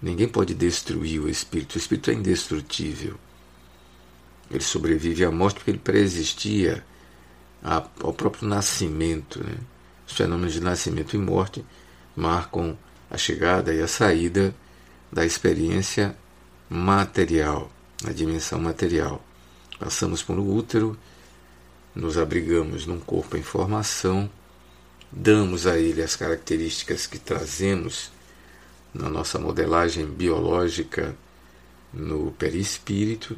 ninguém 0.00 0.28
pode 0.28 0.54
destruir 0.54 1.20
o 1.20 1.28
espírito, 1.28 1.74
o 1.74 1.78
espírito 1.78 2.10
é 2.10 2.14
indestrutível. 2.14 3.16
Ele 4.50 4.64
sobrevive 4.64 5.24
à 5.24 5.30
morte 5.30 5.56
porque 5.56 5.70
ele 5.70 5.78
preexistia 5.78 6.84
ao 7.62 8.12
próprio 8.12 8.48
nascimento. 8.48 9.42
Né? 9.42 9.54
Os 10.06 10.14
fenômenos 10.14 10.52
de 10.52 10.60
nascimento 10.60 11.14
e 11.14 11.18
morte 11.18 11.64
marcam 12.16 12.76
a 13.08 13.16
chegada 13.16 13.72
e 13.72 13.80
a 13.80 13.86
saída 13.86 14.54
da 15.12 15.24
experiência 15.24 16.16
material, 16.68 17.70
na 18.02 18.12
dimensão 18.12 18.58
material. 18.60 19.22
Passamos 19.78 20.22
por 20.22 20.38
um 20.38 20.54
útero, 20.54 20.96
nos 21.94 22.18
abrigamos 22.18 22.86
num 22.86 23.00
corpo 23.00 23.36
em 23.36 23.42
formação, 23.42 24.30
damos 25.10 25.66
a 25.66 25.78
ele 25.78 26.02
as 26.02 26.14
características 26.14 27.06
que 27.06 27.18
trazemos 27.18 28.10
na 28.94 29.08
nossa 29.08 29.38
modelagem 29.38 30.06
biológica 30.06 31.16
no 31.92 32.32
perispírito. 32.32 33.36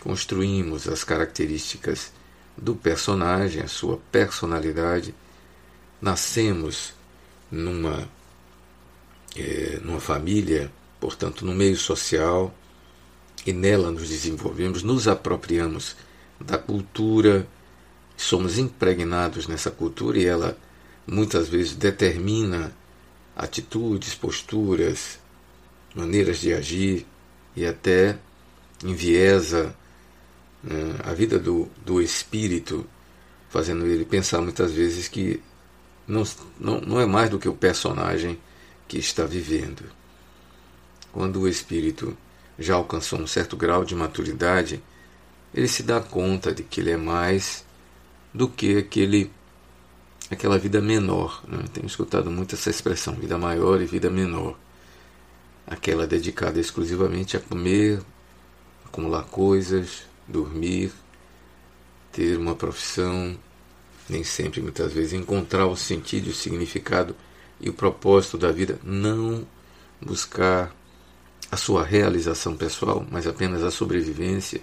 Construímos 0.00 0.86
as 0.88 1.02
características 1.02 2.12
do 2.56 2.74
personagem, 2.74 3.62
a 3.62 3.68
sua 3.68 3.98
personalidade, 4.12 5.14
nascemos 6.00 6.92
numa, 7.50 8.08
é, 9.36 9.80
numa 9.82 10.00
família, 10.00 10.70
portanto, 11.00 11.44
no 11.44 11.54
meio 11.54 11.76
social, 11.76 12.54
e 13.44 13.52
nela 13.52 13.90
nos 13.90 14.08
desenvolvemos, 14.08 14.82
nos 14.82 15.08
apropriamos 15.08 15.96
da 16.40 16.58
cultura, 16.58 17.46
somos 18.16 18.58
impregnados 18.58 19.46
nessa 19.46 19.70
cultura 19.70 20.18
e 20.18 20.26
ela 20.26 20.56
muitas 21.10 21.48
vezes 21.48 21.74
determina 21.74 22.72
atitudes, 23.34 24.14
posturas, 24.14 25.18
maneiras 25.94 26.38
de 26.38 26.52
agir 26.52 27.06
e 27.56 27.64
até 27.64 28.18
enviesa 28.84 29.74
né, 30.62 30.96
a 31.02 31.14
vida 31.14 31.38
do, 31.38 31.68
do 31.84 32.02
espírito, 32.02 32.86
fazendo 33.48 33.86
ele 33.86 34.04
pensar 34.04 34.42
muitas 34.42 34.72
vezes 34.72 35.08
que 35.08 35.40
não, 36.06 36.24
não, 36.60 36.80
não 36.80 37.00
é 37.00 37.06
mais 37.06 37.30
do 37.30 37.38
que 37.38 37.48
o 37.48 37.54
personagem 37.54 38.38
que 38.86 38.98
está 38.98 39.24
vivendo. 39.24 39.84
Quando 41.12 41.40
o 41.40 41.48
espírito 41.48 42.16
já 42.58 42.74
alcançou 42.74 43.18
um 43.18 43.26
certo 43.26 43.56
grau 43.56 43.84
de 43.84 43.94
maturidade, 43.94 44.82
ele 45.54 45.68
se 45.68 45.82
dá 45.82 46.00
conta 46.00 46.52
de 46.52 46.62
que 46.62 46.80
ele 46.80 46.90
é 46.90 46.96
mais 46.96 47.64
do 48.32 48.48
que 48.48 48.76
aquele 48.76 49.30
aquela 50.30 50.58
vida 50.58 50.80
menor. 50.80 51.42
Né? 51.46 51.64
Tenho 51.72 51.86
escutado 51.86 52.30
muito 52.30 52.54
essa 52.54 52.70
expressão, 52.70 53.14
vida 53.14 53.38
maior 53.38 53.80
e 53.80 53.86
vida 53.86 54.10
menor. 54.10 54.58
Aquela 55.66 56.06
dedicada 56.06 56.58
exclusivamente 56.58 57.36
a 57.36 57.40
comer, 57.40 58.00
acumular 58.84 59.24
coisas, 59.24 60.04
dormir, 60.26 60.92
ter 62.12 62.38
uma 62.38 62.54
profissão, 62.54 63.38
nem 64.08 64.24
sempre, 64.24 64.60
muitas 64.60 64.92
vezes, 64.92 65.12
encontrar 65.12 65.66
o 65.66 65.76
sentido, 65.76 66.28
o 66.28 66.34
significado 66.34 67.14
e 67.60 67.68
o 67.68 67.74
propósito 67.74 68.38
da 68.38 68.50
vida, 68.50 68.78
não 68.82 69.46
buscar 70.00 70.74
a 71.50 71.56
sua 71.56 71.84
realização 71.84 72.56
pessoal, 72.56 73.06
mas 73.10 73.26
apenas 73.26 73.62
a 73.62 73.70
sobrevivência 73.70 74.60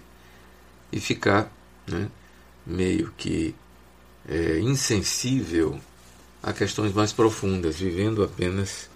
e 0.91 0.99
ficar 0.99 1.51
né, 1.87 2.09
meio 2.65 3.11
que 3.17 3.55
é, 4.27 4.59
insensível 4.59 5.79
a 6.41 6.53
questões 6.53 6.93
mais 6.93 7.11
profundas, 7.11 7.77
vivendo 7.77 8.23
apenas 8.23 8.89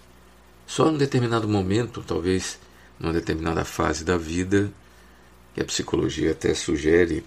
só 0.66 0.88
em 0.88 0.94
um 0.94 0.98
determinado 0.98 1.48
momento, 1.48 2.02
talvez 2.06 2.58
numa 2.98 3.12
determinada 3.12 3.64
fase 3.64 4.04
da 4.04 4.16
vida, 4.16 4.72
que 5.54 5.60
a 5.60 5.64
psicologia 5.64 6.30
até 6.30 6.54
sugere 6.54 7.24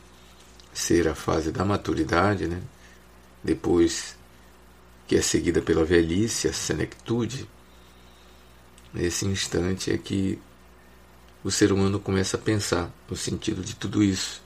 ser 0.73 1.07
a 1.07 1.15
fase 1.15 1.51
da 1.51 1.65
maturidade, 1.65 2.47
né? 2.47 2.61
depois 3.43 4.15
que 5.07 5.15
é 5.15 5.21
seguida 5.21 5.61
pela 5.61 5.83
velhice, 5.83 6.47
a 6.47 6.53
senectude, 6.53 7.47
nesse 8.93 9.25
instante 9.25 9.91
é 9.91 9.97
que 9.97 10.39
o 11.43 11.51
ser 11.51 11.73
humano 11.73 11.99
começa 11.99 12.37
a 12.37 12.39
pensar 12.39 12.89
no 13.09 13.17
sentido 13.17 13.61
de 13.61 13.75
tudo 13.75 14.01
isso. 14.01 14.41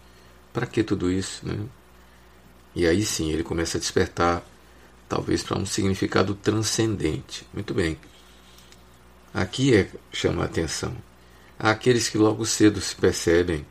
Para 0.51 0.65
que 0.65 0.83
tudo 0.83 1.11
isso? 1.11 1.47
Né? 1.47 1.59
E 2.77 2.85
aí 2.85 3.03
sim 3.03 3.31
ele 3.31 3.43
começa 3.43 3.79
a 3.79 3.81
despertar, 3.81 4.45
talvez 5.09 5.41
para 5.41 5.57
um 5.57 5.65
significado 5.65 6.35
transcendente. 6.35 7.43
Muito 7.51 7.73
bem. 7.73 7.97
Aqui 9.33 9.75
é 9.75 9.89
chama 10.11 10.43
a 10.43 10.45
atenção 10.45 10.95
Há 11.57 11.71
aqueles 11.71 12.07
que 12.07 12.19
logo 12.19 12.45
cedo 12.45 12.79
se 12.79 12.95
percebem, 12.95 13.65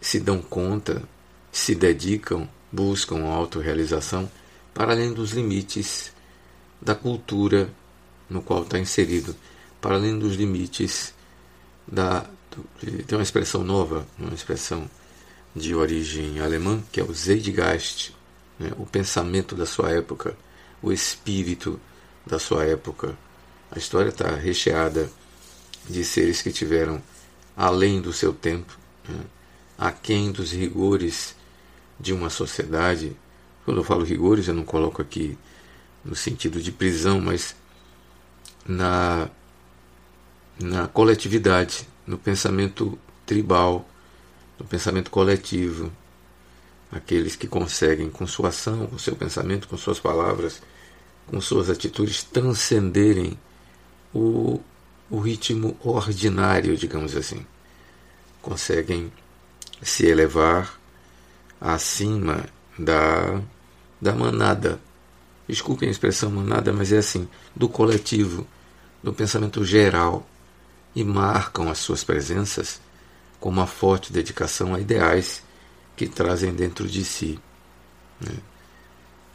se 0.00 0.20
dão 0.20 0.40
conta, 0.40 1.02
se 1.50 1.74
dedicam, 1.74 2.48
buscam 2.70 3.24
a 3.24 3.34
autorrealização 3.34 4.30
para 4.72 4.92
além 4.92 5.12
dos 5.12 5.32
limites 5.32 6.12
da 6.80 6.94
cultura 6.94 7.68
no 8.30 8.42
qual 8.42 8.62
está 8.62 8.78
inserido, 8.78 9.34
para 9.80 9.96
além 9.96 10.16
dos 10.16 10.36
limites 10.36 11.12
da. 11.84 12.24
Tem 13.08 13.18
uma 13.18 13.24
expressão 13.24 13.64
nova, 13.64 14.06
uma 14.16 14.32
expressão 14.32 14.88
de 15.56 15.74
origem 15.74 16.38
alemã, 16.38 16.82
que 16.92 17.00
é 17.00 17.02
o 17.02 17.14
Zeitgeist, 17.14 18.14
né? 18.58 18.72
o 18.76 18.84
pensamento 18.84 19.54
da 19.54 19.64
sua 19.64 19.90
época, 19.90 20.36
o 20.82 20.92
espírito 20.92 21.80
da 22.26 22.38
sua 22.38 22.64
época. 22.64 23.16
A 23.70 23.78
história 23.78 24.10
está 24.10 24.36
recheada 24.36 25.10
de 25.88 26.04
seres 26.04 26.42
que 26.42 26.52
tiveram 26.52 27.02
além 27.56 28.02
do 28.02 28.12
seu 28.12 28.34
tempo, 28.34 28.78
né, 29.08 29.24
aquém 29.78 30.30
dos 30.30 30.52
rigores 30.52 31.34
de 31.98 32.12
uma 32.12 32.28
sociedade, 32.28 33.16
Quando 33.64 33.78
eu 33.78 33.84
falo 33.84 34.04
rigores, 34.04 34.46
eu 34.46 34.54
não 34.54 34.64
coloco 34.64 35.02
aqui 35.02 35.36
no 36.04 36.14
sentido 36.14 36.62
de 36.62 36.70
prisão, 36.70 37.20
mas 37.20 37.56
na, 38.64 39.28
na 40.60 40.86
coletividade, 40.86 41.88
no 42.06 42.16
pensamento 42.16 42.96
tribal, 43.24 43.88
no 44.58 44.64
pensamento 44.64 45.10
coletivo. 45.10 45.92
Aqueles 46.90 47.34
que 47.34 47.48
conseguem, 47.48 48.08
com 48.08 48.26
sua 48.26 48.48
ação, 48.48 48.86
com 48.86 48.98
seu 48.98 49.16
pensamento, 49.16 49.68
com 49.68 49.76
suas 49.76 49.98
palavras, 49.98 50.62
com 51.26 51.40
suas 51.40 51.68
atitudes, 51.68 52.22
transcenderem 52.22 53.38
o, 54.14 54.60
o 55.10 55.18
ritmo 55.18 55.76
ordinário, 55.82 56.76
digamos 56.76 57.16
assim. 57.16 57.44
Conseguem 58.40 59.12
se 59.82 60.06
elevar 60.06 60.78
acima 61.60 62.46
da, 62.78 63.40
da 64.00 64.14
manada. 64.14 64.80
Desculpem 65.48 65.88
a 65.88 65.92
expressão 65.92 66.30
manada, 66.30 66.72
mas 66.72 66.92
é 66.92 66.98
assim, 66.98 67.28
do 67.54 67.68
coletivo, 67.68 68.46
do 69.02 69.12
pensamento 69.12 69.64
geral, 69.64 70.26
e 70.94 71.04
marcam 71.04 71.68
as 71.68 71.78
suas 71.78 72.02
presenças 72.02 72.80
com 73.46 73.50
uma 73.50 73.68
forte 73.68 74.12
dedicação 74.12 74.74
a 74.74 74.80
ideais 74.80 75.40
que 75.94 76.08
trazem 76.08 76.52
dentro 76.52 76.88
de 76.88 77.04
si. 77.04 77.38
Né? 78.20 78.34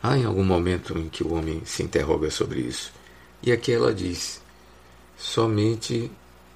Há 0.04 0.18
em 0.18 0.26
algum 0.26 0.44
momento 0.44 0.98
em 0.98 1.08
que 1.08 1.24
o 1.24 1.34
homem 1.34 1.62
se 1.64 1.82
interroga 1.82 2.30
sobre 2.30 2.60
isso, 2.60 2.92
e 3.42 3.54
aqui 3.54 3.72
ela 3.72 3.94
diz: 3.94 4.42
somente 5.18 6.12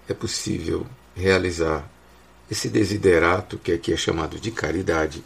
é 0.06 0.14
possível 0.14 0.86
realizar 1.16 1.90
esse 2.52 2.68
desiderato 2.68 3.58
que 3.58 3.72
aqui 3.72 3.94
é 3.94 3.98
chamado 3.98 4.38
de 4.38 4.52
caridade, 4.52 5.24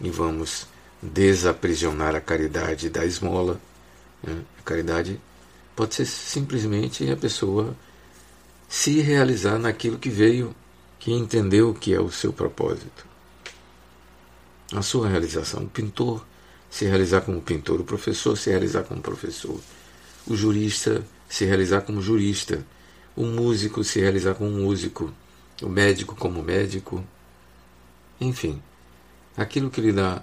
e 0.00 0.08
vamos 0.08 0.66
desaprisionar 1.02 2.14
a 2.14 2.20
caridade 2.20 2.88
da 2.88 3.04
esmola. 3.04 3.60
Né? 4.22 4.40
A 4.58 4.62
caridade 4.62 5.20
pode 5.76 5.96
ser 5.96 6.06
simplesmente 6.06 7.10
a 7.10 7.16
pessoa 7.16 7.76
se 8.70 9.02
realizar 9.02 9.58
naquilo 9.58 9.98
que 9.98 10.08
veio, 10.08 10.56
que 11.02 11.10
entendeu 11.10 11.70
o 11.70 11.74
que 11.74 11.92
é 11.92 12.00
o 12.00 12.12
seu 12.12 12.32
propósito. 12.32 13.04
A 14.72 14.82
sua 14.82 15.08
realização. 15.08 15.64
O 15.64 15.68
pintor 15.68 16.24
se 16.70 16.84
realizar 16.84 17.22
como 17.22 17.42
pintor, 17.42 17.80
o 17.80 17.84
professor 17.84 18.38
se 18.38 18.50
realizar 18.50 18.84
como 18.84 19.02
professor, 19.02 19.60
o 20.28 20.36
jurista 20.36 21.04
se 21.28 21.44
realizar 21.44 21.80
como 21.80 22.00
jurista, 22.00 22.64
o 23.16 23.24
músico 23.26 23.82
se 23.82 24.00
realizar 24.00 24.34
como 24.36 24.48
músico, 24.52 25.12
o 25.60 25.68
médico 25.68 26.14
como 26.14 26.40
médico, 26.40 27.04
enfim, 28.20 28.62
aquilo 29.36 29.70
que 29.70 29.80
lhe 29.80 29.92
dá 29.92 30.22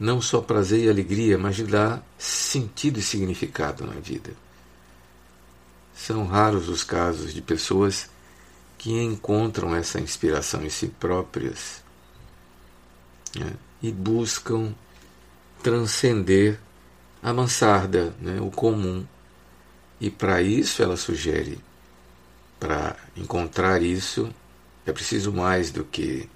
não 0.00 0.22
só 0.22 0.40
prazer 0.40 0.84
e 0.84 0.88
alegria, 0.88 1.36
mas 1.36 1.58
lhe 1.58 1.70
dá 1.70 2.02
sentido 2.16 2.98
e 2.98 3.02
significado 3.02 3.86
na 3.86 4.00
vida. 4.00 4.32
São 5.94 6.26
raros 6.26 6.70
os 6.70 6.82
casos 6.82 7.34
de 7.34 7.42
pessoas 7.42 8.10
que 8.82 9.00
encontram 9.00 9.76
essa 9.76 10.00
inspiração 10.00 10.64
em 10.64 10.68
si 10.68 10.88
próprias 10.88 11.84
né, 13.38 13.52
e 13.80 13.92
buscam 13.92 14.74
transcender 15.62 16.58
a 17.22 17.32
mansarda, 17.32 18.12
né, 18.20 18.40
o 18.40 18.50
comum. 18.50 19.06
E 20.00 20.10
para 20.10 20.42
isso 20.42 20.82
ela 20.82 20.96
sugere, 20.96 21.60
para 22.58 22.96
encontrar 23.16 23.80
isso, 23.80 24.34
é 24.84 24.90
preciso 24.90 25.32
mais 25.32 25.70
do 25.70 25.84
que 25.84 26.28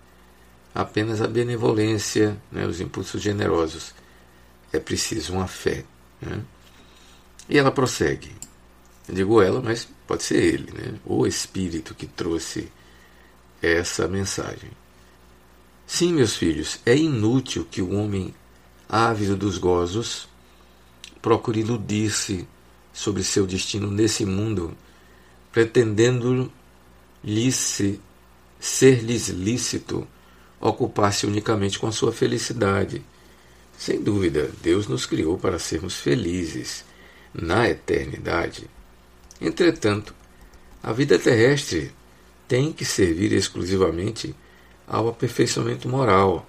apenas 0.73 1.21
a 1.21 1.27
benevolência, 1.27 2.41
né, 2.53 2.65
os 2.65 2.81
impulsos 2.81 3.21
generosos. 3.21 3.93
É 4.73 4.79
preciso 4.79 5.33
uma 5.33 5.49
fé. 5.49 5.85
Né? 6.21 6.41
E 7.49 7.59
ela 7.59 7.73
prossegue. 7.73 8.33
Eu 9.09 9.15
digo 9.15 9.41
ela, 9.41 9.61
mas 9.61 9.89
pode 10.07 10.23
ser 10.23 10.43
ele, 10.43 10.73
né? 10.73 10.95
o 11.05 11.27
Espírito 11.27 11.95
que 11.95 12.07
trouxe 12.07 12.69
essa 13.63 14.09
mensagem. 14.09 14.71
Sim, 15.87 16.13
meus 16.15 16.37
filhos, 16.37 16.81
é 16.85 16.97
inútil 16.97 17.67
que 17.71 17.81
o 17.81 17.95
homem 17.95 18.35
ávido 18.89 19.37
dos 19.37 19.59
gozos 19.59 20.29
procure 21.23 21.61
iludir-se 21.61 22.47
sobre 22.93 23.23
seu 23.23 23.47
destino 23.47 23.91
nesse 23.91 24.25
mundo, 24.25 24.77
pretendendo-lhes 25.53 26.51
ser-lhes 28.59 29.29
lícito 29.29 30.07
ocupar-se 30.61 31.27
unicamente 31.27 31.79
com 31.79 31.87
a 31.87 31.93
sua 31.93 32.13
felicidade. 32.13 33.05
Sem 33.79 34.03
dúvida, 34.03 34.51
Deus 34.63 34.89
nos 34.89 35.05
criou 35.05 35.37
para 35.39 35.59
sermos 35.59 35.97
felizes 35.97 36.85
na 37.33 37.69
eternidade. 37.69 38.69
Entretanto, 39.41 40.15
a 40.83 40.93
vida 40.93 41.19
terrestre 41.19 41.93
tem 42.49 42.73
que 42.73 42.85
servir 42.85 43.33
exclusivamente 43.33 44.35
ao 44.87 45.09
aperfeiçoamento 45.09 45.89
moral, 45.89 46.49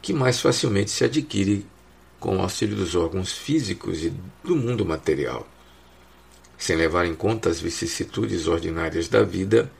que 0.00 0.12
mais 0.12 0.40
facilmente 0.40 0.90
se 0.90 1.04
adquire 1.04 1.66
com 2.20 2.36
o 2.36 2.40
auxílio 2.40 2.76
dos 2.76 2.94
órgãos 2.94 3.32
físicos 3.32 4.04
e 4.04 4.12
do 4.44 4.54
mundo 4.54 4.84
material. 4.84 5.48
Sem 6.56 6.76
levar 6.76 7.06
em 7.06 7.14
conta 7.14 7.48
as 7.48 7.60
vicissitudes 7.60 8.46
ordinárias 8.46 9.08
da 9.08 9.22
vida, 9.22 9.70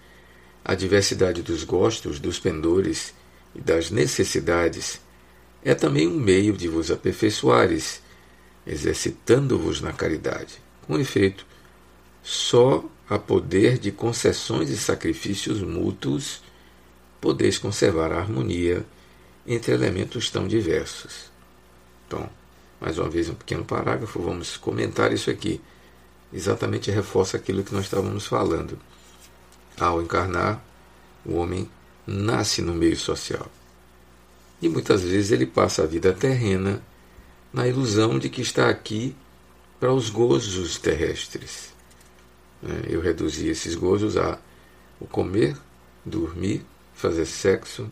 a 0.65 0.75
diversidade 0.75 1.43
dos 1.43 1.63
gostos, 1.63 2.19
dos 2.19 2.39
pendores 2.41 3.15
e 3.55 3.61
das 3.61 3.91
necessidades 3.91 5.01
é 5.65 5.75
também 5.75 6.09
um 6.09 6.19
meio 6.19 6.55
de 6.55 6.67
vos 6.67 6.91
aperfeiçoares, 6.91 8.03
exercitando-vos 8.67 9.81
na 9.81 9.93
caridade. 9.93 10.55
Com 10.87 10.99
efeito, 10.99 11.47
só 12.23 12.85
a 13.09 13.19
poder 13.19 13.79
de 13.79 13.91
concessões 13.91 14.71
e 14.71 14.77
sacrifícios 14.77 15.61
mútuos 15.61 16.43
podeis 17.21 17.59
conservar 17.59 18.13
a 18.13 18.19
harmonia 18.19 18.87
entre 19.47 19.73
elementos 19.73 20.31
tão 20.31 20.47
diversos. 20.47 21.31
Então, 22.07 22.29
mais 22.81 22.99
uma 22.99 23.09
vez, 23.09 23.29
um 23.29 23.35
pequeno 23.35 23.65
parágrafo, 23.65 24.21
vamos 24.21 24.57
comentar 24.57 25.13
isso 25.13 25.31
aqui. 25.31 25.61
Exatamente 26.33 26.91
reforça 26.91 27.37
aquilo 27.37 27.63
que 27.63 27.73
nós 27.73 27.85
estávamos 27.85 28.27
falando. 28.27 28.79
Ao 29.79 30.03
encarnar, 30.03 30.65
o 31.25 31.35
homem 31.37 31.71
nasce 32.07 32.63
no 32.63 32.75
meio 32.75 32.97
social. 32.97 33.47
E 34.61 34.69
muitas 34.69 35.03
vezes 35.03 35.31
ele 35.31 35.47
passa 35.47 35.83
a 35.83 35.87
vida 35.87 36.13
terrena 36.13 36.83
na 37.53 37.69
ilusão 37.69 38.19
de 38.19 38.29
que 38.29 38.41
está 38.41 38.69
aqui 38.69 39.15
para 39.79 39.93
os 39.93 40.09
gozos 40.09 40.79
terrestres. 40.79 41.72
Né? 42.63 42.83
Eu 42.89 43.01
reduzi 43.01 43.49
esses 43.49 43.75
gozos 43.75 44.17
a 44.17 44.39
o 45.01 45.07
comer, 45.07 45.57
dormir, 46.05 46.65
fazer 46.95 47.27
sexo, 47.27 47.91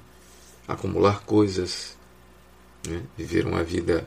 acumular 0.67 1.23
coisas, 1.23 1.97
né? 2.87 3.03
viver 3.17 3.47
uma 3.47 3.65
vida 3.65 4.07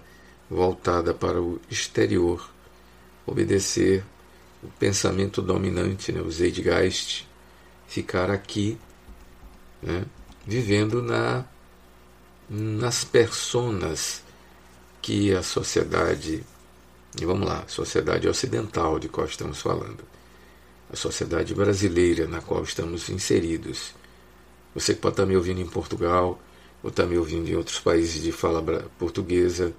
voltada 0.49 1.13
para 1.13 1.41
o 1.41 1.59
exterior, 1.69 2.49
obedecer 3.25 4.03
o 4.63 4.67
pensamento 4.79 5.41
dominante, 5.41 6.11
né? 6.13 6.21
o 6.21 6.31
Zeitgeist, 6.31 7.27
ficar 7.87 8.31
aqui, 8.31 8.77
né? 9.81 10.05
vivendo 10.47 11.01
na, 11.01 11.43
nas 12.49 13.03
personas 13.03 14.23
que 15.01 15.35
a 15.35 15.43
sociedade, 15.43 16.45
e 17.19 17.25
vamos 17.25 17.47
lá, 17.47 17.65
sociedade 17.67 18.27
ocidental 18.29 18.97
de 18.97 19.09
qual 19.09 19.27
estamos 19.27 19.61
falando, 19.61 20.12
a 20.93 20.95
sociedade 20.95 21.55
brasileira 21.55 22.27
na 22.27 22.39
qual 22.39 22.63
estamos 22.63 23.09
inseridos. 23.09 23.95
Você 24.75 24.93
que 24.93 25.01
pode 25.01 25.13
estar 25.13 25.25
me 25.25 25.35
ouvindo 25.35 25.59
em 25.59 25.65
Portugal, 25.65 26.39
ou 26.83 26.89
está 26.91 27.03
me 27.03 27.17
ouvindo 27.17 27.49
em 27.49 27.55
outros 27.55 27.79
países 27.79 28.21
de 28.21 28.31
fala 28.31 28.61
portuguesa, 28.99 29.73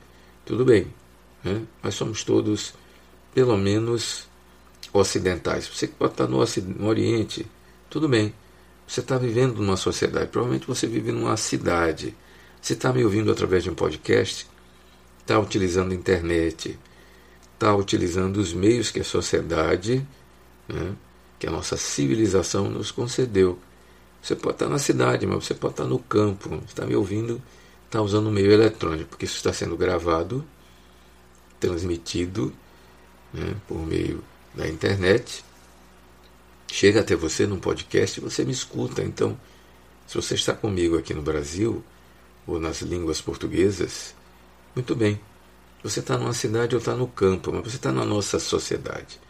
tudo 0.45 0.65
bem. 0.65 0.93
Né? 1.45 1.65
Somos 1.93 2.25
todos, 2.25 2.75
pelo 3.33 3.57
menos, 3.57 4.27
ocidentais. 4.93 5.69
Você 5.69 5.87
que 5.87 5.95
pode 5.95 6.15
estar 6.15 6.27
no, 6.27 6.45
no 6.79 6.89
Oriente, 6.89 7.47
tudo 7.89 8.09
bem. 8.09 8.35
Você 8.87 8.99
está 8.99 9.17
vivendo 9.17 9.59
numa 9.59 9.77
sociedade, 9.77 10.29
provavelmente 10.31 10.67
você 10.67 10.87
vive 10.87 11.13
numa 11.13 11.37
cidade. 11.37 12.15
Você 12.61 12.73
está 12.73 12.93
me 12.93 13.05
ouvindo 13.05 13.31
através 13.31 13.63
de 13.63 13.71
um 13.71 13.75
podcast, 13.75 14.49
está 15.21 15.39
utilizando 15.39 15.93
a 15.93 15.95
internet, 15.95 16.79
está 17.55 17.75
utilizando 17.75 18.39
os 18.39 18.53
meios 18.53 18.91
que 18.91 19.01
a 19.01 19.05
sociedade, 19.05 20.07
né, 20.69 20.95
que 21.45 21.49
a 21.49 21.53
nossa 21.53 21.77
civilização 21.77 22.71
nos 22.71 22.91
concedeu 22.91 23.59
você 24.25 24.35
pode 24.35 24.55
estar 24.55 24.71
na 24.71 24.79
cidade, 24.79 25.27
mas 25.27 25.45
você 25.45 25.53
pode 25.53 25.75
estar 25.75 25.85
no 25.85 25.99
campo. 25.99 26.55
Está 26.67 26.87
me 26.87 26.97
ouvindo, 26.97 27.43
está 27.85 28.01
usando 28.01 28.29
o 28.29 28.33
meio 28.33 28.51
eletrônico, 28.51 29.11
porque 29.11 29.27
isso 29.27 29.37
está 29.37 29.53
sendo 29.53 29.77
gravado, 29.77 30.43
transmitido 31.61 32.51
né, 33.35 33.55
por 33.69 33.87
meio 33.87 34.25
da 34.55 34.67
internet. 34.67 35.45
Chega 36.73 37.01
até 37.01 37.15
você 37.15 37.47
num 37.47 37.61
podcast 37.61 38.19
e 38.19 38.23
você 38.23 38.47
me 38.47 38.53
escuta. 38.53 39.03
Então, 39.03 39.39
se 40.07 40.17
você 40.17 40.37
está 40.37 40.55
comigo 40.55 40.97
aqui 40.97 41.13
no 41.13 41.21
Brasil, 41.21 41.85
ou 42.47 42.59
nas 42.59 42.81
línguas 42.81 43.21
portuguesas, 43.21 44.15
Muito 44.75 44.97
bem. 44.97 45.21
Você 45.83 46.01
está 46.01 46.17
numa 46.17 46.33
cidade 46.33 46.75
ou 46.75 46.79
está 46.79 46.97
no 46.97 47.07
campo, 47.07 47.53
mas 47.53 47.65
você 47.65 47.77
está 47.77 47.93
na 47.93 48.07
nossa 48.07 48.41
sociedade. 48.41 49.21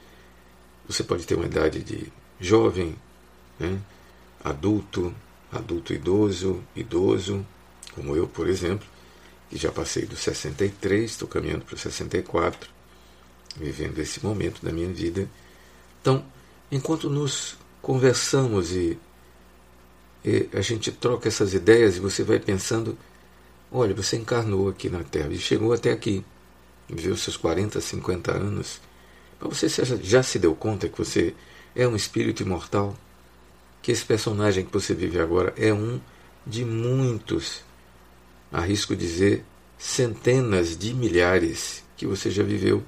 Você 0.86 1.02
pode 1.02 1.26
ter 1.26 1.34
uma 1.34 1.46
idade 1.46 1.82
de 1.82 2.12
jovem, 2.40 2.94
né? 3.58 3.80
adulto, 4.42 5.14
adulto 5.50 5.92
idoso, 5.92 6.62
idoso, 6.76 7.44
como 7.94 8.14
eu, 8.14 8.26
por 8.26 8.48
exemplo, 8.48 8.86
que 9.48 9.56
já 9.56 9.70
passei 9.70 10.04
dos 10.04 10.20
63, 10.20 11.10
estou 11.10 11.28
caminhando 11.28 11.64
para 11.64 11.74
os 11.74 11.80
64, 11.80 12.68
vivendo 13.56 13.98
esse 13.98 14.24
momento 14.24 14.64
da 14.64 14.72
minha 14.72 14.92
vida. 14.92 15.28
Então, 16.00 16.24
enquanto 16.70 17.08
nos 17.08 17.56
conversamos 17.80 18.72
e, 18.72 18.98
e 20.24 20.48
a 20.52 20.60
gente 20.60 20.90
troca 20.92 21.28
essas 21.28 21.54
ideias 21.54 21.96
e 21.96 22.00
você 22.00 22.22
vai 22.22 22.38
pensando, 22.38 22.98
olha, 23.70 23.94
você 23.94 24.16
encarnou 24.16 24.68
aqui 24.68 24.88
na 24.90 25.02
Terra 25.04 25.32
e 25.32 25.38
chegou 25.38 25.72
até 25.72 25.92
aqui 25.92 26.24
viveu 26.88 27.16
seus 27.16 27.36
40, 27.36 27.80
50 27.80 28.32
anos, 28.32 28.80
você 29.40 29.68
já 30.02 30.22
se 30.22 30.38
deu 30.38 30.54
conta 30.54 30.88
que 30.88 30.98
você 30.98 31.34
é 31.74 31.86
um 31.86 31.96
espírito 31.96 32.42
imortal? 32.42 32.96
Que 33.82 33.92
esse 33.92 34.04
personagem 34.04 34.64
que 34.64 34.72
você 34.72 34.94
vive 34.94 35.20
agora 35.20 35.52
é 35.56 35.72
um 35.72 36.00
de 36.46 36.64
muitos, 36.64 37.62
arrisco 38.52 38.94
dizer, 38.94 39.44
centenas 39.78 40.76
de 40.76 40.94
milhares 40.94 41.84
que 41.96 42.06
você 42.06 42.30
já 42.30 42.42
viveu. 42.42 42.82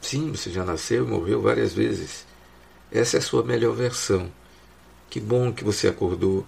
Sim, 0.00 0.30
você 0.30 0.50
já 0.50 0.64
nasceu 0.64 1.04
e 1.04 1.08
morreu 1.08 1.42
várias 1.42 1.72
vezes. 1.72 2.26
Essa 2.90 3.16
é 3.16 3.18
a 3.18 3.22
sua 3.22 3.42
melhor 3.42 3.74
versão. 3.74 4.30
Que 5.10 5.20
bom 5.20 5.52
que 5.52 5.64
você 5.64 5.88
acordou 5.88 6.46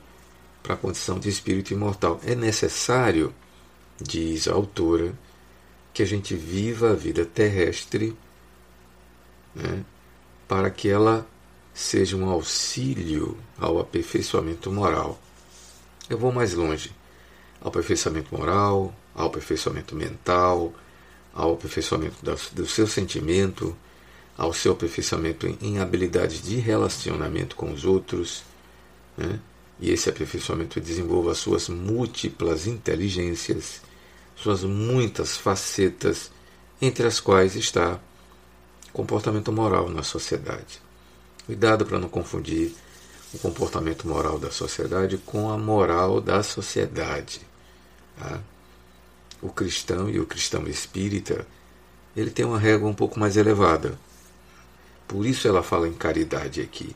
para 0.62 0.74
a 0.74 0.76
condição 0.76 1.18
de 1.18 1.28
espírito 1.28 1.72
imortal. 1.72 2.20
É 2.24 2.34
necessário, 2.34 3.34
diz 4.00 4.46
a 4.46 4.52
autora, 4.52 5.12
que 5.92 6.02
a 6.02 6.06
gente 6.06 6.34
viva 6.34 6.92
a 6.92 6.94
vida 6.94 7.24
terrestre 7.24 8.16
né, 9.58 9.84
para 10.46 10.70
que 10.70 10.88
ela 10.88 11.26
seja 11.74 12.16
um 12.16 12.28
auxílio 12.28 13.36
ao 13.58 13.78
aperfeiçoamento 13.78 14.70
moral. 14.70 15.20
Eu 16.08 16.16
vou 16.16 16.32
mais 16.32 16.54
longe. 16.54 16.90
Ao 17.60 17.68
aperfeiçoamento 17.68 18.34
moral, 18.34 18.94
ao 19.14 19.26
aperfeiçoamento 19.26 19.94
mental, 19.94 20.72
ao 21.34 21.54
aperfeiçoamento 21.54 22.16
do 22.52 22.66
seu 22.66 22.86
sentimento, 22.86 23.76
ao 24.36 24.52
seu 24.52 24.72
aperfeiçoamento 24.72 25.46
em 25.60 25.78
habilidades 25.78 26.40
de 26.40 26.56
relacionamento 26.56 27.56
com 27.56 27.72
os 27.72 27.84
outros, 27.84 28.44
né? 29.16 29.40
e 29.80 29.90
esse 29.90 30.08
aperfeiçoamento 30.08 30.80
desenvolva 30.80 31.32
as 31.32 31.38
suas 31.38 31.68
múltiplas 31.68 32.66
inteligências 32.66 33.82
suas 34.38 34.62
muitas 34.62 35.36
facetas, 35.36 36.30
entre 36.80 37.06
as 37.06 37.18
quais 37.18 37.56
está 37.56 38.00
comportamento 38.92 39.52
moral 39.52 39.88
na 39.88 40.02
sociedade. 40.02 40.80
Cuidado 41.46 41.86
para 41.86 41.98
não 41.98 42.08
confundir 42.08 42.74
o 43.32 43.38
comportamento 43.38 44.06
moral 44.06 44.38
da 44.38 44.50
sociedade 44.50 45.18
com 45.18 45.50
a 45.50 45.58
moral 45.58 46.20
da 46.20 46.42
sociedade. 46.42 47.40
Tá? 48.18 48.40
O 49.40 49.50
cristão 49.50 50.08
e 50.08 50.18
o 50.18 50.26
cristão 50.26 50.66
espírita, 50.66 51.46
ele 52.16 52.30
tem 52.30 52.44
uma 52.44 52.58
régua 52.58 52.88
um 52.88 52.94
pouco 52.94 53.18
mais 53.20 53.36
elevada. 53.36 53.98
Por 55.06 55.24
isso 55.24 55.46
ela 55.46 55.62
fala 55.62 55.88
em 55.88 55.94
caridade 55.94 56.60
aqui, 56.60 56.94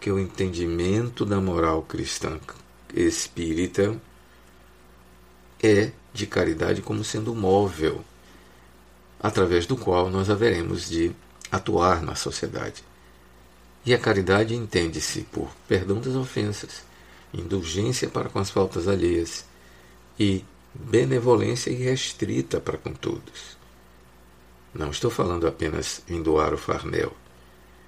que 0.00 0.10
o 0.10 0.18
entendimento 0.18 1.24
da 1.24 1.40
moral 1.40 1.82
cristã 1.82 2.38
espírita 2.94 4.00
é 5.62 5.90
de 6.12 6.26
caridade 6.26 6.82
como 6.82 7.02
sendo 7.02 7.34
móvel, 7.34 8.04
através 9.20 9.66
do 9.66 9.76
qual 9.76 10.08
nós 10.08 10.30
haveremos 10.30 10.88
de 10.88 11.12
atuar 11.50 12.02
na 12.02 12.14
sociedade. 12.14 12.84
E 13.84 13.94
a 13.94 13.98
caridade 13.98 14.54
entende-se 14.54 15.22
por 15.22 15.50
perdão 15.66 16.00
das 16.00 16.14
ofensas, 16.14 16.82
indulgência 17.32 18.08
para 18.08 18.28
com 18.28 18.38
as 18.38 18.50
faltas 18.50 18.88
alheias 18.88 19.44
e 20.18 20.44
benevolência 20.74 21.70
irrestrita 21.70 22.60
para 22.60 22.78
com 22.78 22.92
todos. 22.92 23.56
Não 24.74 24.90
estou 24.90 25.10
falando 25.10 25.46
apenas 25.46 26.02
em 26.08 26.22
doar 26.22 26.52
o 26.52 26.58
farnel. 26.58 27.16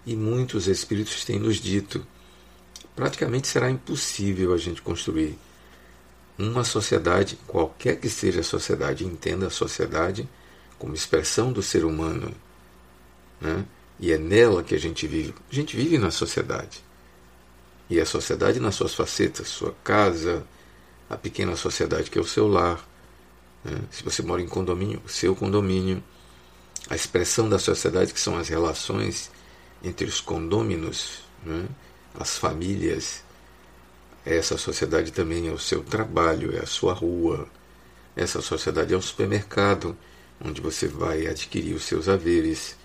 E 0.06 0.16
muitos 0.16 0.66
espíritos 0.66 1.24
têm 1.24 1.38
nos 1.38 1.56
dito: 1.56 2.04
praticamente 2.96 3.48
será 3.48 3.70
impossível 3.70 4.54
a 4.54 4.56
gente 4.56 4.80
construir 4.80 5.38
uma 6.38 6.64
sociedade, 6.64 7.38
qualquer 7.46 8.00
que 8.00 8.08
seja 8.08 8.40
a 8.40 8.44
sociedade, 8.44 9.04
entenda 9.04 9.48
a 9.48 9.50
sociedade 9.50 10.26
como 10.78 10.94
expressão 10.94 11.52
do 11.52 11.62
ser 11.62 11.84
humano, 11.84 12.34
né? 13.40 13.64
e 13.98 14.12
é 14.12 14.18
nela 14.18 14.62
que 14.62 14.74
a 14.74 14.78
gente 14.78 15.06
vive. 15.06 15.34
A 15.50 15.54
gente 15.54 15.76
vive 15.76 15.98
na 15.98 16.10
sociedade. 16.10 16.82
E 17.88 18.00
a 18.00 18.06
sociedade 18.06 18.60
nas 18.60 18.74
suas 18.74 18.94
facetas, 18.94 19.48
sua 19.48 19.74
casa, 19.82 20.46
a 21.08 21.16
pequena 21.16 21.56
sociedade 21.56 22.10
que 22.10 22.18
é 22.18 22.20
o 22.20 22.26
seu 22.26 22.46
lar, 22.46 22.86
né? 23.64 23.80
se 23.90 24.02
você 24.02 24.22
mora 24.22 24.40
em 24.40 24.48
condomínio, 24.48 25.02
o 25.04 25.08
seu 25.08 25.34
condomínio, 25.34 26.02
a 26.88 26.94
expressão 26.94 27.48
da 27.48 27.58
sociedade 27.58 28.12
que 28.12 28.20
são 28.20 28.36
as 28.36 28.48
relações 28.48 29.30
entre 29.82 30.06
os 30.06 30.20
condôminos, 30.20 31.22
né? 31.44 31.66
as 32.14 32.36
famílias, 32.36 33.22
essa 34.24 34.58
sociedade 34.58 35.12
também 35.12 35.48
é 35.48 35.52
o 35.52 35.58
seu 35.58 35.82
trabalho, 35.82 36.54
é 36.56 36.60
a 36.60 36.66
sua 36.66 36.92
rua. 36.92 37.48
Essa 38.14 38.42
sociedade 38.42 38.92
é 38.92 38.96
o 38.96 39.02
supermercado, 39.02 39.96
onde 40.44 40.60
você 40.60 40.86
vai 40.86 41.26
adquirir 41.26 41.74
os 41.74 41.84
seus 41.84 42.08
haveres. 42.08 42.76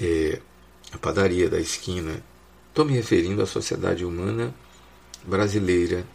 É 0.00 0.40
a 0.92 0.98
padaria 0.98 1.48
da 1.48 1.60
esquina. 1.60 2.22
Estou 2.68 2.84
me 2.84 2.92
referindo 2.92 3.42
à 3.42 3.46
sociedade 3.46 4.04
humana 4.04 4.54
brasileira 5.24 6.06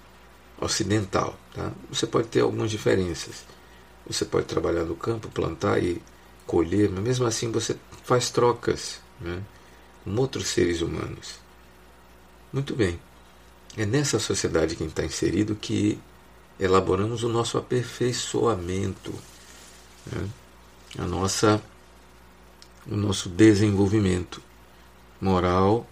ocidental. 0.60 1.38
Tá? 1.54 1.72
Você 1.90 2.08
pode 2.08 2.28
ter 2.28 2.42
algumas 2.42 2.72
diferenças. 2.72 3.46
Você 4.08 4.26
pode 4.26 4.46
trabalhar 4.46 4.84
no 4.84 4.96
campo, 4.96 5.30
plantar 5.30 5.82
e 5.82 6.02
colher, 6.46 6.90
mas 6.90 7.04
mesmo 7.04 7.26
assim 7.26 7.52
você 7.52 7.76
faz 8.04 8.30
trocas 8.30 9.00
né, 9.20 9.42
com 10.04 10.16
outros 10.16 10.48
seres 10.48 10.82
humanos. 10.82 11.40
Muito 12.54 12.76
bem. 12.76 13.00
É 13.76 13.86
nessa 13.86 14.20
sociedade 14.20 14.76
que 14.76 14.84
está 14.84 15.04
inserido 15.04 15.56
que 15.56 16.00
elaboramos 16.60 17.24
o 17.24 17.30
nosso 17.30 17.58
aperfeiçoamento, 17.58 19.14
né? 20.06 20.30
a 20.98 21.06
nossa, 21.06 21.62
o 22.88 22.96
nosso 22.96 23.30
desenvolvimento 23.30 24.42
moral, 25.20 25.88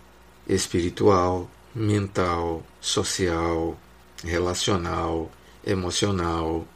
espiritual, 0.48 1.50
mental, 1.74 2.64
social, 2.80 3.78
relacional, 4.24 5.32
emocional, 5.66 6.68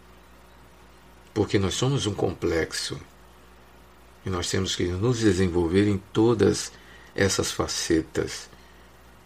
porque 1.33 1.59
nós 1.59 1.75
somos 1.75 2.05
um 2.05 2.13
complexo 2.13 2.99
e 4.25 4.29
nós 4.29 4.49
temos 4.49 4.75
que 4.75 4.85
nos 4.85 5.19
desenvolver 5.19 5.87
em 5.87 5.97
todas 6.11 6.71
essas 7.15 7.51
facetas. 7.51 8.49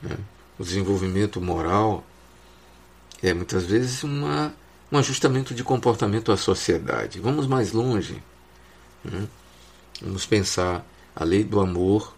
Né? 0.01 0.17
o 0.61 0.63
desenvolvimento 0.63 1.41
moral 1.41 2.03
é 3.21 3.33
muitas 3.33 3.65
vezes 3.65 4.03
uma, 4.03 4.53
um 4.91 4.97
ajustamento 4.97 5.53
de 5.53 5.63
comportamento 5.63 6.31
à 6.31 6.37
sociedade. 6.37 7.19
Vamos 7.19 7.47
mais 7.47 7.71
longe. 7.71 8.21
Né? 9.03 9.27
Vamos 10.01 10.25
pensar 10.25 10.85
a 11.15 11.23
lei 11.23 11.43
do 11.43 11.59
amor 11.59 12.13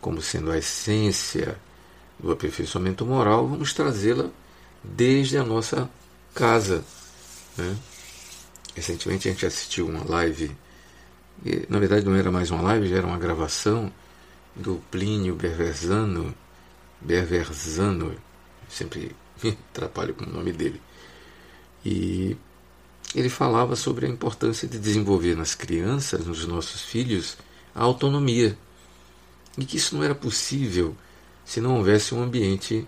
como 0.00 0.22
sendo 0.22 0.50
a 0.50 0.58
essência 0.58 1.58
do 2.18 2.30
aperfeiçoamento 2.30 3.04
moral, 3.04 3.46
vamos 3.46 3.72
trazê-la 3.72 4.30
desde 4.82 5.36
a 5.36 5.44
nossa 5.44 5.90
casa. 6.34 6.84
Né? 7.56 7.76
Recentemente 8.74 9.28
a 9.28 9.32
gente 9.32 9.46
assistiu 9.46 9.88
uma 9.88 10.04
live, 10.08 10.56
e, 11.44 11.66
na 11.68 11.78
verdade 11.78 12.04
não 12.04 12.14
era 12.14 12.30
mais 12.30 12.50
uma 12.50 12.62
live, 12.62 12.88
já 12.88 12.96
era 12.96 13.06
uma 13.06 13.18
gravação 13.18 13.92
do 14.54 14.82
Plínio 14.90 15.34
Berversano, 15.34 16.34
Berverzano, 17.00 18.14
sempre 18.68 19.14
me 19.42 19.58
atrapalho 19.70 20.14
com 20.14 20.24
o 20.24 20.32
nome 20.32 20.52
dele. 20.52 20.80
E 21.84 22.36
ele 23.18 23.28
falava 23.28 23.74
sobre 23.74 24.06
a 24.06 24.08
importância 24.08 24.68
de 24.68 24.78
desenvolver 24.78 25.36
nas 25.36 25.54
crianças, 25.54 26.26
nos 26.26 26.46
nossos 26.46 26.82
filhos, 26.82 27.36
a 27.74 27.82
autonomia. 27.82 28.56
E 29.58 29.64
que 29.64 29.76
isso 29.76 29.96
não 29.96 30.04
era 30.04 30.14
possível 30.14 30.94
se 31.44 31.60
não 31.60 31.76
houvesse 31.76 32.14
um 32.14 32.22
ambiente 32.22 32.86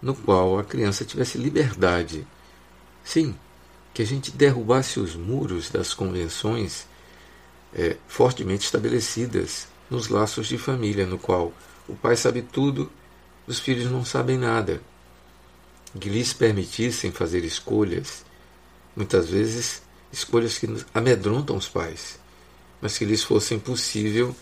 no 0.00 0.14
qual 0.14 0.58
a 0.58 0.64
criança 0.64 1.04
tivesse 1.04 1.38
liberdade. 1.38 2.26
Sim, 3.04 3.34
que 3.92 4.02
a 4.02 4.06
gente 4.06 4.30
derrubasse 4.30 4.98
os 4.98 5.14
muros 5.14 5.70
das 5.70 5.94
convenções 5.94 6.86
é, 7.74 7.96
fortemente 8.08 8.64
estabelecidas 8.64 9.68
nos 9.90 10.08
laços 10.08 10.48
de 10.48 10.58
família, 10.58 11.06
no 11.06 11.18
qual 11.18 11.52
o 11.88 11.94
pai 11.94 12.16
sabe 12.16 12.42
tudo 12.42 12.90
os 13.46 13.60
filhos 13.60 13.90
não 13.90 14.04
sabem 14.04 14.36
nada. 14.36 14.82
Que 16.00 16.08
lhes 16.08 16.32
permitissem 16.32 17.12
fazer 17.12 17.44
escolhas, 17.44 18.25
muitas 18.96 19.28
vezes 19.28 19.82
escolhas 20.10 20.56
que 20.56 20.66
amedrontam 20.94 21.56
os 21.56 21.68
pais, 21.68 22.18
mas 22.80 22.96
que 22.96 23.04
lhes 23.04 23.22
fosse 23.22 23.54
impossível 23.54 24.34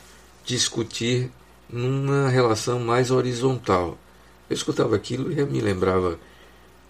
discutir 0.44 1.30
numa 1.68 2.28
relação 2.28 2.78
mais 2.78 3.10
horizontal. 3.10 3.98
Eu 4.48 4.54
escutava 4.54 4.94
aquilo 4.94 5.32
e 5.32 5.44
me 5.44 5.60
lembrava 5.60 6.18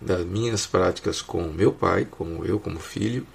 das 0.00 0.24
minhas 0.26 0.66
práticas 0.66 1.22
com 1.22 1.44
meu 1.44 1.72
pai, 1.72 2.04
como 2.04 2.44
eu 2.44 2.60
como 2.60 2.78
filho, 2.78 3.26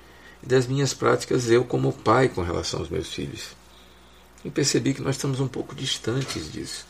e 0.43 0.45
das 0.45 0.67
minhas 0.67 0.93
práticas 0.93 1.49
eu 1.49 1.63
como 1.63 1.91
pai 1.91 2.29
com 2.29 2.41
relação 2.41 2.79
aos 2.79 2.89
meus 2.89 3.11
filhos. 3.11 3.57
E 4.45 4.49
percebi 4.49 4.93
que 4.93 5.01
nós 5.01 5.15
estamos 5.15 5.39
um 5.39 5.47
pouco 5.47 5.73
distantes 5.73 6.51
disso. 6.51 6.85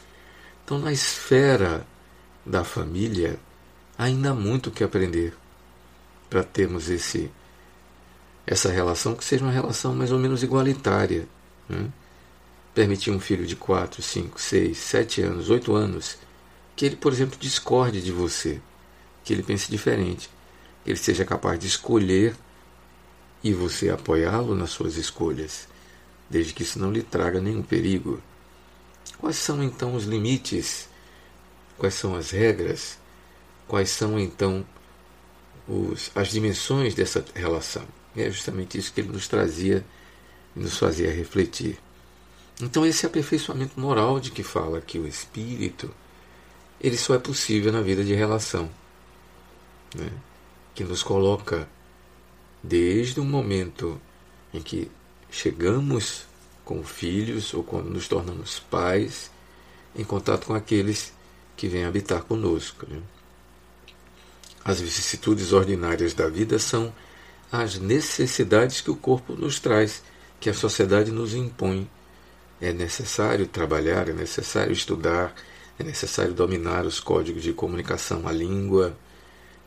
Então, 0.66 0.78
na 0.78 0.92
esfera 0.92 1.88
da 2.46 2.64
família, 2.64 3.40
ainda 3.98 4.32
há 4.32 4.34
muito 4.34 4.68
o 4.68 4.72
que 4.72 4.84
aprender 4.84 5.34
para 6.30 6.44
termos 6.44 6.90
esse 6.90 7.32
essa 8.46 8.72
relação 8.72 9.14
que 9.16 9.24
seja 9.24 9.46
uma 9.46 9.52
relação 9.52 9.94
mais 9.94 10.12
ou 10.12 10.18
menos 10.18 10.42
igualitária. 10.42 11.28
Né? 11.68 11.88
Permitir 12.74 13.12
um 13.12 13.20
filho 13.20 13.46
de 13.46 13.56
4, 13.56 14.02
5, 14.02 14.42
6, 14.42 14.78
7 14.78 15.22
anos, 15.22 15.50
8 15.52 15.76
anos, 15.76 16.18
que 16.76 16.86
ele, 16.86 16.96
por 16.96 17.14
exemplo, 17.14 17.38
discorde 17.40 18.02
de 18.02 18.12
você, 18.12 18.60
que 19.24 19.34
ele 19.34 19.44
pense 19.44 19.70
diferente, 19.70 20.32
que 20.84 20.90
ele 20.90 20.98
seja 20.98 21.24
capaz 21.24 21.60
de 21.60 21.68
escolher 21.68 22.36
e 23.44 23.54
você 23.54 23.90
apoiá-lo 23.90 24.56
nas 24.56 24.72
suas 24.72 24.96
escolhas, 24.96 25.68
desde 26.28 26.52
que 26.52 26.64
isso 26.64 26.80
não 26.80 26.92
lhe 26.92 27.04
traga 27.04 27.40
nenhum 27.40 27.62
perigo. 27.62 28.20
Quais 29.20 29.36
são 29.36 29.62
então 29.62 29.94
os 29.94 30.06
limites? 30.06 30.90
Quais 31.78 31.94
são 31.94 32.16
as 32.16 32.32
regras? 32.32 32.98
Quais 33.68 33.90
são 33.92 34.20
então 34.20 34.66
os, 35.70 36.12
as 36.16 36.30
dimensões 36.30 36.96
dessa 36.96 37.24
relação? 37.36 37.84
E 38.16 38.22
é 38.22 38.32
justamente 38.32 38.78
isso 38.78 38.92
que 38.92 39.02
ele 39.02 39.12
nos 39.12 39.28
trazia 39.28 39.86
e 40.56 40.60
nos 40.60 40.78
fazia 40.78 41.12
refletir. 41.14 41.78
Então 42.62 42.86
esse 42.86 43.06
aperfeiçoamento 43.06 43.80
moral 43.80 44.20
de 44.20 44.32
que 44.32 44.44
fala 44.44 44.80
aqui 44.80 45.00
o 45.00 45.08
Espírito, 45.08 45.90
ele 46.82 46.98
só 46.98 47.16
é 47.16 47.20
possível 47.20 47.72
na 47.72 47.82
vida 47.82 48.04
de 48.04 48.14
relação, 48.14 48.70
né? 49.96 50.12
que 50.76 50.84
nos 50.84 51.04
coloca 51.04 51.70
desde 52.62 53.20
o 53.20 53.24
momento 53.24 54.00
em 54.54 54.62
que 54.62 54.92
chegamos 55.30 56.26
com 56.66 56.84
filhos 56.84 57.54
ou 57.54 57.64
quando 57.64 57.90
nos 57.90 58.08
tornamos 58.08 58.60
pais, 58.60 59.32
em 59.96 60.04
contato 60.04 60.48
com 60.48 60.54
aqueles 60.54 61.14
que 61.56 61.68
vêm 61.68 61.86
habitar 61.86 62.24
conosco. 62.24 62.86
Né? 62.88 63.02
As 64.70 64.80
vicissitudes 64.80 65.52
ordinárias 65.52 66.14
da 66.14 66.30
vida 66.30 66.60
são 66.60 66.94
as 67.52 67.80
necessidades 67.80 68.82
que 68.82 68.92
o 68.92 68.96
corpo 68.96 69.34
nos 69.34 69.60
traz, 69.60 70.04
que 70.40 70.48
a 70.48 70.54
sociedade 70.54 71.10
nos 71.10 71.34
impõe. 71.34 71.90
É 72.62 72.72
necessário 72.72 73.48
trabalhar, 73.48 74.08
é 74.10 74.14
necessário 74.14 74.72
estudar, 74.72 75.34
é 75.80 75.84
necessário 75.84 76.36
dominar 76.36 76.86
os 76.86 77.00
códigos 77.00 77.42
de 77.42 77.52
comunicação, 77.52 78.28
a 78.28 78.32
língua, 78.32 78.96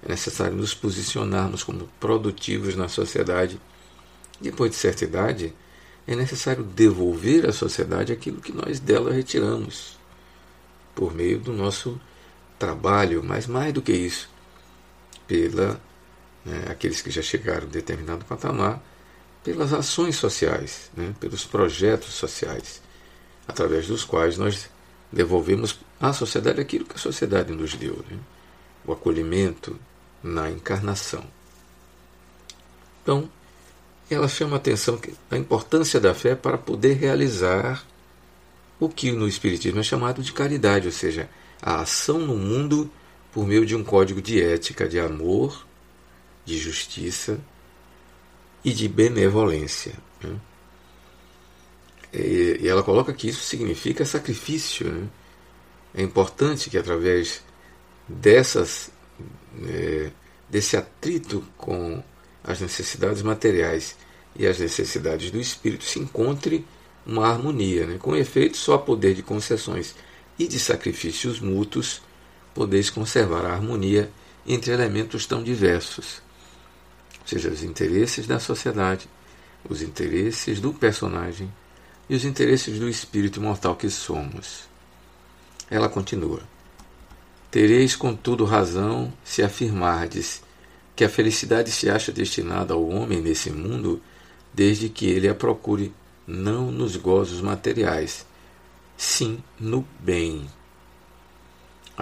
é 0.07 0.11
necessário 0.11 0.55
nos 0.55 0.73
posicionarmos 0.73 1.65
como 1.65 1.89
produtivos 1.99 2.77
na 2.77 2.87
sociedade. 2.87 3.61
Depois 4.41 4.71
de 4.71 4.77
certa 4.77 5.03
idade, 5.03 5.53
é 6.07 6.15
necessário 6.15 6.63
devolver 6.63 7.49
à 7.49 7.53
sociedade 7.53 8.13
aquilo 8.13 8.41
que 8.41 8.53
nós 8.53 8.79
dela 8.79 9.13
retiramos, 9.13 9.99
por 10.95 11.13
meio 11.13 11.41
do 11.41 11.53
nosso 11.53 12.01
trabalho, 12.57 13.21
mas 13.25 13.49
mais 13.49 13.73
do 13.73 13.83
que 13.83 13.93
isso, 13.93 14.31
pela 15.33 15.81
né, 16.45 16.65
aqueles 16.69 17.01
que 17.01 17.11
já 17.11 17.23
chegaram 17.23 17.67
a 17.67 17.71
determinado 17.71 18.23
patamar, 18.27 18.83
pelas 19.43 19.73
ações 19.73 20.17
sociais, 20.17 20.91
né, 20.95 21.15
pelos 21.19 21.47
projetos 21.47 22.13
sociais, 22.13 22.83
através 23.49 23.87
dos 23.87 24.05
quais 24.05 24.37
nós 24.37 24.69
devolvemos 25.11 25.81
à 25.99 26.13
sociedade 26.13 26.61
aquilo 26.61 26.85
que 26.85 26.97
a 26.97 26.99
sociedade 26.99 27.51
nos 27.51 27.75
deu, 27.75 28.05
né, 28.11 28.19
o 28.85 28.93
acolhimento 28.93 29.79
na 30.23 30.51
encarnação. 30.51 31.25
Então, 33.03 33.31
ela 34.11 34.29
chama 34.29 34.57
a 34.57 34.59
atenção 34.59 35.01
da 35.31 35.39
importância 35.39 35.99
da 35.99 36.15
fé 36.15 36.35
para 36.35 36.59
poder 36.59 36.93
realizar 36.95 37.83
o 38.79 38.87
que 38.87 39.11
no 39.11 39.27
Espiritismo 39.27 39.81
é 39.81 39.83
chamado 39.83 40.23
de 40.23 40.33
caridade, 40.33 40.87
ou 40.87 40.93
seja, 40.93 41.31
a 41.63 41.81
ação 41.81 42.19
no 42.19 42.37
mundo 42.37 42.91
por 43.33 43.47
meio 43.47 43.65
de 43.65 43.75
um 43.75 43.83
código 43.83 44.21
de 44.21 44.43
ética, 44.43 44.87
de 44.87 45.01
amor, 45.01 45.67
de 46.45 46.59
justiça 46.59 47.41
e 48.65 48.73
de 48.73 48.87
benevolência. 48.89 49.95
Né? 50.23 50.37
E 52.13 52.69
ela 52.69 52.83
coloca 52.83 53.13
que 53.15 53.29
isso 53.29 53.43
significa 53.43 54.05
sacrifício. 54.05 54.93
Né? 54.93 55.09
É 55.95 56.03
importante 56.03 56.69
que 56.69 56.77
através 56.77 57.43
dessas, 58.07 58.91
é, 59.67 60.11
desse 60.49 60.77
atrito 60.77 61.43
com 61.57 62.03
as 62.45 62.61
necessidades 62.61 63.23
materiais 63.23 63.97
e 64.37 64.47
as 64.47 64.59
necessidades 64.59 65.31
do 65.31 65.41
espírito 65.41 65.85
se 65.85 65.99
encontre 65.99 66.67
uma 67.07 67.27
harmonia. 67.29 67.87
Né? 67.87 67.99
Com 67.99 68.15
efeito, 68.15 68.59
só 68.59 68.75
a 68.75 68.79
poder 68.79 69.15
de 69.15 69.23
concessões 69.23 69.95
e 70.39 70.47
de 70.47 70.59
sacrifícios 70.59 71.41
mútuos 71.41 72.03
podeis 72.55 72.91
conservar 72.91 73.45
a 73.45 73.53
harmonia 73.53 74.11
entre 74.47 74.73
elementos 74.73 75.27
tão 75.27 75.43
diversos, 75.43 76.23
ou 77.21 77.27
seja, 77.27 77.49
os 77.49 77.63
interesses 77.63 78.27
da 78.27 78.39
sociedade, 78.39 79.09
os 79.69 79.81
interesses 79.83 80.61
do 80.61 80.73
personagem 80.73 81.53
e 82.09 82.15
os 82.15 82.25
interesses 82.25 82.79
do 82.79 82.89
espírito 82.89 83.41
mortal 83.41 83.77
que 83.77 83.89
somos. 83.89 84.65
Ela 85.71 85.89
continua: 85.89 86.43
Tereis, 87.51 87.95
contudo, 87.95 88.45
razão 88.45 89.13
se 89.25 89.43
afirmardes 89.43 90.43
que 90.95 91.05
a 91.05 91.09
felicidade 91.09 91.71
se 91.71 91.89
acha 91.89 92.13
destinada 92.13 92.75
ao 92.75 92.87
homem 92.89 93.23
nesse 93.23 93.51
mundo 93.51 94.03
desde 94.53 94.89
que 94.89 95.07
ele 95.07 95.29
a 95.29 95.35
procure 95.35 95.95
não 96.27 96.71
nos 96.71 96.97
gozos 96.97 97.41
materiais, 97.41 98.27
sim 98.97 99.43
no 99.59 99.87
bem. 99.99 100.47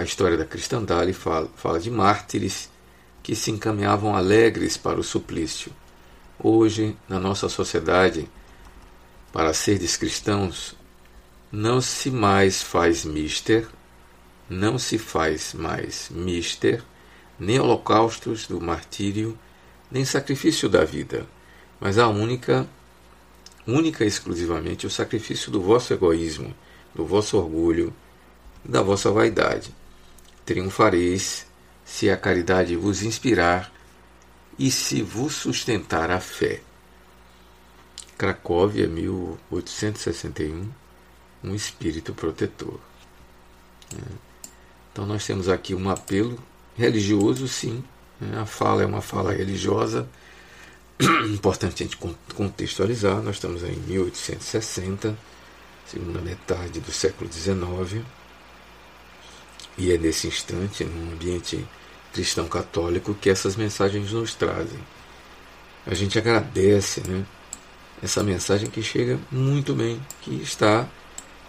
A 0.01 0.03
história 0.03 0.35
da 0.35 0.47
cristandade 0.47 1.13
fala, 1.13 1.47
fala 1.57 1.79
de 1.79 1.91
mártires 1.91 2.71
que 3.23 3.37
se 3.37 3.51
encaminhavam 3.51 4.17
alegres 4.17 4.79
para 4.79 4.99
o 4.99 5.05
suplício. 5.05 5.71
Hoje, 6.43 6.97
na 7.07 7.21
nossa 7.21 7.51
sociedade, 7.51 8.27
para 9.31 9.53
seres 9.53 9.99
cristãos, 9.99 10.75
não 11.53 11.83
se 11.83 12.11
mais 12.11 12.63
faz 12.63 13.05
mister, 13.05 13.69
não 14.49 14.79
se 14.79 14.97
faz 14.97 15.53
mais 15.53 16.09
mister, 16.09 16.83
nem 17.39 17.61
holocaustos 17.61 18.47
do 18.47 18.59
martírio, 18.59 19.39
nem 19.91 20.03
sacrifício 20.03 20.67
da 20.67 20.83
vida, 20.83 21.27
mas 21.79 21.99
a 21.99 22.09
única, 22.09 22.67
única 23.67 24.03
e 24.03 24.09
exclusivamente 24.09 24.87
o 24.87 24.91
sacrifício 24.91 25.53
do 25.53 25.61
vosso 25.61 25.93
egoísmo, 25.93 26.55
do 26.95 27.05
vosso 27.05 27.37
orgulho, 27.37 27.93
da 28.65 28.81
vossa 28.81 29.11
vaidade. 29.11 29.79
Triunfareis 30.51 31.47
se 31.85 32.11
a 32.11 32.17
caridade 32.17 32.75
vos 32.75 33.03
inspirar 33.03 33.73
e 34.59 34.69
se 34.69 35.01
vos 35.01 35.33
sustentar 35.33 36.11
a 36.11 36.19
fé. 36.19 36.61
Cracóvia, 38.19 38.89
1861, 38.89 40.69
um 41.45 41.55
espírito 41.55 42.13
protetor. 42.13 42.81
É. 43.95 43.99
Então 44.91 45.07
nós 45.07 45.25
temos 45.25 45.49
aqui 45.49 45.73
um 45.73 45.89
apelo 45.89 46.37
religioso, 46.77 47.47
sim. 47.47 47.85
Né? 48.21 48.41
A 48.41 48.45
fala 48.45 48.83
é 48.83 48.87
uma 48.87 49.01
fala 49.01 49.33
religiosa. 49.33 50.09
Importante 51.33 51.85
a 51.85 51.87
gente 51.87 51.97
contextualizar. 52.35 53.23
Nós 53.23 53.37
estamos 53.37 53.63
em 53.63 53.77
1860, 53.87 55.17
segunda 55.87 56.21
metade 56.21 56.81
do 56.81 56.91
século 56.91 57.33
XIX. 57.33 58.05
E 59.81 59.91
é 59.91 59.97
nesse 59.97 60.27
instante, 60.27 60.85
num 60.85 61.11
ambiente 61.11 61.67
cristão 62.13 62.47
católico, 62.47 63.15
que 63.15 63.31
essas 63.31 63.57
mensagens 63.57 64.13
nos 64.13 64.35
trazem. 64.35 64.79
A 65.87 65.95
gente 65.95 66.19
agradece 66.19 67.01
né, 67.09 67.25
essa 68.03 68.23
mensagem 68.23 68.69
que 68.69 68.83
chega 68.83 69.19
muito 69.33 69.75
bem, 69.75 69.99
que 70.21 70.35
está 70.35 70.87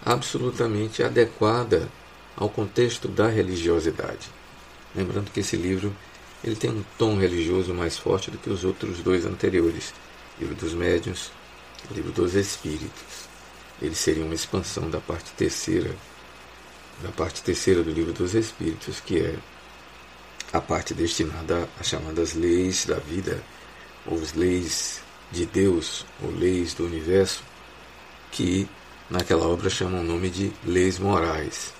absolutamente 0.05 1.03
adequada 1.03 1.89
ao 2.38 2.47
contexto 2.47 3.09
da 3.09 3.27
religiosidade. 3.27 4.29
Lembrando 4.95 5.29
que 5.29 5.41
esse 5.41 5.57
livro 5.57 5.93
ele 6.41 6.55
tem 6.55 6.69
um 6.69 6.86
tom 6.97 7.17
religioso 7.19 7.73
mais 7.73 7.97
forte 7.97 8.32
do 8.32 8.38
que 8.38 8.49
os 8.49 8.63
outros 8.63 8.99
dois 8.99 9.25
anteriores, 9.25 9.93
Livro 10.39 10.55
dos 10.55 10.73
Médiuns, 10.73 11.34
Livro 11.91 12.13
dos 12.13 12.34
Espíritos. 12.34 13.27
Ele 13.82 13.93
seria 13.93 14.23
uma 14.23 14.34
expansão 14.34 14.89
da 14.89 15.01
parte 15.01 15.34
terceira, 15.34 15.93
da 17.01 17.09
parte 17.11 17.41
terceira 17.41 17.83
do 17.83 17.91
Livro 17.91 18.13
dos 18.13 18.33
Espíritos, 18.33 18.99
que 18.99 19.19
é 19.19 19.35
a 20.53 20.61
parte 20.61 20.93
destinada 20.93 21.67
às 21.79 21.87
chamadas 21.87 22.33
leis 22.33 22.85
da 22.85 22.95
vida, 22.95 23.41
ou 24.05 24.21
as 24.21 24.33
leis 24.33 25.01
de 25.31 25.45
Deus, 25.45 26.05
ou 26.21 26.31
leis 26.31 26.73
do 26.73 26.85
universo, 26.85 27.43
que 28.31 28.67
naquela 29.09 29.47
obra 29.47 29.69
chamam 29.69 30.01
o 30.01 30.03
nome 30.03 30.29
de 30.29 30.51
leis 30.65 30.99
morais. 30.99 31.73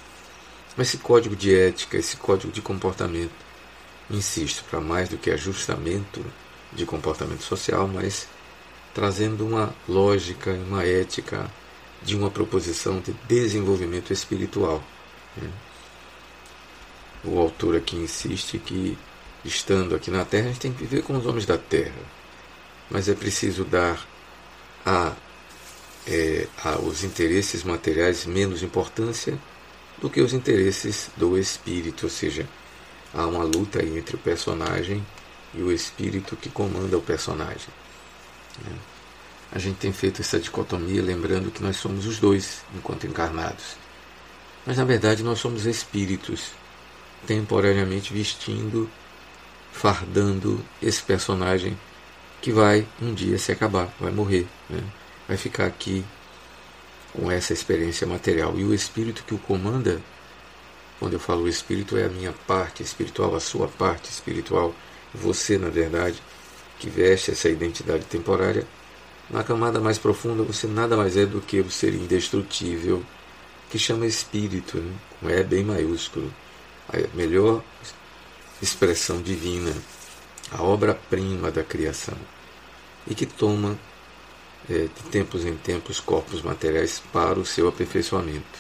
Mas 0.78 0.88
esse 0.88 0.98
código 0.98 1.36
de 1.36 1.54
ética, 1.54 1.98
esse 1.98 2.16
código 2.16 2.52
de 2.52 2.62
comportamento, 2.62 3.34
insisto, 4.10 4.64
para 4.70 4.80
mais 4.80 5.10
do 5.10 5.18
que 5.18 5.32
ajustamento 5.32 6.24
de 6.72 6.86
comportamento 6.86 7.44
social, 7.44 7.88
mas 7.88 8.28
trazendo 8.94 9.46
uma 9.46 9.74
lógica, 9.88 10.52
uma 10.52 10.84
ética 10.84 11.50
de 12.02 12.16
uma 12.16 12.32
proposição 12.32 13.00
de 13.00 13.14
desenvolvimento 13.28 14.12
espiritual. 14.12 14.82
Né? 15.38 15.50
O 17.24 17.40
autor 17.40 17.76
aqui 17.76 17.96
insiste 17.96 18.58
que, 18.58 18.98
estando 19.46 19.96
aqui 19.96 20.10
na 20.10 20.26
Terra, 20.26 20.46
a 20.46 20.48
gente 20.48 20.60
tem 20.60 20.74
que 20.74 20.84
viver 20.84 21.04
com 21.04 21.18
os 21.18 21.26
homens 21.26 21.46
da 21.46 21.58
Terra, 21.58 22.02
mas 22.90 23.08
é 23.08 23.14
preciso 23.14 23.64
dar 23.64 24.06
a, 24.86 25.14
é, 26.08 26.48
aos 26.64 27.04
interesses 27.04 27.64
materiais 27.64 28.26
menos 28.26 28.64
importância 28.64 29.38
do 30.00 30.10
que 30.10 30.20
os 30.20 30.34
interesses 30.34 31.12
do 31.16 31.38
espírito, 31.38 32.06
ou 32.06 32.10
seja, 32.10 32.48
há 33.14 33.28
uma 33.28 33.44
luta 33.44 33.84
entre 33.84 34.16
o 34.16 34.20
personagem 34.20 35.06
e 35.54 35.62
o 35.62 35.72
espírito 35.72 36.36
que 36.36 36.50
comanda 36.50 36.98
o 36.98 37.02
personagem. 37.02 37.70
Né? 38.66 38.76
A 39.52 39.60
gente 39.60 39.78
tem 39.78 39.92
feito 39.92 40.22
essa 40.22 40.40
dicotomia 40.40 41.04
lembrando 41.04 41.52
que 41.52 41.62
nós 41.62 41.76
somos 41.76 42.06
os 42.06 42.20
dois 42.20 42.64
enquanto 42.74 43.06
encarnados. 43.06 43.81
Mas 44.66 44.78
na 44.78 44.86
verdade 44.86 45.24
nós 45.24 45.40
somos 45.40 45.66
espíritos 45.66 46.52
temporariamente 47.26 48.14
vestindo, 48.14 48.90
fardando 49.72 50.64
esse 50.82 51.02
personagem 51.02 51.78
que 52.42 52.52
vai 52.52 52.88
um 53.02 53.14
dia 53.14 53.38
se 53.38 53.52
acabar, 53.52 53.94
vai 54.00 54.12
morrer, 54.12 54.48
né? 54.70 54.84
vai 55.28 55.38
ficar 55.38 55.66
aqui 55.66 56.04
com 57.14 57.32
essa 57.32 57.54
experiência 57.54 58.08
material. 58.08 58.58
E 58.58 58.64
o 58.64 58.74
espírito 58.74 59.24
que 59.24 59.34
o 59.34 59.38
comanda, 59.38 60.02
quando 61.00 61.14
eu 61.14 61.20
falo 61.20 61.48
espírito, 61.48 61.98
é 61.98 62.06
a 62.06 62.10
minha 62.10 62.34
parte 62.48 62.82
espiritual, 62.82 63.36
a 63.36 63.40
sua 63.40 63.68
parte 63.68 64.10
espiritual, 64.10 64.74
você, 65.14 65.58
na 65.58 65.70
verdade, 65.70 66.22
que 66.80 66.90
veste 66.90 67.32
essa 67.32 67.50
identidade 67.50 68.06
temporária. 68.06 68.66
Na 69.30 69.44
camada 69.44 69.80
mais 69.80 69.98
profunda, 69.98 70.44
você 70.44 70.68
nada 70.68 70.98
mais 70.98 71.16
é 71.16 71.26
do 71.26 71.40
que 71.42 71.60
o 71.60 71.70
ser 71.70 71.94
indestrutível, 71.94 73.04
que 73.72 73.80
chama 73.80 74.06
espírito, 74.06 74.78
né? 74.78 74.94
com 75.20 75.30
E 75.30 75.44
bem 75.44 75.64
maiúsculo, 75.64 76.32
a 76.90 77.16
melhor 77.16 77.64
expressão 78.62 79.22
divina, 79.22 79.74
a 80.52 80.62
obra-prima 80.62 81.50
da 81.50 81.64
criação, 81.64 82.18
e 83.08 83.16
que 83.16 83.26
toma 83.26 83.80
é, 84.70 84.74
de 84.74 85.10
tempos 85.10 85.46
em 85.46 85.56
tempos 85.56 86.02
corpos 86.02 86.42
materiais 86.42 87.02
para 87.14 87.40
o 87.40 87.46
seu 87.46 87.70
aperfeiçoamento. 87.70 88.60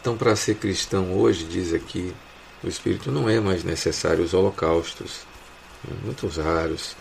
Então, 0.00 0.16
para 0.16 0.34
ser 0.34 0.54
cristão 0.54 1.12
hoje, 1.12 1.44
diz 1.44 1.74
aqui 1.74 2.14
o 2.64 2.68
Espírito, 2.68 3.12
não 3.12 3.28
é 3.28 3.38
mais 3.38 3.62
necessário 3.62 4.24
os 4.24 4.32
holocaustos, 4.32 5.26
né, 5.84 5.94
muitos 6.02 6.38
raros, 6.38 6.96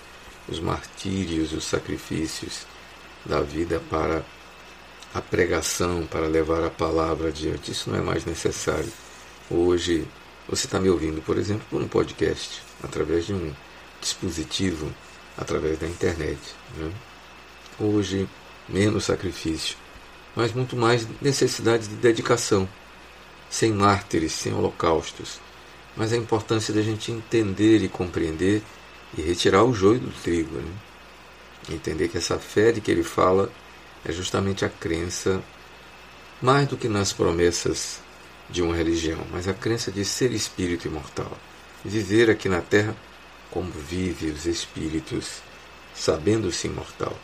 os 0.50 0.60
martírios, 0.60 1.54
os 1.54 1.64
sacrifícios 1.64 2.68
da 3.26 3.40
vida 3.42 3.82
para 3.90 4.26
a 5.14 5.22
pregação, 5.22 6.06
para 6.06 6.28
levar 6.28 6.64
a 6.64 6.70
palavra 6.70 7.30
adiante. 7.30 7.72
Isso 7.72 7.90
não 7.90 7.98
é 7.98 8.02
mais 8.02 8.26
necessário. 8.26 8.92
Hoje, 9.50 10.08
você 10.48 10.66
está 10.66 10.80
me 10.80 10.90
ouvindo, 10.90 11.22
por 11.22 11.38
exemplo, 11.38 11.66
por 11.70 11.82
um 11.82 11.88
podcast, 11.88 12.62
através 12.84 13.26
de 13.26 13.34
um 13.34 13.54
dispositivo, 14.00 14.92
através 15.38 15.80
da 15.80 15.88
internet. 15.88 16.40
Né? 16.78 16.92
Hoje, 17.80 18.28
menos 18.68 19.06
sacrifício, 19.06 19.78
mas 20.36 20.54
muito 20.54 20.76
mais 20.76 21.08
necessidade 21.22 21.88
de 21.88 21.96
dedicação, 21.96 22.68
sem 23.50 23.74
mártires, 23.74 24.32
sem 24.32 24.54
holocaustos. 24.54 25.40
Mas 25.98 26.14
a 26.14 26.18
importância 26.18 26.74
da 26.74 26.82
gente 26.82 27.12
entender 27.12 27.84
e 27.84 27.90
compreender 27.90 28.62
e 29.18 29.22
retirar 29.22 29.64
o 29.64 29.74
joio 29.74 30.00
do 30.00 30.12
trigo. 30.22 30.56
Né? 30.56 30.72
Entender 31.72 32.08
que 32.08 32.18
essa 32.18 32.38
fé 32.38 32.72
de 32.72 32.80
que 32.80 32.92
ele 32.92 33.04
fala 33.04 33.52
é 34.06 34.12
justamente 34.12 34.66
a 34.66 34.70
crença, 34.70 35.42
mais 36.42 36.68
do 36.68 36.78
que 36.78 36.88
nas 36.88 37.12
promessas 37.12 38.00
de 38.50 38.62
uma 38.62 38.76
religião, 38.76 39.20
mas 39.32 39.48
a 39.48 39.54
crença 39.54 39.92
de 39.92 40.04
ser 40.06 40.32
espírito 40.32 40.88
imortal. 40.88 41.32
Viver 41.84 42.30
aqui 42.30 42.50
na 42.50 42.62
Terra 42.62 42.96
como 43.52 43.72
vive 43.72 44.28
os 44.28 44.46
espíritos, 44.46 45.42
sabendo-se 45.94 46.68
imortal. 46.68 47.18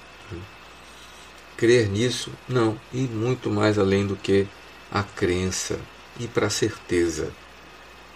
Crer 1.58 1.88
nisso? 1.90 2.32
Não, 2.48 2.80
e 2.92 3.02
muito 3.02 3.50
mais 3.50 3.78
além 3.80 4.06
do 4.06 4.16
que 4.16 4.48
a 4.92 5.04
crença, 5.04 5.80
e 6.20 6.28
para 6.28 6.48
a 6.48 6.50
certeza. 6.50 7.32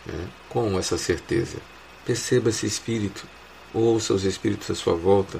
Né? 0.05 0.27
Com 0.49 0.77
essa 0.77 0.97
certeza? 0.97 1.57
Perceba-se 2.05 2.65
espírito, 2.65 3.25
ouça 3.73 4.13
os 4.13 4.23
espíritos 4.23 4.69
à 4.69 4.75
sua 4.75 4.95
volta, 4.95 5.39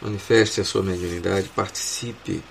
manifeste 0.00 0.60
a 0.60 0.64
sua 0.64 0.82
mediunidade, 0.82 1.48
participe 1.48 2.42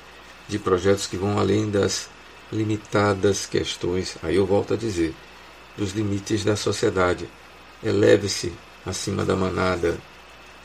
de 0.47 0.57
projetos 0.57 1.07
que 1.07 1.17
vão 1.17 1.37
além 1.37 1.69
das 1.69 2.09
limitadas 2.51 3.45
questões, 3.45 4.17
aí 4.23 4.35
eu 4.35 4.45
volto 4.45 4.73
a 4.73 4.77
dizer, 4.77 5.13
dos 5.75 5.91
limites 5.91 6.43
da 6.43 6.55
sociedade. 6.55 7.29
Eleve-se 7.83 8.53
acima 8.85 9.25
da 9.25 9.35
manada, 9.35 9.97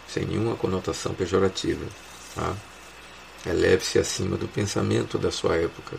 sem 0.08 0.24
nenhuma 0.24 0.56
conotação 0.56 1.12
pejorativa. 1.14 1.84
Tá? 2.34 2.54
Eleve-se 3.44 3.98
acima 3.98 4.36
do 4.36 4.46
pensamento 4.46 5.18
da 5.18 5.30
sua 5.30 5.56
época. 5.56 5.98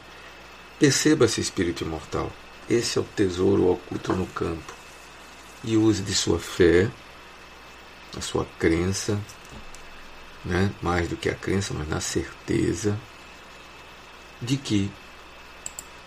Perceba-se 0.80 1.42
espírito 1.42 1.84
imortal. 1.84 2.32
Esse 2.70 2.98
é 2.98 3.02
o 3.02 3.06
tesouro 3.16 3.70
oculto 3.70 4.14
no 4.14 4.26
campo. 4.28 4.74
E 5.64 5.78
use 5.78 6.02
de 6.02 6.14
sua 6.14 6.40
fé, 6.40 6.90
a 8.18 8.22
sua 8.22 8.46
crença, 8.58 9.20
né? 10.44 10.72
mais 10.82 11.08
do 11.08 11.16
que 11.16 11.30
a 11.30 11.36
crença, 11.36 11.74
mas 11.74 11.88
na 11.88 12.00
certeza 12.00 12.98
de 14.44 14.58
que 14.58 14.92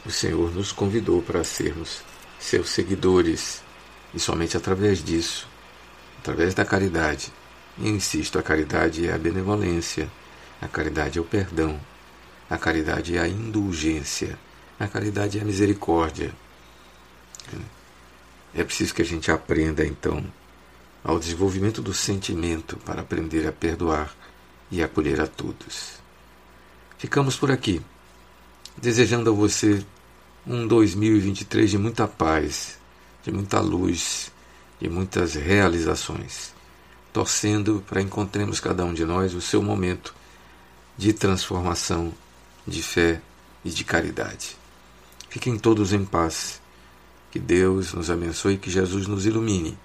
o 0.05 0.11
Senhor 0.11 0.55
nos 0.55 0.71
convidou 0.71 1.23
para 1.23 1.43
sermos 1.43 2.03
seus 2.39 2.71
seguidores 2.71 3.63
e 4.15 4.21
somente 4.21 4.57
através 4.57 5.03
disso, 5.03 5.49
através 6.19 6.55
da 6.55 6.65
caridade. 6.65 7.33
E 7.79 7.89
insisto, 7.89 8.39
a 8.39 8.43
caridade 8.43 9.09
é 9.09 9.13
a 9.13 9.19
benevolência 9.19 10.09
a 10.61 10.69
caridade 10.69 11.19
é 11.19 11.21
o 11.21 11.25
perdão. 11.25 11.79
A 12.49 12.57
caridade 12.57 13.17
é 13.17 13.21
a 13.21 13.29
indulgência. 13.29 14.39
A 14.79 14.87
caridade 14.87 15.39
é 15.39 15.43
a 15.43 15.45
misericórdia. 15.45 16.35
É 18.55 18.65
preciso 18.65 18.95
que 18.95 19.03
a 19.03 19.05
gente 19.05 19.31
aprenda, 19.31 19.85
então, 19.85 20.25
ao 21.05 21.19
desenvolvimento 21.19 21.83
do 21.83 21.93
sentimento 21.93 22.77
para 22.79 23.03
aprender 23.03 23.47
a 23.47 23.53
perdoar 23.53 24.15
e 24.71 24.83
acolher 24.83 25.21
a 25.21 25.27
todos. 25.27 26.01
Ficamos 26.99 27.37
por 27.37 27.51
aqui, 27.51 27.83
desejando 28.77 29.31
a 29.31 29.33
você 29.33 29.85
um 30.47 30.67
2023 30.67 31.71
de 31.71 31.79
muita 31.79 32.07
paz, 32.07 32.79
de 33.25 33.33
muita 33.33 33.61
luz, 33.61 34.31
de 34.81 34.89
muitas 34.89 35.35
realizações, 35.35 36.55
torcendo 37.13 37.83
para 37.87 38.01
encontremos 38.01 38.61
cada 38.61 38.85
um 38.85 38.93
de 38.93 39.05
nós 39.05 39.35
o 39.35 39.41
seu 39.41 39.63
momento 39.63 40.15
de 40.97 41.13
transformação, 41.13 42.13
de 42.67 42.83
fé 42.83 43.21
e 43.65 43.71
de 43.71 43.85
caridade. 43.85 44.57
Fiquem 45.29 45.59
todos 45.59 45.93
em 45.93 46.05
paz. 46.05 46.61
Que 47.31 47.39
Deus 47.39 47.93
nos 47.93 48.11
abençoe, 48.11 48.57
que 48.57 48.71
Jesus 48.71 49.07
nos 49.07 49.27
ilumine, 49.27 49.77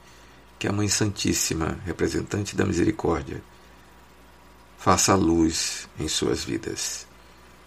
que 0.57 0.67
a 0.67 0.71
Mãe 0.71 0.87
Santíssima, 0.87 1.79
representante 1.85 2.55
da 2.55 2.65
misericórdia, 2.65 3.43
faça 4.77 5.13
luz 5.15 5.89
em 5.99 6.07
suas 6.07 6.45
vidas. 6.45 7.10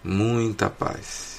Muita 0.05 0.69
paz. 0.69 1.34